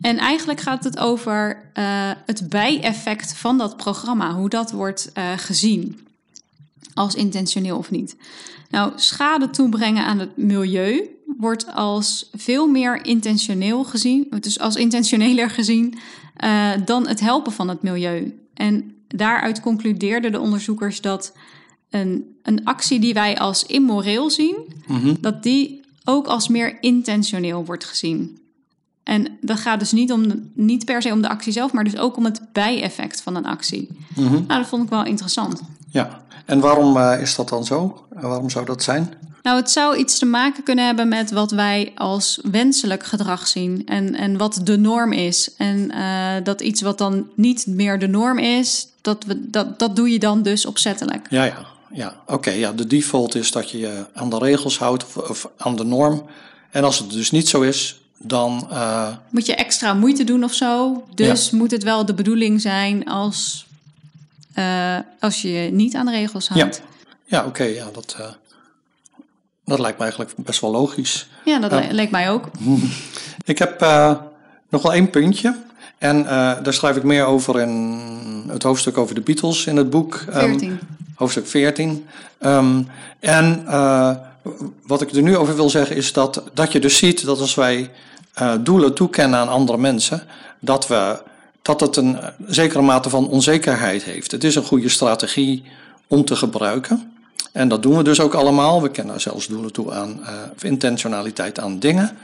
En 0.00 0.18
eigenlijk 0.18 0.60
gaat 0.60 0.84
het 0.84 0.98
over 0.98 1.70
eh, 1.72 2.10
het 2.26 2.48
bijeffect 2.48 3.34
van 3.34 3.58
dat 3.58 3.76
programma, 3.76 4.34
hoe 4.34 4.48
dat 4.48 4.70
wordt 4.70 5.10
eh, 5.12 5.32
gezien, 5.36 6.06
als 6.94 7.14
intentioneel 7.14 7.78
of 7.78 7.90
niet. 7.90 8.16
Nou, 8.72 8.92
schade 8.96 9.50
toebrengen 9.50 10.04
aan 10.04 10.18
het 10.18 10.36
milieu 10.36 11.08
wordt 11.38 11.74
als 11.74 12.28
veel 12.32 12.66
meer 12.66 13.04
intentioneel 13.04 13.84
gezien, 13.84 14.26
dus 14.40 14.58
als 14.58 14.76
intentioneler 14.76 15.50
gezien, 15.60 15.94
eh, 16.36 16.70
dan 16.84 17.08
het 17.08 17.20
helpen 17.20 17.52
van 17.52 17.68
het 17.68 17.82
milieu. 17.82 18.38
En 18.54 18.94
daaruit 19.08 19.60
concludeerden 19.60 20.32
de 20.32 20.40
onderzoekers 20.40 21.00
dat 21.00 21.32
een, 21.90 22.36
een 22.42 22.64
actie 22.64 23.00
die 23.00 23.14
wij 23.14 23.38
als 23.38 23.66
immoreel 23.66 24.30
zien, 24.30 24.56
Mhm. 24.86 25.14
dat 25.20 25.42
die 25.42 25.80
ook 26.04 26.26
als 26.26 26.48
meer 26.48 26.76
intentioneel 26.82 27.64
wordt 27.64 27.84
gezien. 27.84 28.38
En 29.02 29.26
dat 29.40 29.58
gaat 29.60 29.78
dus 29.78 29.92
niet, 29.92 30.12
om 30.12 30.28
de- 30.28 30.50
niet 30.54 30.84
per 30.84 31.02
se 31.02 31.12
om 31.12 31.22
de 31.22 31.28
actie 31.28 31.52
zelf, 31.52 31.72
maar 31.72 31.84
dus 31.84 31.96
ook 31.96 32.16
om 32.16 32.24
het 32.24 32.40
bijeffect 32.52 33.22
van 33.22 33.36
een 33.36 33.46
actie. 33.46 33.88
Mhm. 34.16 34.32
Nou, 34.32 34.46
dat 34.46 34.66
vond 34.68 34.82
ik 34.82 34.88
wel 34.88 35.04
interessant. 35.04 35.62
Ja, 35.92 36.20
en 36.46 36.60
waarom 36.60 36.96
eh, 36.96 37.20
is 37.20 37.34
dat 37.34 37.48
dan 37.48 37.64
zo? 37.64 38.04
En 38.16 38.28
waarom 38.28 38.50
zou 38.50 38.64
dat 38.64 38.82
zijn? 38.82 39.12
Nou, 39.42 39.56
het 39.56 39.70
zou 39.70 39.96
iets 39.96 40.18
te 40.18 40.26
maken 40.26 40.62
kunnen 40.62 40.86
hebben 40.86 41.08
met 41.08 41.30
wat 41.30 41.50
wij 41.50 41.92
als 41.94 42.40
wenselijk 42.42 43.04
gedrag 43.04 43.46
zien 43.46 43.86
en, 43.86 44.14
en 44.14 44.36
wat 44.36 44.60
de 44.62 44.78
norm 44.78 45.12
is. 45.12 45.54
En 45.56 45.90
eh, 45.90 46.44
dat 46.44 46.60
iets 46.60 46.80
wat 46.82 46.98
dan 46.98 47.26
niet 47.34 47.66
meer 47.66 47.98
de 47.98 48.06
norm 48.08 48.38
is, 48.38 48.88
dat, 49.00 49.24
we, 49.24 49.50
dat, 49.50 49.78
dat 49.78 49.96
doe 49.96 50.10
je 50.10 50.18
dan 50.18 50.42
dus 50.42 50.66
opzettelijk. 50.66 51.26
Ja, 51.30 51.44
ja, 51.44 51.66
ja. 51.90 52.16
Oké, 52.26 52.50
ja, 52.50 52.72
de 52.72 52.86
default 52.86 53.34
is 53.34 53.52
dat 53.52 53.70
je 53.70 53.78
je 53.78 54.06
aan 54.14 54.30
de 54.30 54.38
regels 54.38 54.78
houdt 54.78 55.04
of, 55.04 55.16
of 55.16 55.48
aan 55.56 55.76
de 55.76 55.84
norm. 55.84 56.22
En 56.70 56.84
als 56.84 56.98
het 56.98 57.10
dus 57.10 57.30
niet 57.30 57.48
zo 57.48 57.60
is, 57.60 58.00
dan... 58.18 58.66
eh, 58.70 59.08
Moet 59.30 59.46
je 59.46 59.54
extra 59.54 59.94
moeite 59.94 60.24
doen 60.24 60.44
of 60.44 60.54
zo. 60.54 61.04
Dus 61.14 61.50
moet 61.50 61.70
het 61.70 61.82
wel 61.82 62.04
de 62.06 62.14
bedoeling 62.14 62.60
zijn 62.60 63.04
als, 63.08 63.66
eh, 64.54 64.96
als 65.20 65.42
je 65.42 65.52
je 65.52 65.70
niet 65.70 65.94
aan 65.94 66.06
de 66.06 66.12
regels 66.12 66.48
ja, 66.48 66.54
houdt. 66.54 66.82
ja 67.24 67.44
oké, 67.44 67.62
ja, 67.64 67.84
dat, 67.92 68.16
eh, 68.18 68.26
dat 69.64 69.78
lijkt 69.78 69.96
me 69.98 70.02
eigenlijk 70.04 70.34
best 70.36 70.60
wel 70.60 70.70
logisch. 70.70 71.28
Ja, 71.44 71.58
dat 71.58 71.70
Ja. 71.70 71.78
le- 71.80 71.92
leek 71.92 72.10
mij 72.10 72.30
ook. 72.30 72.50
Ik 73.44 73.58
heb 73.58 73.80
eh, 73.82 74.14
nog 74.68 74.82
wel 74.82 74.92
één 74.92 75.10
puntje. 75.10 75.56
En 75.98 76.22
daar 76.62 76.72
schrijf 76.72 76.96
ik 76.96 77.02
meer 77.02 77.24
over 77.24 77.60
in 77.60 78.00
het 78.48 78.62
hoofdstuk 78.62 78.98
over 78.98 79.14
de 79.14 79.20
Beatles 79.20 79.66
in 79.66 79.76
het 79.76 79.90
boek. 79.90 80.24
ehm, 80.30 80.38
14. 80.48 80.78
hoofdstuk 81.14 81.46
14. 81.46 82.06
Ehm, 82.38 82.82
en 83.20 83.64
wat 84.86 85.00
ik 85.00 85.10
er 85.12 85.22
nu 85.22 85.36
over 85.36 85.54
wil 85.56 85.70
zeggen 85.70 85.96
is 85.96 86.12
dat, 86.12 86.42
dat 86.54 86.72
je 86.72 86.80
dus 86.80 86.96
ziet 86.96 87.24
dat 87.24 87.40
als 87.40 87.54
wij 87.54 87.90
doelen 88.60 88.94
toekennen 88.94 89.38
aan 89.38 89.48
andere 89.48 89.78
mensen, 89.78 90.22
dat, 90.60 90.86
we, 90.86 91.22
dat 91.62 91.80
het 91.80 91.96
een 91.96 92.20
eh, 92.20 92.28
zekere 92.46 92.82
mate 92.82 93.10
van 93.10 93.28
onzekerheid 93.28 94.02
heeft. 94.02 94.30
Het 94.30 94.44
is 94.44 94.54
een 94.54 94.64
goede 94.64 94.88
strategie 94.88 95.62
om 96.06 96.24
te 96.24 96.36
gebruiken. 96.36 97.12
En 97.52 97.68
dat 97.68 97.82
doen 97.82 97.96
we 97.96 98.02
dus 98.02 98.20
ook 98.20 98.34
allemaal. 98.34 98.82
We 98.82 98.90
kennen 98.90 99.20
zelfs 99.20 99.46
doelen 99.46 99.72
toe 99.72 99.92
aan 99.92 100.24
eh, 100.24 100.34
of 100.54 100.64
intentionaliteit 100.64 101.60
aan 101.60 101.78
dingen. 101.78 102.18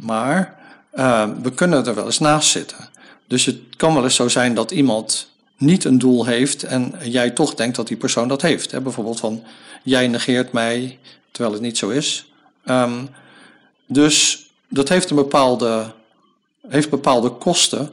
Maar 0.00 0.58
eh, 0.90 1.28
we 1.42 1.52
kunnen 1.52 1.86
er 1.86 1.94
wel 1.94 2.04
eens 2.04 2.18
naast 2.18 2.50
zitten. 2.50 2.88
Dus 3.26 3.44
het 3.44 3.58
kan 3.76 3.94
wel 3.94 4.04
eens 4.04 4.14
zo 4.14 4.28
zijn 4.28 4.54
dat 4.54 4.70
iemand 4.70 5.28
niet 5.56 5.84
een 5.84 5.98
doel 5.98 6.24
heeft 6.24 6.62
en 6.62 6.94
jij 7.02 7.30
toch 7.30 7.54
denkt 7.54 7.76
dat 7.76 7.88
die 7.88 7.96
persoon 7.96 8.28
dat 8.28 8.42
heeft. 8.42 8.70
Hè? 8.70 8.80
Bijvoorbeeld 8.80 9.20
van 9.20 9.42
jij 9.82 10.08
negeert 10.08 10.52
mij 10.52 10.98
terwijl 11.30 11.54
het 11.54 11.62
niet 11.62 11.78
zo 11.78 11.88
is. 11.88 12.32
Ehm, 12.64 13.04
dus 13.86 14.46
dat 14.68 14.88
heeft 14.88 15.10
een 15.10 15.16
bepaalde, 15.16 15.92
heeft 16.68 16.90
bepaalde 16.90 17.30
kosten 17.30 17.90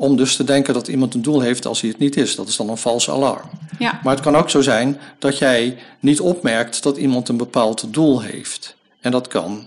om 0.00 0.16
dus 0.16 0.36
te 0.36 0.44
denken 0.44 0.74
dat 0.74 0.88
iemand 0.88 1.14
een 1.14 1.22
doel 1.22 1.40
heeft 1.40 1.66
als 1.66 1.80
hij 1.80 1.90
het 1.90 1.98
niet 1.98 2.16
is. 2.16 2.34
Dat 2.34 2.48
is 2.48 2.56
dan 2.56 2.68
een 2.68 2.76
valse 2.76 3.10
alarm. 3.10 3.50
Ja, 3.78 4.00
Maar 4.02 4.14
het 4.14 4.22
kan 4.22 4.36
ook 4.36 4.50
zo 4.50 4.60
zijn 4.60 4.98
dat 5.18 5.38
jij 5.38 5.78
niet 6.00 6.20
opmerkt 6.20 6.82
dat 6.82 6.96
iemand 6.96 7.28
een 7.28 7.36
bepaald 7.36 7.92
doel 7.92 8.20
heeft. 8.20 8.76
En 9.00 9.10
dat 9.10 9.28
kan, 9.28 9.66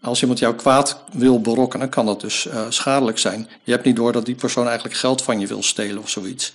als 0.00 0.20
iemand 0.20 0.38
jou 0.38 0.54
kwaad 0.54 1.02
wil 1.12 1.40
berokkenen, 1.40 1.88
kan 1.88 2.06
dat 2.06 2.20
dus 2.20 2.46
eh, 2.46 2.66
schadelijk 2.68 3.18
zijn. 3.18 3.48
Je 3.62 3.72
hebt 3.72 3.84
niet 3.84 3.96
door 3.96 4.12
dat 4.12 4.26
die 4.26 4.34
persoon 4.34 4.66
eigenlijk 4.66 4.96
geld 4.96 5.22
van 5.22 5.40
je 5.40 5.46
wil 5.46 5.62
stelen 5.62 6.02
of 6.02 6.08
zoiets. 6.08 6.54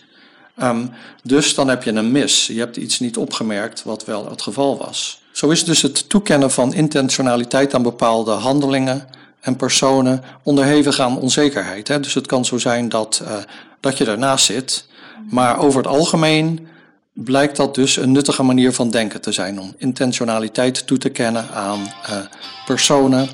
Ehm, 0.55 0.85
dus 1.23 1.55
dan 1.55 1.67
heb 1.67 1.83
je 1.83 1.91
een 1.91 2.11
mis. 2.11 2.47
Je 2.47 2.59
hebt 2.59 2.77
iets 2.77 2.99
niet 2.99 3.17
opgemerkt 3.17 3.83
wat 3.83 4.05
wel 4.05 4.29
het 4.29 4.41
geval 4.41 4.77
was. 4.77 5.21
Zo 5.31 5.49
is 5.49 5.63
dus 5.63 5.81
het 5.81 6.09
toekennen 6.09 6.51
van 6.51 6.73
intentionaliteit 6.73 7.73
aan 7.73 7.83
bepaalde 7.83 8.31
handelingen 8.31 9.07
en 9.43 9.55
personen 9.55 10.23
onderhevig 10.43 10.99
aan 10.99 11.17
onzekerheid. 11.17 11.87
Hè? 11.87 11.99
Dus 11.99 12.13
het 12.13 12.27
kan 12.27 12.45
zo 12.45 12.57
zijn 12.57 12.89
dat, 12.89 13.21
uh, 13.23 13.33
dat 13.79 13.97
je 13.97 14.05
ernaast 14.05 14.45
zit, 14.45 14.85
maar 15.29 15.59
over 15.59 15.77
het 15.77 15.87
algemeen 15.87 16.67
blijkt 17.13 17.55
dat 17.55 17.75
dus 17.75 17.97
een 17.97 18.11
nuttige 18.11 18.43
manier 18.43 18.73
van 18.73 18.89
denken 18.89 19.21
te 19.21 19.31
zijn 19.31 19.59
om 19.59 19.73
intentionaliteit 19.77 20.87
toe 20.87 20.97
te 20.97 21.09
kennen 21.09 21.49
aan 21.53 21.79
uh, 21.79 22.17
personen 22.65 23.27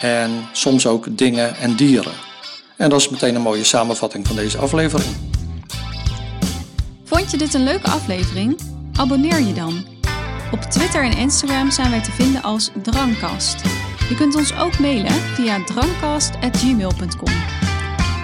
en 0.00 0.30
soms 0.52 0.86
ook 0.86 1.18
dingen 1.18 1.56
en 1.56 1.76
dieren. 1.76 2.12
En 2.76 2.90
dat 2.90 3.00
is 3.00 3.08
meteen 3.08 3.34
een 3.34 3.42
mooie 3.42 3.64
samenvatting 3.64 4.26
van 4.26 4.36
deze 4.36 4.58
aflevering. 4.58 5.10
Vond 7.04 7.30
je 7.30 7.36
dit 7.36 7.54
een 7.54 7.64
leuke 7.64 7.90
aflevering? 7.90 8.60
Abonneer 8.92 9.40
je 9.40 9.52
dan. 9.52 9.86
Op 10.52 10.60
Twitter 10.60 11.04
en 11.04 11.16
Instagram 11.16 11.70
zijn 11.70 11.90
wij 11.90 12.02
te 12.02 12.12
vinden 12.12 12.42
als 12.42 12.70
Drangkast. 12.82 13.56
Je 14.08 14.14
kunt 14.14 14.34
ons 14.34 14.58
ook 14.58 14.78
mailen 14.78 15.12
via 15.12 15.64
drangkast.gmail.com. 15.64 17.32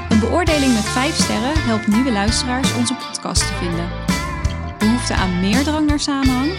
Een 0.08 0.20
beoordeling 0.20 0.72
met 0.72 0.84
5 0.84 1.14
sterren 1.14 1.52
helpt 1.54 1.86
nieuwe 1.86 2.12
luisteraars 2.12 2.74
onze 2.74 2.94
podcast 2.94 3.46
te 3.46 3.54
vinden. 3.54 3.88
Behoefte 4.78 5.14
aan 5.14 5.40
meer 5.40 5.62
drang 5.62 5.86
naar 5.86 6.00
samenhang? 6.00 6.52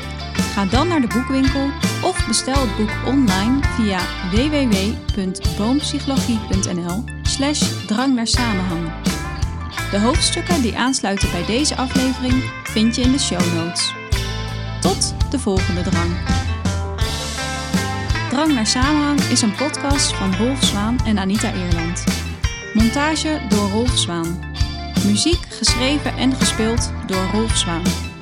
Ga 0.53 0.65
dan 0.65 0.87
naar 0.87 1.01
de 1.01 1.07
boekwinkel 1.07 1.69
of 2.03 2.27
bestel 2.27 2.67
het 2.67 2.77
boek 2.77 2.91
online 3.05 3.59
via 3.61 3.99
www.boompsychologie.nl 4.31 7.03
slash 7.23 7.85
drang 7.85 8.15
naar 8.15 8.27
samenhang. 8.27 8.91
De 9.91 9.99
hoofdstukken 9.99 10.61
die 10.61 10.77
aansluiten 10.77 11.31
bij 11.31 11.45
deze 11.45 11.75
aflevering 11.75 12.51
vind 12.63 12.95
je 12.95 13.01
in 13.01 13.11
de 13.11 13.19
show 13.19 13.55
notes. 13.55 13.93
Tot 14.81 15.13
de 15.29 15.39
volgende 15.39 15.81
drang. 15.81 16.11
Drang 18.35 18.53
naar 18.53 18.67
Samenhang 18.67 19.19
is 19.19 19.41
een 19.41 19.55
podcast 19.55 20.13
van 20.13 20.35
Rolf 20.35 20.63
Zwaan 20.63 20.97
en 21.05 21.17
Anita 21.17 21.53
Eerland. 21.53 22.03
Montage 22.73 23.41
door 23.49 23.69
Rolf 23.69 23.97
Zwaan. 23.97 24.39
Muziek 25.05 25.45
geschreven 25.49 26.17
en 26.17 26.35
gespeeld 26.35 26.93
door 27.07 27.29
Rolf 27.31 27.57
Zwaan. 27.57 28.14